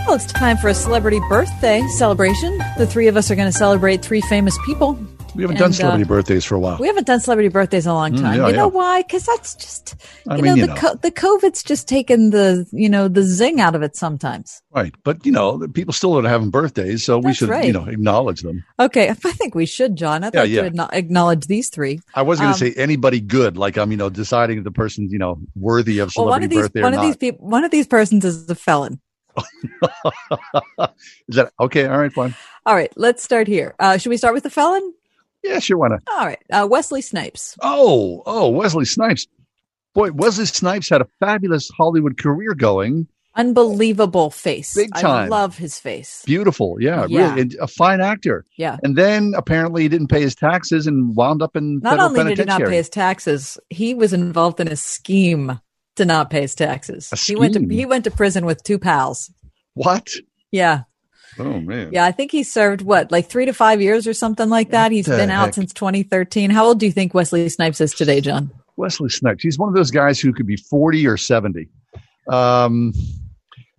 [0.10, 2.58] Well, it's time for a celebrity birthday celebration.
[2.80, 4.94] The three of us are going to celebrate three famous people.
[5.36, 6.80] We haven't And, done celebrity uh, birthdays for a while.
[6.80, 8.40] We haven't done celebrity birthdays in a long Mm, time.
[8.40, 8.76] yeah, you know yeah.
[8.76, 9.04] why?
[9.04, 9.96] Because that's just
[10.26, 10.76] you I know mean, you the know.
[10.76, 14.64] Co- the COVID's just taken the you know the zing out of it sometimes.
[14.72, 14.96] Right.
[15.04, 17.66] But, you know, people still are having birthdays, so we should, right.
[17.66, 18.64] you know, acknowledge them.
[18.80, 20.24] Okay, I think we should, John.
[20.24, 20.70] I'd Yeah, like yeah.
[20.88, 22.00] to acknowledge these three.
[22.16, 24.72] I was going to Um, say anybody good, like I'm, you know, deciding if the
[24.72, 27.08] person's, you know, worthy of Well, one celebrity of these birthday one or of not.
[27.10, 29.00] these people one of these persons is a felon.
[31.28, 31.86] Is that okay?
[31.86, 32.36] All right, fine.
[32.66, 33.76] All right, let's start here.
[33.80, 34.94] Uh, should we start with the felon?
[35.44, 35.78] Yeah, sure.
[35.78, 36.02] Why not?
[36.12, 37.58] All right, uh, Wesley Snipes.
[37.62, 39.28] Oh, oh, Wesley Snipes.
[39.94, 43.08] Boy, Wesley Snipes had a fabulous Hollywood career going.
[43.36, 44.74] Unbelievable face.
[44.76, 45.30] Big I time.
[45.30, 46.24] love his face.
[46.26, 46.78] Beautiful.
[46.80, 47.30] Yeah, Yeah.
[47.30, 47.42] really.
[47.44, 48.44] and A fine actor.
[48.58, 48.78] Yeah.
[48.84, 52.36] And then apparently he didn't pay his taxes and wound up in Not federal only
[52.36, 55.60] did he not pay his taxes, he was involved in a scheme
[56.00, 57.10] to not pay his taxes.
[57.26, 59.32] He went to he went to prison with two pals.
[59.76, 60.10] What?
[60.52, 60.84] Yeah.
[61.38, 61.92] Oh man.
[61.94, 64.92] Yeah, I think he served what, like three to five years or something like that.
[64.92, 66.50] He's been out since 2013.
[66.50, 68.52] How old do you think Wesley Snipes is today, John?
[68.76, 69.44] Wesley Snipes.
[69.44, 71.70] He's one of those guys who could be 40 or 70.
[72.30, 72.94] Um,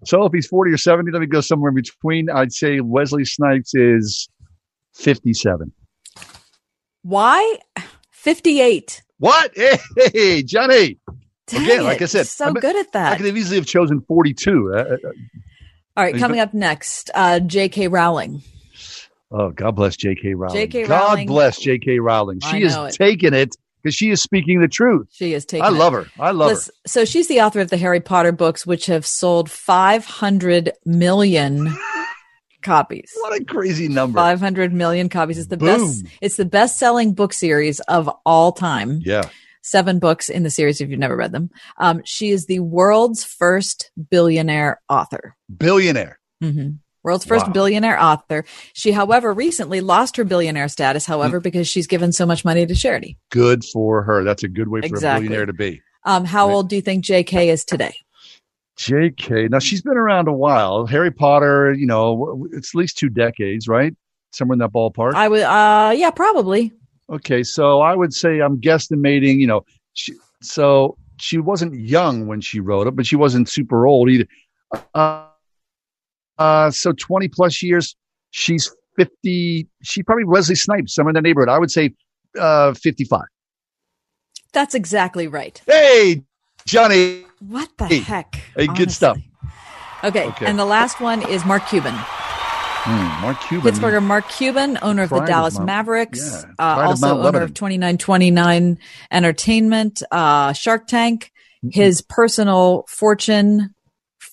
[0.05, 2.31] so if he's 40 or 70, let me go somewhere in between.
[2.31, 4.29] I'd say Wesley Snipes is
[4.95, 5.73] 57.
[7.03, 7.59] Why?
[8.11, 9.03] 58.
[9.19, 9.53] What?
[10.15, 10.99] Hey, Johnny.
[11.51, 13.13] Dang Again, like I said, so I'm- good at that.
[13.13, 14.73] I could have easily have chosen 42.
[14.73, 14.97] Uh, uh,
[15.97, 17.89] All right, coming up next, uh, J.K.
[17.89, 18.43] Rowling.
[19.33, 20.35] oh, God bless J.K.
[20.35, 20.55] Rowling.
[20.57, 20.85] J.K.
[20.87, 21.27] God Rowling.
[21.27, 21.99] bless J.K.
[21.99, 22.41] Rowling.
[22.41, 22.93] She is it.
[22.95, 25.09] taking it because she is speaking the truth.
[25.11, 25.65] She is taking.
[25.65, 25.73] I it.
[25.73, 26.07] love her.
[26.19, 29.51] I love Listen, So she's the author of the Harry Potter books, which have sold
[29.51, 31.75] 500 million
[32.63, 33.11] copies.
[33.21, 34.19] What a crazy number.
[34.19, 35.39] 500 million copies.
[35.39, 35.87] It's the Boom.
[35.87, 36.05] best.
[36.21, 39.01] It's the best-selling book series of all time.
[39.05, 39.29] Yeah.
[39.63, 41.51] Seven books in the series if you've never read them.
[41.79, 45.37] Um, she is the world's first billionaire author.
[45.55, 46.19] Billionaire.
[46.41, 46.69] hmm
[47.03, 47.53] World's first Wow.
[47.55, 48.45] billionaire author.
[48.75, 51.45] She, however, recently lost her billionaire status, however, Mm.
[51.45, 53.17] because she's given so much money to charity.
[53.31, 54.23] Good for her.
[54.23, 55.09] That's a good way for Exactly.
[55.27, 55.81] a billionaire to be.
[56.05, 56.53] Um, how Right.
[56.55, 57.95] old do you think JK is today?
[58.77, 59.49] J.K.
[59.49, 60.87] Now she's been around a while.
[60.87, 63.95] Harry Potter, you know, it's at least two decades, right?
[64.33, 65.15] Somewhere in that ballpark.
[65.15, 66.73] I would, uh, yeah, probably.
[67.11, 69.39] Okay, so I would say I'm guesstimating.
[69.39, 69.65] You know,
[69.95, 74.27] she, so she wasn't young when she wrote it, but she wasn't super old either.
[74.95, 75.27] Uh,
[76.39, 77.95] uh, so 20 plus years.
[78.31, 79.69] She's 50.
[79.83, 81.49] She probably Wesley Snipes, somewhere in the neighborhood.
[81.49, 81.95] I would say
[82.39, 83.23] uh, 55.
[84.53, 85.61] That's exactly right.
[85.67, 86.23] Hey,
[86.67, 87.25] Johnny.
[87.41, 88.43] What the heck?
[88.57, 89.19] Hey, good stuff.
[90.03, 90.27] Okay.
[90.27, 90.47] Okay.
[90.47, 91.95] And the last one is Mark Cuban.
[92.83, 93.73] Hmm, Mark Cuban.
[93.73, 97.09] Pittsburgher Mark Cuban, owner of the Pride of Dallas Mavericks, yeah, uh, pride of also
[97.11, 97.43] owner Lebanon.
[97.43, 98.79] of 2929
[99.11, 101.33] Entertainment, uh, Shark Tank.
[101.63, 101.79] Mm-hmm.
[101.79, 103.75] His personal fortune,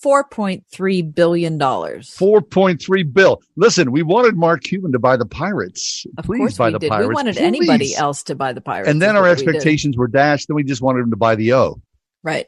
[0.02, 2.02] $4.3 billion.
[2.03, 3.41] Four point three bill.
[3.57, 6.06] Listen, we wanted Mark Cuban to buy the Pirates.
[6.18, 6.90] Of Please course buy we the did.
[6.90, 7.10] Pirates.
[7.10, 7.44] We wanted Please.
[7.44, 8.90] anybody else to buy the Pirates.
[8.90, 10.48] And then our what we expectations were dashed.
[10.48, 11.82] Then we just wanted him to buy the O.
[12.24, 12.48] Right.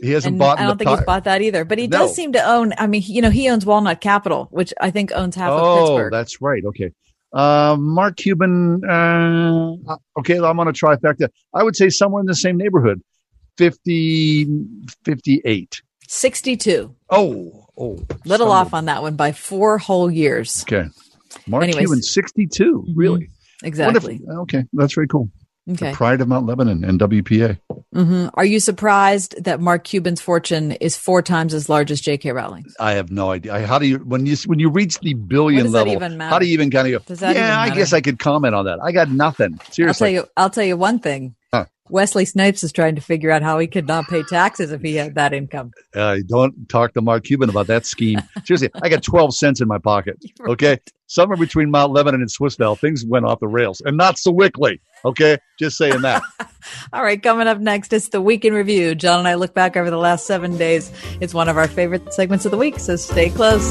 [0.00, 0.58] He hasn't And bought.
[0.60, 1.98] I don't think he's bought that either, but he No.
[1.98, 2.72] does seem to own.
[2.78, 5.78] I mean, he- you know, he owns Walnut Capital, which I think owns half of
[5.80, 6.12] Pittsburgh.
[6.12, 6.62] Oh, that's right.
[6.64, 6.90] Okay.
[7.32, 8.82] Uh, Mark Cuban.
[8.88, 9.76] Uh,
[10.20, 11.28] okay, I'm on a trifecta.
[11.54, 13.02] I would say somewhere in the same neighborhood.
[13.58, 14.46] 50,
[15.04, 15.82] 58.
[16.06, 16.94] 62.
[17.10, 17.98] Oh, oh.
[18.24, 20.62] Little off on that one by four whole years.
[20.62, 20.88] Okay.
[21.46, 21.86] Mark Anyways.
[21.86, 22.86] Cuban, 62.
[22.94, 23.28] Really?
[23.62, 24.20] Exactly.
[24.22, 24.42] Wonderful.
[24.42, 24.64] Okay.
[24.72, 25.28] That's very cool.
[25.70, 25.90] Okay.
[25.90, 27.58] The pride of Mount Lebanon and WPA.
[27.92, 32.32] hmm Are you surprised that Mark Cuban's fortune is four times as large as J.K.
[32.32, 32.74] Rowling's?
[32.80, 33.54] I have no idea.
[33.54, 36.20] I- How do you when you when you reach the billion What does that level?
[36.20, 37.14] How do you even kind of go?
[37.32, 38.78] Yeah, I guess I could comment on that.
[38.82, 39.52] I got nothing.
[39.52, 40.14] I'll tell Seriously.
[40.14, 40.24] you.
[40.36, 41.34] I'll tell you one thing.
[41.52, 41.64] Huh.
[41.90, 44.94] Wesley Snipes is trying to figure out how he could not pay taxes if he
[44.96, 45.72] had that income.
[45.94, 48.20] Uh, don't talk to Mark Cuban about that scheme.
[48.44, 50.18] Seriously, I got 12 cents in my pocket.
[50.40, 50.78] Okay.
[51.08, 54.80] Somewhere between Mount Lebanon and Swissvale, things went off the rails and not so quickly.
[55.04, 55.38] Okay.
[55.58, 56.22] Just saying that.
[56.92, 58.94] All right, coming up next, it's the week in review.
[58.94, 60.92] John and I look back over the last seven days.
[61.20, 63.66] It's one of our favorite segments of the week, so stay close.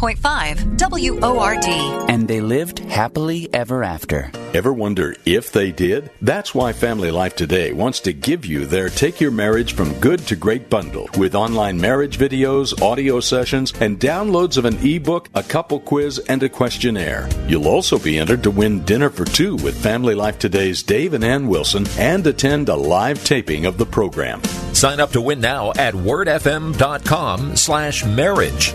[0.00, 1.70] One point five W O R D.
[2.08, 4.32] And they lived happily ever after.
[4.54, 6.10] Ever wonder if they did?
[6.22, 10.20] That's why Family Life Today wants to give you their Take Your Marriage from Good
[10.28, 15.42] to Great bundle with online marriage videos, audio sessions, and downloads of an ebook, a
[15.42, 17.28] couple quiz, and a questionnaire.
[17.46, 21.22] You'll also be entered to win dinner for two with Family Life Today's Dave and
[21.22, 24.42] Ann Wilson and attend a live taping of the program.
[24.72, 28.74] Sign up to win now at wordfm.com slash marriage.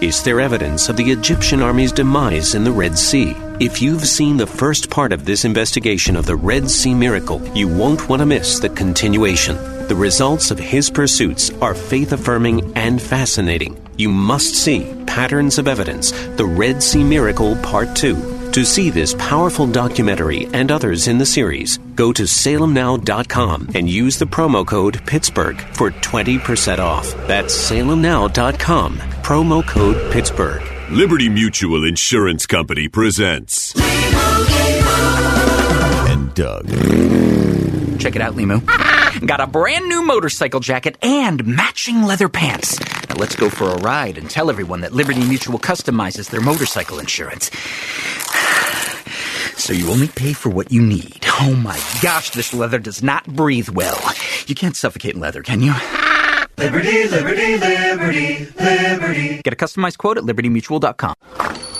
[0.00, 3.34] Is there evidence of the Egyptian army's demise in the Red Sea?
[3.58, 7.66] If you've seen the first part of this investigation of the Red Sea miracle, you
[7.66, 9.56] won't want to miss the continuation.
[9.88, 13.76] The results of his pursuits are faith affirming and fascinating.
[13.96, 18.37] You must see Patterns of Evidence, The Red Sea Miracle Part 2.
[18.58, 24.18] To see this powerful documentary and others in the series, go to salemnow.com and use
[24.18, 27.08] the promo code Pittsburgh for 20% off.
[27.28, 30.60] That's salemnow.com, promo code Pittsburgh.
[30.90, 33.74] Liberty Mutual Insurance Company presents.
[36.08, 36.66] And Doug.
[38.00, 38.97] Check it out, Limu.
[39.24, 42.78] Got a brand new motorcycle jacket and matching leather pants.
[43.08, 46.98] Now let's go for a ride and tell everyone that Liberty Mutual customizes their motorcycle
[46.98, 47.50] insurance.
[49.56, 51.26] So you only pay for what you need.
[51.40, 54.00] Oh my gosh, this leather does not breathe well.
[54.46, 55.74] You can't suffocate in leather, can you?
[56.56, 59.42] Liberty, liberty, liberty, liberty.
[59.42, 61.14] Get a customized quote at libertymutual.com.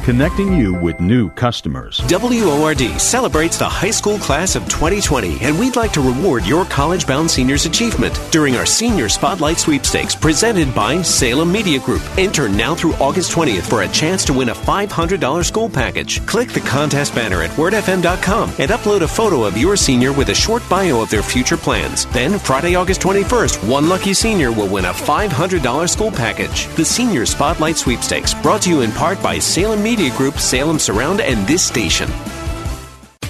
[0.00, 2.00] connecting you with new customers.
[2.08, 7.06] WORD celebrates the high school class of 2020, and we'd like to reward your college
[7.06, 12.02] bound seniors' achievement during our Senior Spotlight Sweepstakes presented by Salem Media Group.
[12.18, 16.24] Enter now through August 20th for a chance to win a $500 school package.
[16.26, 20.34] Click the contest banner at wordfm.com and upload a photo of your senior with a
[20.34, 22.06] short bio of their future plans.
[22.06, 26.66] Then, Friday, August 21st, one lucky senior will win a $500 school package.
[26.76, 30.78] The Senior Spotlight Sweepstakes, brought to you in part by Salem Media Media Group, Salem
[30.78, 32.08] Surround, and this station.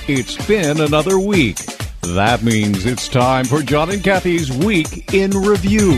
[0.06, 1.56] It's been another week.
[2.02, 5.94] That means it's time for John and Kathy's Week in Review.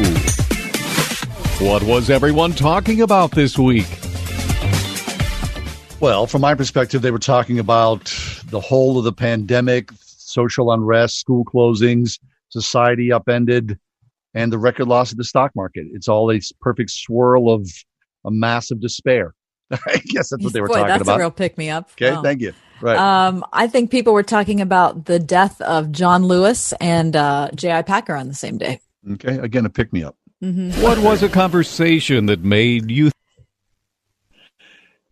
[1.59, 3.89] What was everyone talking about this week?
[5.99, 8.05] Well, from my perspective, they were talking about
[8.45, 12.21] the whole of the pandemic, social unrest, school closings,
[12.51, 13.81] society upended,
[14.33, 15.89] and the record loss of the stock market.
[15.93, 17.69] It's all a perfect swirl of
[18.25, 19.35] a massive despair.
[19.87, 21.13] I guess that's what they were Boy, talking that's about.
[21.13, 21.91] That's a real pick me up.
[21.93, 22.53] Okay, thank you.
[22.81, 22.99] Right.
[22.99, 27.83] Um, I think people were talking about the death of John Lewis and uh, J.I.
[27.83, 28.81] Packer on the same day.
[29.13, 30.17] okay, again, a pick me up.
[30.43, 30.83] Mm-hmm.
[30.83, 33.11] What was a conversation that made you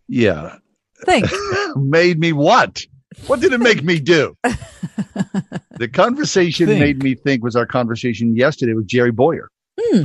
[0.07, 0.57] Yeah.
[1.05, 1.27] Think.
[1.77, 2.81] made me what?
[3.27, 4.35] What did it make me do?
[4.43, 6.79] the conversation Think.
[6.79, 9.49] made me think was our conversation yesterday with Jerry Bowyer.
[9.79, 10.03] Hmm.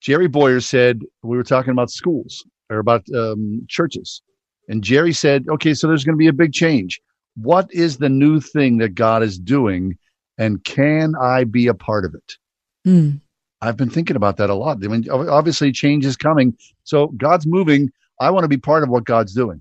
[0.00, 4.22] Jerry Bowyer said we were talking about schools or about um, churches,
[4.68, 7.00] and Jerry said, "Okay, so there's going to be a big change.
[7.36, 9.98] What is the new thing that God is doing,
[10.38, 12.36] and can I be a part of it?"
[12.84, 13.10] Hmm.
[13.62, 14.82] I've been thinking about that a lot.
[14.82, 17.90] I mean, obviously, change is coming, so God's moving.
[18.18, 19.60] I want to be part of what God's doing.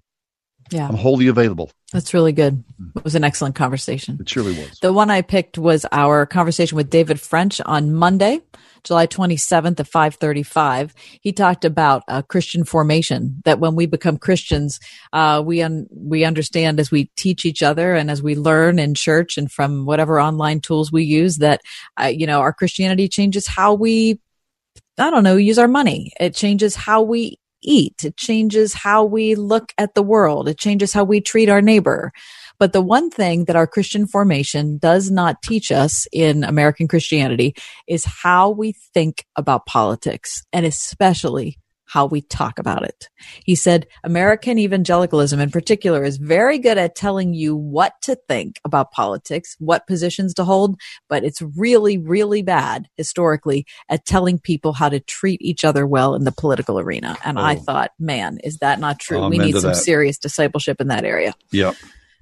[0.71, 1.71] Yeah, I'm wholly available.
[1.91, 2.63] that's really good.
[2.95, 4.17] It was an excellent conversation.
[4.21, 4.79] It surely was.
[4.79, 8.41] The one I picked was our conversation with David French on Monday,
[8.83, 10.93] July 27th at 535.
[11.21, 14.79] He talked about uh, Christian formation, that when we become Christians,
[15.13, 18.93] uh, we, un- we understand as we teach each other and as we learn in
[18.93, 21.61] church and from whatever online tools we use that,
[22.01, 24.19] uh, you know, our Christianity changes how we,
[24.97, 26.11] I don't know, use our money.
[26.19, 28.03] It changes how we eat.
[28.03, 30.47] It changes how we look at the world.
[30.47, 32.11] It changes how we treat our neighbor.
[32.59, 37.55] But the one thing that our Christian formation does not teach us in American Christianity
[37.87, 43.09] is how we think about politics and especially how we talk about it.
[43.43, 48.59] He said American evangelicalism in particular is very good at telling you what to think
[48.63, 54.73] about politics, what positions to hold, but it's really, really bad historically at telling people
[54.73, 57.17] how to treat each other well in the political arena.
[57.25, 57.59] And I Oh.
[57.59, 59.23] thought, man, is that not true?
[59.23, 59.77] I'm we need some that.
[59.77, 61.33] serious discipleship in that area.
[61.51, 61.75] Yep.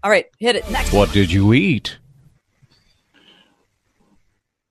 [0.08, 0.94] All right, hit it next.
[0.94, 1.98] What did you eat?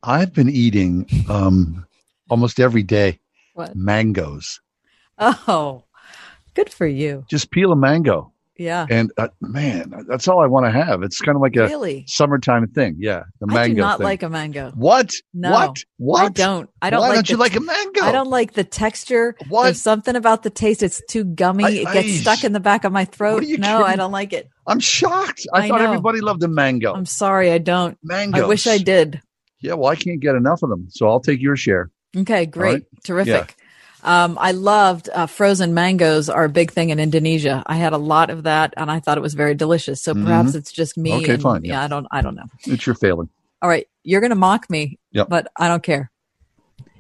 [0.02, 1.84] I've been eating um,
[2.30, 3.20] almost every day
[3.52, 3.76] What?
[3.76, 4.62] mangoes.
[5.18, 5.84] Oh,
[6.54, 7.26] good for you.
[7.28, 8.32] Just peel a mango.
[8.56, 8.86] Yeah.
[8.88, 11.02] And uh, man, that's all I want to have.
[11.02, 12.06] It's kind of like a Really?
[12.08, 12.96] summertime thing.
[12.98, 13.24] Yeah.
[13.40, 14.04] The mango I do not thing.
[14.06, 14.70] like a mango.
[14.74, 15.12] What?
[15.34, 15.50] No.
[15.52, 15.76] What?
[15.98, 16.22] What?
[16.24, 16.70] I don't.
[16.80, 18.00] I don't Why like don't the you like t- a mango?
[18.04, 19.36] I don't like the texture.
[19.50, 19.64] What?
[19.64, 20.82] There's something about the taste.
[20.82, 21.64] It's too gummy.
[21.64, 23.42] I- it gets I- stuck in the back of my throat.
[23.42, 24.48] are you No, I don't like it.
[24.66, 25.47] I'm shocked.
[25.52, 25.86] I, I thought know.
[25.86, 26.93] everybody loved a mango.
[26.94, 27.97] I'm sorry, I don't.
[28.02, 28.44] Mango.
[28.44, 29.20] I wish I did.
[29.60, 31.90] yeah, well, I can't get enough of them, so I'll take your share.
[32.16, 32.72] Okay, great.
[32.72, 32.82] right.
[33.05, 33.55] Terrific.
[34.02, 37.62] Um, I loved uh, frozen mangoes are a big thing in Indonesia.
[37.66, 40.01] I had a lot of that and I thought it was very delicious.
[40.01, 40.55] So perhaps Mhm.
[40.56, 41.12] it's just me.
[41.14, 41.82] Okay, and- fine, Yeah, yeah.
[41.84, 42.44] I don't, I don't know.
[42.66, 43.28] It's your failing.
[43.62, 43.88] All right.
[44.05, 45.28] You're going to mock me, Yep.
[45.28, 46.12] but I don't care.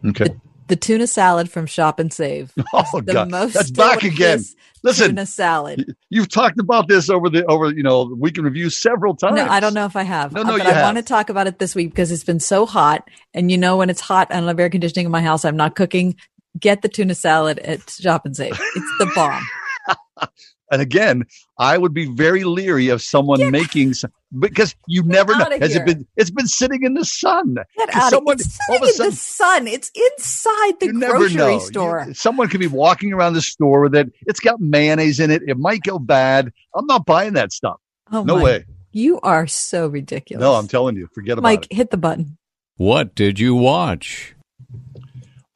[0.04, 0.24] Okay.
[0.24, 0.40] The
[0.74, 2.52] tuna salad from Shop and Save.
[2.72, 4.40] Oh the God, most that's back again.
[4.82, 5.94] Listen, tuna salad.
[6.10, 9.36] you've talked about this over the over you know the week in review several times.
[9.36, 10.32] No, I don't know if I have.
[10.32, 10.82] No, no, but you I have.
[10.82, 13.08] want to talk about it this week because it's been so hot.
[13.34, 15.56] And you know, when it's hot and I have air conditioning in my house, I'm
[15.56, 16.16] not cooking.
[16.58, 18.52] Get the tuna salad at Shop and Save.
[18.52, 19.42] It's the bomb.
[20.70, 21.24] And again,
[21.58, 25.48] I would be very leery of someone making some, because you never know.
[25.60, 25.82] Has here.
[25.82, 26.06] it been?
[26.16, 27.56] It's been sitting in the sun.
[27.78, 29.66] Get out someone of it's all of sitting in sudden the sun.
[29.68, 31.58] It's inside the you never grocery know.
[31.60, 32.04] store.
[32.08, 34.12] You- someone could be walking around the store with it.
[34.26, 35.42] It's got mayonnaise in it.
[35.46, 36.52] It might go bad.
[36.74, 37.76] I'm not buying that stuff.
[38.12, 38.64] oh no my- way.
[38.92, 40.40] You are so ridiculous.
[40.40, 41.74] No, I'm telling you, forget about Mike, it.
[41.76, 42.38] hit the button.
[42.78, 44.34] What did you watch?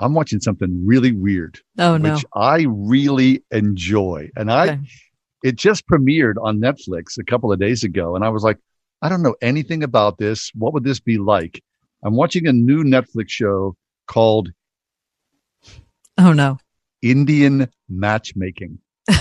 [0.01, 1.61] I'm watching something really weird.
[1.79, 2.15] Oh, no.
[2.15, 4.31] Which I really enjoy.
[4.37, 4.81] And I Okay.
[5.45, 8.59] it just premiered on Netflix a couple of days ago and I was like,
[9.03, 10.51] I don't know anything about this.
[10.55, 11.63] What would this be like?
[12.03, 14.51] I'm watching a new Netflix show called
[16.19, 16.59] Oh no.
[17.03, 18.79] Indian Matchmaking.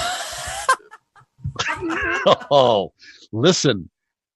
[2.51, 2.93] oh,
[3.31, 3.89] listen,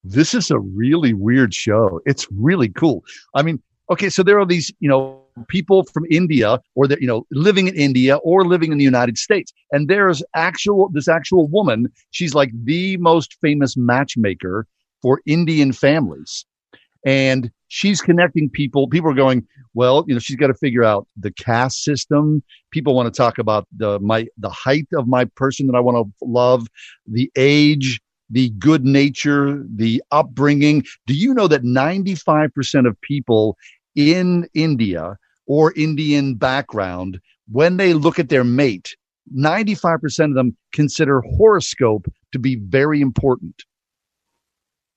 [0.03, 2.01] this is a really weird show.
[2.05, 3.03] It's really cool.
[3.33, 7.07] I mean, okay, so there are these, you know, people from India or that, you
[7.07, 9.53] know, living in India or living in the United States.
[9.71, 14.67] And there's actual, this actual woman, she's like the most famous matchmaker
[15.01, 16.45] for Indian families.
[17.05, 18.87] And she's connecting people.
[18.87, 22.43] People are going, well, you know, she's got to figure out the caste system.
[22.71, 25.97] People want to talk about the my the height of my person that I want
[25.97, 26.67] to love,
[27.07, 27.99] the age,
[28.29, 30.83] the good nature, the upbringing.
[31.07, 33.57] Do you know that 95% of people
[33.95, 37.19] in India or Indian background,
[37.51, 38.95] when they look at their mate,
[39.37, 43.63] 95% of them consider horoscope to be very important.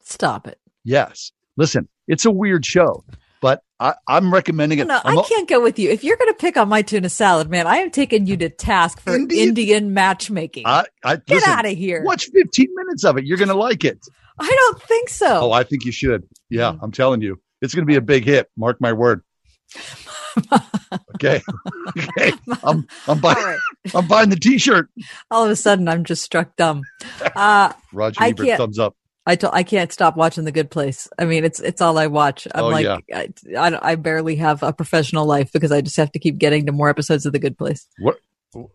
[0.02, 0.58] Stop it.
[0.84, 1.32] Yes.
[1.56, 3.04] Listen, it's a weird show,
[3.40, 4.86] but I, I'm recommending it.
[4.86, 5.90] No, I'm I a- can't go with you.
[5.90, 8.48] If you're going to pick on my tuna salad, man, I am taking you to
[8.48, 10.64] task for Indian, matchmaking.
[10.66, 12.02] I, I, Get listen, of here.
[12.04, 13.24] Watch 15 minutes of it.
[13.24, 13.98] You're going to like it.
[14.38, 15.46] I don't think so.
[15.46, 16.24] Oh, I think you should.
[16.50, 16.78] Yeah, Mm.
[16.82, 17.40] I'm telling you.
[17.62, 18.48] It's going to be a big hit.
[18.56, 19.22] Mark my word.
[21.14, 21.40] okay.
[21.98, 22.32] okay.
[22.62, 23.58] I'm, I'm buying, right.
[23.94, 24.88] I'm buying the t-shirt.
[25.30, 26.82] All of a sudden, I'm just struck dumb.
[27.34, 28.96] Uh, Roger I Ebert, thumbs up.
[29.28, 31.08] I I can't stop watching The Good Place.
[31.18, 32.46] I mean, it's it's all I watch.
[32.54, 32.98] I'm Oh, like, yeah.
[33.12, 36.66] I, I I barely have a professional life because I just have to keep getting
[36.66, 37.86] to more episodes of The Good Place.
[37.98, 38.18] What?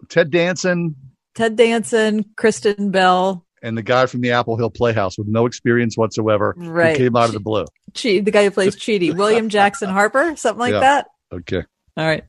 [0.09, 0.95] Ted Danson
[1.35, 5.97] Ted Danson, Kristen Bell, and the guy from the Apple Hill Playhouse with no experience
[5.97, 6.97] whatsoever who Right.
[6.97, 7.63] came out of the blue.
[7.93, 10.79] che- the guy who plays Chidi, William Jackson Harper, something like Yeah.
[10.81, 11.07] that.
[11.31, 11.63] Okay.
[11.97, 12.23] All right.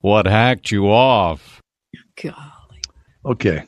[0.00, 1.60] What hacked you off?
[2.22, 2.34] Golly.
[3.24, 3.64] Okay.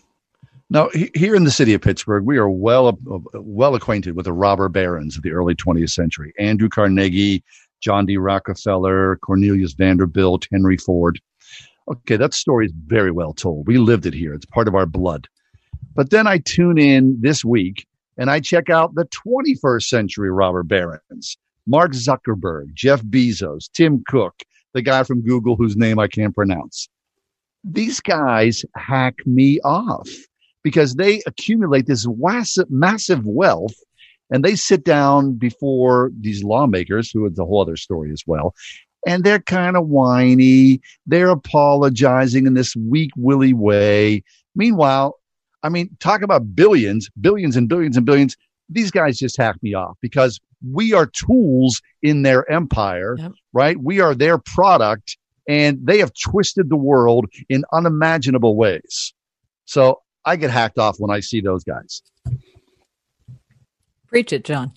[0.71, 4.27] Now, he- here in the city of Pittsburgh, we are well uh, well acquainted with
[4.27, 7.43] the robber barons of the early 20th century: Andrew Carnegie,
[7.81, 8.17] John D.
[8.17, 11.21] Rockefeller, Cornelius Vanderbilt, Henry Ford.
[11.89, 13.67] Okay, that story is very well told.
[13.67, 15.27] We lived it here; it's part of our blood.
[15.97, 17.87] But then I tune in this week
[18.17, 21.37] and I check out the 21st century robber barons:
[21.67, 24.41] Mark Zuckerberg, Jeff Bezos, Tim Cook,
[24.75, 26.89] the guy from Google whose name I can't pronounce
[27.65, 30.09] these guys hack me off
[30.63, 32.07] because they accumulate this
[32.69, 33.75] massive wealth
[34.31, 38.55] and they sit down before these lawmakers, who is a whole other story as well,
[39.07, 40.81] and they're kind of whiny.
[41.07, 44.23] They're apologizing in this weak willy way.
[44.55, 45.19] Meanwhile,
[45.63, 48.37] I mean, talk about billions, billions and billions and billions.
[48.69, 50.39] These guys just hack me off because
[50.69, 53.17] we are tools in their empire,
[53.53, 53.77] right?
[53.79, 55.17] We are their product
[55.49, 59.15] and they have twisted the world in unimaginable ways.
[59.65, 62.03] So I get hacked off when I see those guys.
[64.07, 64.73] Preach it, John.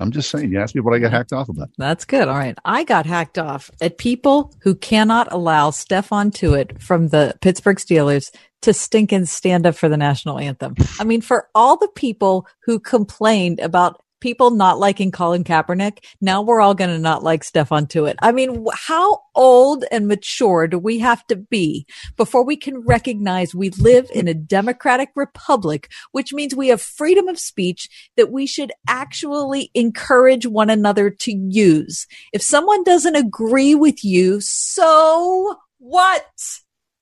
[0.00, 1.70] I'm just saying, you asked me what I got hacked off about.
[1.76, 2.28] That's good.
[2.28, 2.56] All right.
[2.64, 8.30] I got hacked off at people who cannot allow Stephon Tuitt from the Pittsburgh Steelers
[8.62, 10.76] to stink and stand up for the national anthem.
[11.00, 16.42] I mean, for all the people who complained about people not liking Colin Kaepernick, now
[16.42, 18.16] we're all going to not like Stephon Tuitt.
[18.20, 21.86] I mean, how old and mature do we have to be
[22.16, 27.28] before we can recognize we live in a democratic republic, which means we have freedom
[27.28, 32.06] of speech that we should actually encourage one another to use.
[32.32, 36.26] If someone doesn't agree with you, so what?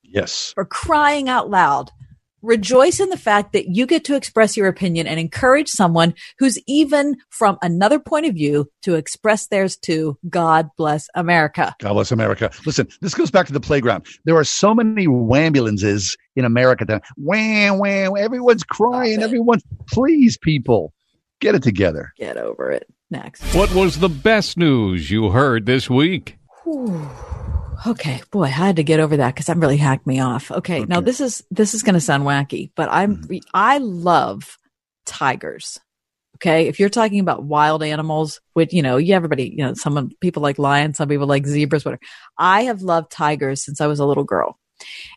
[0.03, 0.53] Yes.
[0.55, 1.91] For crying out loud.
[2.43, 6.59] Rejoice in the fact that you get to express your opinion and encourage someone who's
[6.67, 10.19] even from another point of view to express theirs too.
[10.29, 11.75] God bless America.
[11.81, 12.51] God bless America.
[12.65, 14.07] Listen, this goes back to the playground.
[14.25, 19.23] There are so many ambulances in America that wham, wham, everyone's crying.
[19.23, 20.93] Everyone's, please, people,
[21.41, 22.13] get it together.
[22.19, 22.87] Get over it.
[23.11, 23.43] Next.
[23.55, 26.39] What was the best news you heard this week?
[26.65, 27.09] Whew.
[27.87, 30.51] Okay, boy, I had to get over that because that really hacked me off.
[30.51, 33.39] Okay, now this is this is going to sound wacky, but I'm mm-hmm.
[33.53, 34.59] I love
[35.05, 35.79] tigers.
[36.37, 40.11] Okay, if you're talking about wild animals, which you know, you everybody, you know, some
[40.21, 42.01] people like lions, some people like zebras, whatever.
[42.39, 44.59] I have loved tigers since I was a little girl.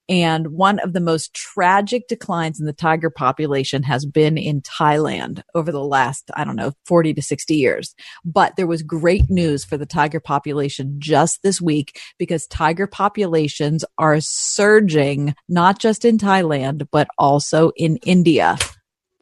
[0.07, 5.41] And one of the most tragic declines in the tiger population has been in Thailand
[5.53, 7.95] over the last, I don't know, 40 to 60 years.
[8.26, 13.86] But there was great news for the tiger population just this week because tiger populations
[13.98, 18.57] are surging, not just in Thailand, but also in India.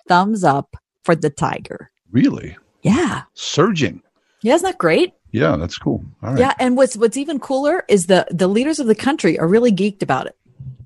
[0.08, 1.92] Thumbs up for the tiger.
[2.12, 2.58] Really?
[2.82, 3.24] Yeah.
[3.34, 4.02] Surging.
[4.42, 5.14] Yeah, isn't that great?
[5.32, 6.04] Yeah, that's cool.
[6.24, 6.40] All right.
[6.40, 9.72] Yeah, and what's what's even cooler is the the leaders of the country are really
[9.72, 10.36] geeked about it.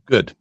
[0.06, 0.34] Good.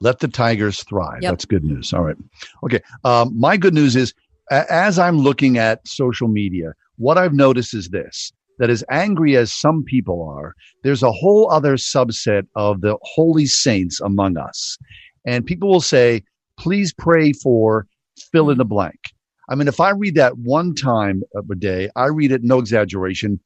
[0.00, 1.22] Let the Tigers thrive.
[1.22, 1.32] Yep.
[1.32, 1.92] That's good news.
[1.92, 2.16] All right.
[2.64, 2.80] Okay.
[3.04, 4.12] Um, my good news is
[4.50, 9.52] as I'm looking at social media, what I've noticed is this that as angry as
[9.52, 14.78] some people are, there's a whole other subset of the holy saints among us.
[15.26, 16.22] And people will say,
[16.58, 17.86] please pray for
[18.32, 19.12] fill in the blank.
[19.48, 23.40] I mean, if I read that one time a day, I read it, no exaggeration,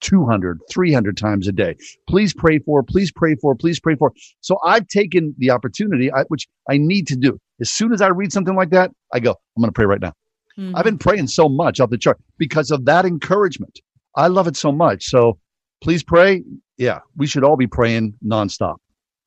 [0.00, 1.76] 200, 300 times a day.
[2.08, 4.12] Please pray for, please pray for, please pray for.
[4.40, 7.38] So I've taken the opportunity, I, which I need to do.
[7.60, 10.00] As soon as I read something like that, I go, I'm going to pray right
[10.00, 10.12] now.
[10.58, 10.76] Mm-hmm.
[10.76, 13.80] I've been praying so much off the chart because of that encouragement.
[14.14, 15.04] I love it so much.
[15.06, 15.38] So
[15.80, 16.42] please pray.
[16.76, 18.76] Yeah, we should all be praying nonstop.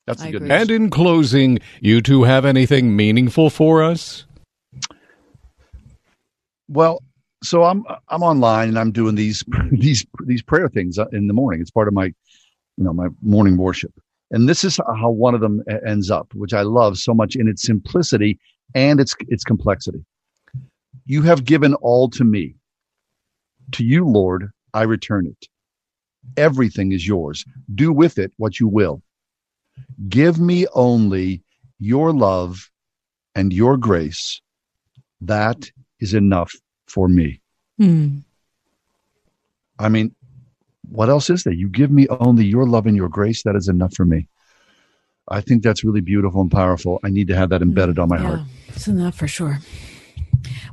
[0.06, 0.50] That's the good news.
[0.50, 4.24] And in closing, you two have anything meaningful for us?
[6.72, 7.02] Well,
[7.42, 11.34] so I'm I'm online and I'm doing these these these prayer things uh, in the
[11.34, 11.60] morning.
[11.60, 13.92] It's part of my you know my morning worship,
[14.30, 17.36] and this is how one of them e- ends up, which I love so much
[17.36, 18.38] in its simplicity
[18.74, 20.02] and its its complexity.
[21.04, 22.54] You have given all to me.
[23.72, 25.48] To you, Lord, I return it.
[26.36, 27.44] Everything is yours.
[27.74, 29.02] Do with it what you will.
[30.08, 31.42] Give me only
[31.78, 32.70] your love
[33.34, 34.40] and your grace.
[35.20, 35.70] That
[36.02, 36.52] is enough
[36.86, 37.40] for me.
[37.78, 38.18] Hmm.
[39.78, 40.14] I mean,
[40.90, 41.52] what else is there?
[41.52, 43.42] You give me only your love and your grace.
[43.44, 44.28] That is enough for me.
[45.28, 47.00] I think that's really beautiful and powerful.
[47.04, 48.40] I need to have that embedded on my heart.
[48.68, 49.60] It's enough for sure.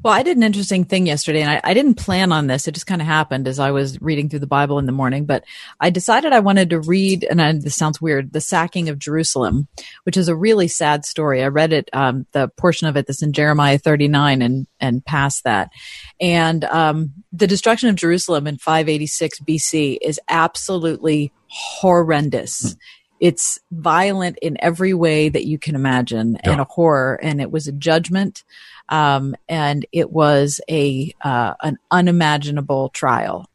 [0.03, 2.67] Well, I did an interesting thing yesterday, and I, I didn't plan on this.
[2.67, 5.25] It just kind of happened as I was reading through the Bible in the morning.
[5.25, 5.43] But
[5.79, 9.67] I decided I wanted to read, and I, this sounds weird, the sacking of Jerusalem,
[10.03, 11.43] which is a really sad story.
[11.43, 15.43] I read it, um, the portion of it that's in Jeremiah 39 and and past
[15.43, 15.71] that,
[16.21, 22.77] and um, the destruction of Jerusalem in 586 BC is absolutely horrendous.
[23.19, 27.19] It's violent in every way that you can imagine, and a horror.
[27.21, 28.43] And it was a judgment
[28.89, 33.49] um, and it was a uh, an unimaginable trial.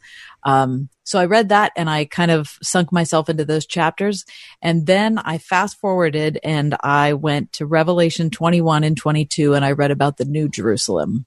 [0.44, 4.24] Um, so I read that and I kind of sunk myself into those chapters,
[4.62, 9.72] and then I fast forwarded and I went to Revelation 21 and 22, and I
[9.72, 11.26] read about the New Jerusalem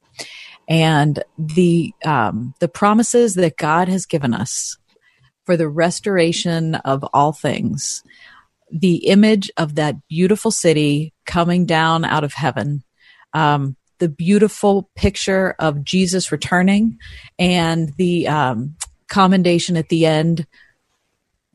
[0.68, 4.78] and the um, the promises that God has given us
[5.46, 8.04] for the restoration of all things.
[8.70, 12.84] The image of that beautiful city coming down out of heaven.
[13.34, 16.98] Um, the beautiful picture of Jesus returning
[17.40, 18.76] and the um,
[19.07, 20.45] commendation at the end,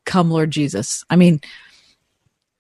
[0.05, 1.05] come Lord Jesus.
[1.09, 1.40] I mean,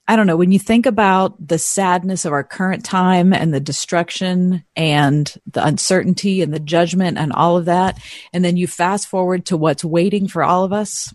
[0.08, 0.36] I don't know.
[0.36, 5.64] When you think about the sadness of our current time and the destruction and the
[5.64, 7.98] uncertainty and the judgment and all of that,
[8.32, 11.14] and then you fast forward to what's waiting for all of us,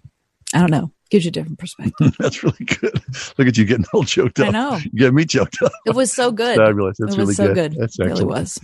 [0.54, 0.92] I don't know.
[1.10, 2.16] Gives you a different perspective.
[2.20, 3.02] That's really good.
[3.38, 4.48] Look at you getting all choked up.
[4.48, 4.76] I know.
[4.78, 5.72] You get me choked up.
[5.86, 6.58] It was so good.
[6.58, 6.98] Fabulous.
[7.00, 7.72] That's it really was so good.
[7.72, 7.82] good.
[7.82, 8.60] That's it really was.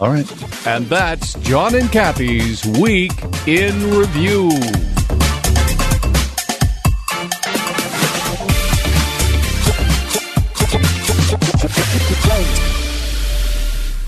[0.00, 0.66] All right.
[0.66, 3.12] And that's John and Kathy's Week
[3.46, 4.48] in Review.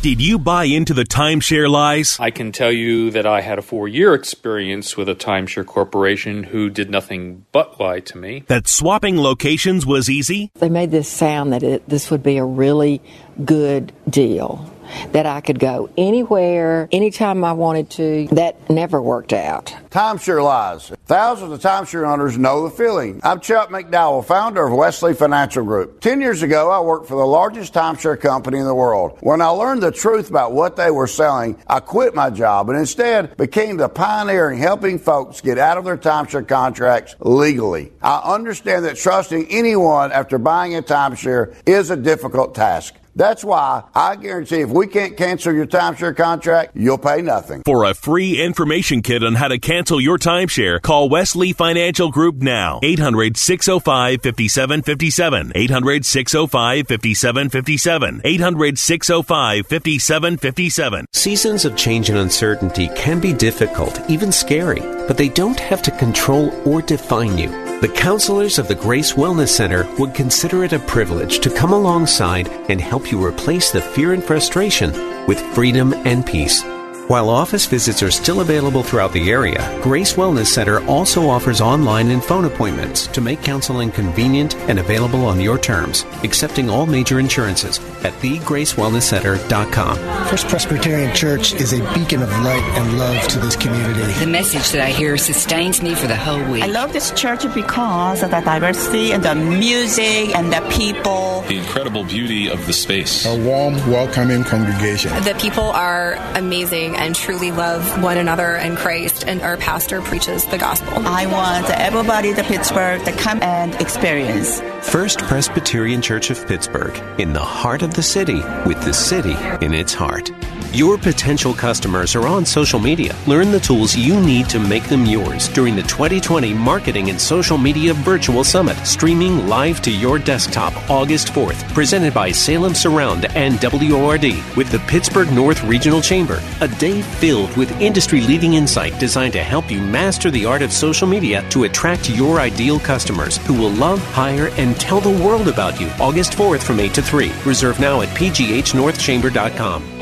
[0.03, 2.17] Did you buy into the timeshare lies?
[2.19, 6.45] I can tell you that I had a four year experience with a timeshare corporation
[6.45, 8.45] who did nothing but lie to me.
[8.47, 10.53] That swapping locations was easy?
[10.55, 13.03] They made this sound that it, this would be a really
[13.45, 14.73] good deal,
[15.13, 18.29] that I could go anywhere, anytime I wanted to.
[18.33, 19.75] That never worked out.
[19.91, 20.93] Timeshare lies.
[21.07, 23.21] Thousands of timeshare owners know the feeling.
[23.23, 26.01] I'm Chuck McDowell, founder of Wesley Financial Group.
[26.01, 29.19] Ten years ago, I worked for the largest timeshare company in the world.
[29.21, 32.79] When I learned the truth about what they were selling, I quit my job and
[32.79, 37.93] instead became the pioneer in helping folks get out of their timeshare contracts legally.
[38.03, 42.95] I understand that trusting anyone after buying a timeshare is a difficult task.
[43.15, 47.63] That's why I guarantee if we can't cancel your timeshare contract, you'll pay nothing.
[47.65, 52.37] For a free information kit on how to cancel your timeshare, call Wesley Financial Group
[52.37, 52.81] now.
[52.83, 55.53] 800 605 5757.
[55.55, 58.21] 800 605 5757.
[58.25, 61.07] 800 605 5757.
[61.13, 65.91] Seasons of change and uncertainty can be difficult, even scary, but they don't have to
[65.93, 67.70] control or define you.
[67.81, 72.47] The counselors of the Grace Wellness Center would consider it a privilege to come alongside
[72.69, 74.93] and help you replace the fear and frustration
[75.27, 76.63] with freedom and peace.
[77.11, 82.09] While office visits are still available throughout the area, Grace Wellness Center also offers online
[82.11, 87.19] and phone appointments to make counseling convenient and available on your terms, accepting all major
[87.19, 89.97] insurances at thegracewellnesscenter.com.
[90.29, 94.13] First Presbyterian Church is a beacon of light and love to this community.
[94.21, 96.63] The message that I hear sustains me for the whole week.
[96.63, 101.43] I love this church because of the diversity and the music and the people.
[101.49, 103.27] The incredible beauty of the space.
[103.27, 105.11] A warm, welcoming congregation.
[105.25, 110.45] The people are amazing and truly love one another and Christ, and our pastor preaches
[110.47, 110.93] the gospel.
[111.07, 114.61] I want everybody to Pittsburgh to come and experience.
[114.83, 119.75] First Presbyterian Church of Pittsburgh, in the heart of the city, with the city in
[119.75, 120.31] its heart.
[120.73, 123.17] Your potential customers are on social media.
[123.27, 127.59] Learn the tools you need to make them yours during the 2020 Marketing and Social
[127.59, 133.59] Media Virtual Summit, streaming live to your desktop August 4th, presented by Salem Surround and
[133.61, 134.23] WORD
[134.57, 136.41] with the Pittsburgh North Regional Chamber.
[136.61, 140.73] A day filled with industry leading insight designed to help you master the art of
[140.73, 145.49] social media to attract your ideal customers who will love, hire, and tell the world
[145.49, 145.89] about you.
[145.99, 147.33] August 4th from 8 to 3.
[147.45, 150.00] Reserve now at pghnorthchamber.com.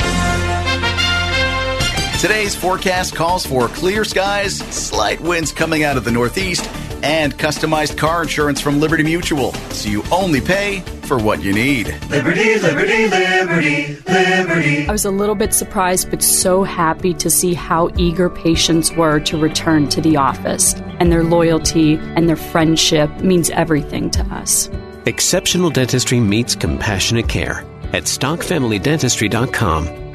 [2.19, 6.69] Today's forecast calls for clear skies, slight winds coming out of the northeast,
[7.05, 11.87] and customized car insurance from Liberty Mutual, so you only pay for what you need.
[12.11, 14.89] Liberty, liberty, liberty, liberty.
[14.89, 19.21] I was a little bit surprised, but so happy to see how eager patients were
[19.21, 20.75] to return to the office.
[20.99, 24.69] And their loyalty and their friendship means everything to us.
[25.07, 30.08] Exceptional dentistry meets compassionate care at stockfamilydentistry.com.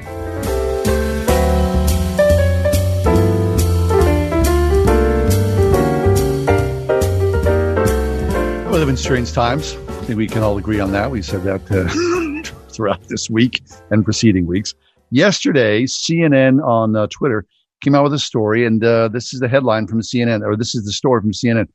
[8.83, 9.77] live in strange times.
[9.87, 11.09] I think we can all agree on that.
[11.09, 14.73] We said that uh, throughout this week and preceding weeks.
[15.09, 17.45] Yesterday, CNN on uh, Twitter
[17.79, 20.75] came out with a story, and uh, this is the headline from CNN, or this
[20.75, 21.67] is the story from CNN.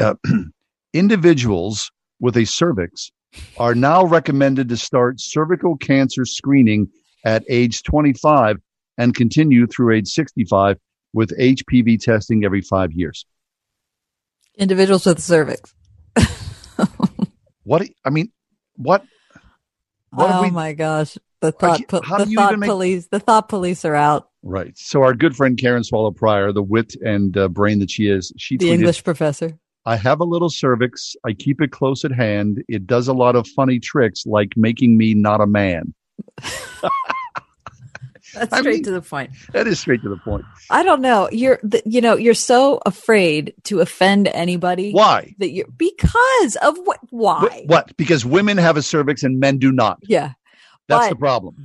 [0.00, 0.14] Uh,
[0.92, 3.12] individuals with a cervix
[3.58, 6.88] are now recommended to start cervical cancer screening
[7.24, 8.56] at age 25
[8.98, 10.76] and continue through age 65
[11.12, 13.24] with HPV testing every five years.
[14.58, 15.72] Individuals with cervix.
[17.64, 18.32] What I mean,
[18.76, 19.04] what?
[20.10, 23.84] what oh we, my gosh, the thought, po- the thought make- police, the thought police
[23.84, 24.30] are out.
[24.42, 24.76] Right.
[24.78, 28.32] So our good friend Karen Swallow Pryor, the wit and uh, brain that she is,
[28.38, 29.58] she The tweeted, English professor.
[29.84, 31.14] I have a little cervix.
[31.24, 32.64] I keep it close at hand.
[32.66, 35.94] It does a lot of funny tricks like making me not a man.
[38.34, 39.30] That's I straight mean- to the point.
[39.52, 40.44] That is straight to the point.
[40.70, 41.28] I don't know.
[41.32, 44.92] You're, you know, you're so afraid to offend anybody.
[44.92, 45.34] Why?
[45.38, 47.00] That you because of what?
[47.10, 47.64] Why?
[47.66, 47.96] Wh- What?
[47.96, 49.98] Because women have a cervix and men do not.
[50.02, 50.32] Yeah.
[50.88, 51.56] That's But- the problem.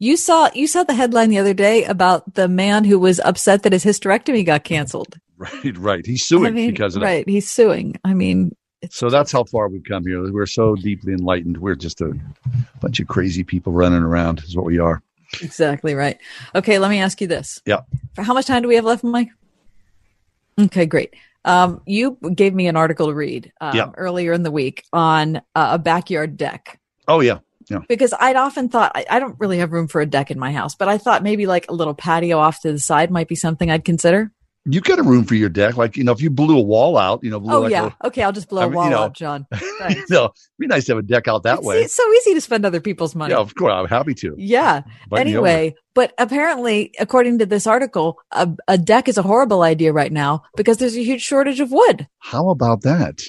[0.00, 3.64] You saw you saw the headline the other day about the man who was upset
[3.64, 5.16] that his hysterectomy got canceled.
[5.36, 6.06] Right, right.
[6.06, 7.06] He's suing I mean, because of that.
[7.06, 7.96] right, he's suing.
[8.04, 8.52] I mean,
[8.90, 10.32] So that's how far we've come here.
[10.32, 11.58] We're so deeply enlightened.
[11.58, 12.12] We're just a
[12.80, 15.02] bunch of crazy people running around, is what we are.
[15.42, 16.18] Exactly right.
[16.54, 17.80] Okay, let me ask you this: Yeah.
[18.14, 19.28] For how much time do we have left, Mike?
[20.60, 21.14] Okay, great.
[21.44, 23.90] Um, you gave me an article to read um, Yeah.
[23.96, 25.40] earlier in the week on uh,
[25.72, 26.80] a backyard deck.
[27.06, 27.38] Oh, yeah.
[27.70, 27.80] Yeah.
[27.86, 30.52] because I'd often thought I, I don't really have room for a deck in my
[30.52, 33.34] house, but I thought maybe like a little patio off to the side might be
[33.34, 34.32] something I'd consider.
[34.64, 35.76] You got a room for your deck.
[35.78, 37.90] Like, you know, if you blew a wall out, you know, blew Oh like yeah,
[38.02, 39.46] a- okay, I'll just blow I a mean, wall you know, up, John.
[39.88, 41.80] you know, it'd be nice to have a deck out that It's, way.
[41.82, 43.32] it's so easy to spend other people's money.
[43.32, 43.72] Yeah, of course.
[43.72, 44.34] I'm happy to.
[44.36, 44.82] Yeah.
[45.04, 49.92] Invite anyway, but apparently, according to this article, a, a deck is a horrible idea
[49.92, 52.06] right now because there's a huge shortage of wood.
[52.18, 53.20] How about that?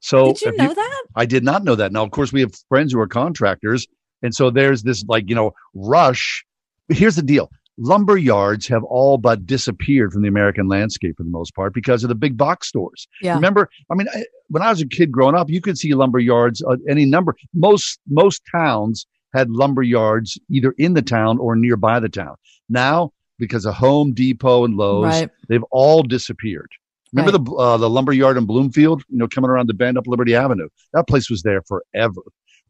[0.00, 1.04] So Did you know that?
[1.14, 1.92] I did not know that.
[1.92, 3.86] Now, of course, we have friends who are contractors,
[4.22, 6.44] and so there's this like you know rush.
[6.88, 11.30] Here's the deal: lumber yards have all but disappeared from the American landscape for the
[11.30, 13.06] most part because of the big box stores.
[13.22, 13.34] Yeah.
[13.34, 16.18] Remember, I mean, I, when I was a kid growing up, you could see lumber
[16.18, 17.34] yards uh, any number.
[17.54, 22.34] Most most towns had lumber yards either in the town or nearby the town.
[22.68, 25.30] Now, because of Home Depot and Lowe's, Right.
[25.48, 26.70] they've all disappeared.
[27.12, 27.44] Remember Right.
[27.44, 29.02] the uh, the lumber yard in Bloomfield?
[29.08, 30.68] You know, coming around the bend up Liberty Avenue.
[30.92, 32.20] That place was there forever,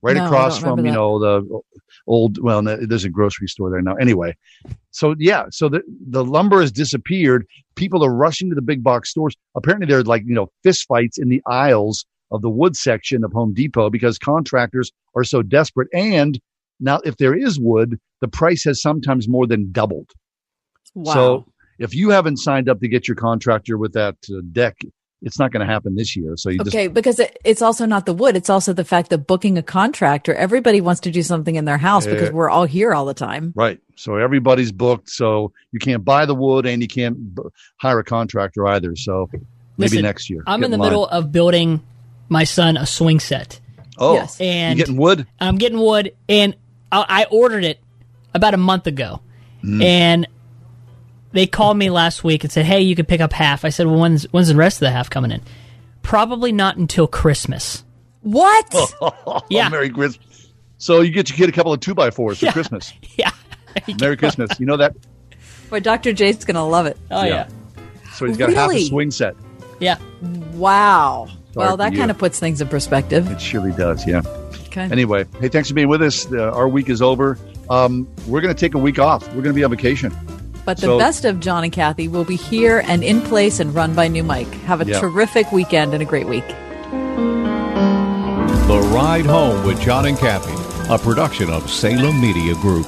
[0.02, 0.92] right No, across from you that.
[0.92, 1.60] know the
[2.06, 2.38] old.
[2.42, 3.94] Well, there's a grocery store there now.
[3.96, 4.36] Anyway,
[4.90, 7.46] so yeah, so the the lumber has disappeared.
[7.74, 9.36] People are rushing to the big box stores.
[9.54, 13.24] Apparently, there are like you know fist fights in the aisles of the wood section
[13.24, 15.88] of Home Depot because contractors are so desperate.
[15.94, 16.38] And
[16.80, 20.10] now, if there is wood, the price has sometimes more than doubled.
[20.94, 21.14] Wow.
[21.14, 21.46] So
[21.78, 24.76] if you haven't signed up to get your contractor with that uh, deck
[25.22, 26.36] it's not going to happen this year.
[26.36, 28.36] So you okay, because it, it's also not the wood.
[28.36, 31.78] It's also the fact that booking a contractor, everybody wants to do something in their
[31.78, 33.52] house because we're all here all the time.
[33.56, 33.80] right.
[33.96, 35.10] So everybody's booked.
[35.10, 37.42] So you can't buy the wood and you can't b-
[37.78, 38.94] hire a contractor either.
[38.94, 39.44] So maybe
[39.76, 40.44] Listen, next year.
[40.46, 40.86] I'm in the line.
[40.90, 41.82] middle of building
[42.28, 43.60] my son a swing set.
[43.98, 44.40] Oh, Yes.
[44.40, 45.26] and you getting wood?
[45.40, 46.54] I'm getting wood, and
[46.92, 47.80] I, I ordered it
[48.34, 49.20] about a month ago,
[49.64, 49.82] Mm.
[49.82, 50.26] and
[51.32, 53.86] they called me last week and said, "Hey, you can pick up half." I said,
[53.86, 55.42] "Well, when's when's the rest of the half coming in?"
[56.02, 57.84] Probably not until Christmas.
[58.22, 58.66] What?
[59.50, 59.66] Yeah.
[59.66, 60.48] Oh, Merry Christmas.
[60.78, 62.52] So you get to get a couple of two by fours for Yeah.
[62.52, 62.92] Christmas.
[63.16, 63.30] Yeah.
[64.00, 64.50] Merry Christmas.
[64.58, 64.94] You know that?
[65.70, 66.12] Boy, Dr.
[66.12, 66.96] J's going to love it.
[67.10, 67.48] Oh yeah,
[68.14, 69.34] So he's got half a swing set.
[69.80, 69.98] yeah.
[70.54, 71.26] Wow.
[71.52, 73.30] Sorry well, that kind of puts things in perspective.
[73.30, 74.06] It surely does.
[74.06, 74.22] Yeah.
[74.66, 74.82] Okay.
[74.90, 76.30] Anyway, hey, thanks for being with us.
[76.30, 77.38] Uh, our week is over.
[77.70, 79.26] Um, we're going to take a week off.
[79.28, 80.14] We're going to be on vacation.
[80.68, 83.74] But the So- best of John and Kathy will be here and in place and
[83.74, 84.52] run by New Mike.
[84.66, 85.00] Have a Yeah.
[85.00, 86.46] terrific weekend and a great week.
[88.66, 90.52] The Ride Home with John and Kathy,
[90.92, 92.86] a production of Salem Media Group.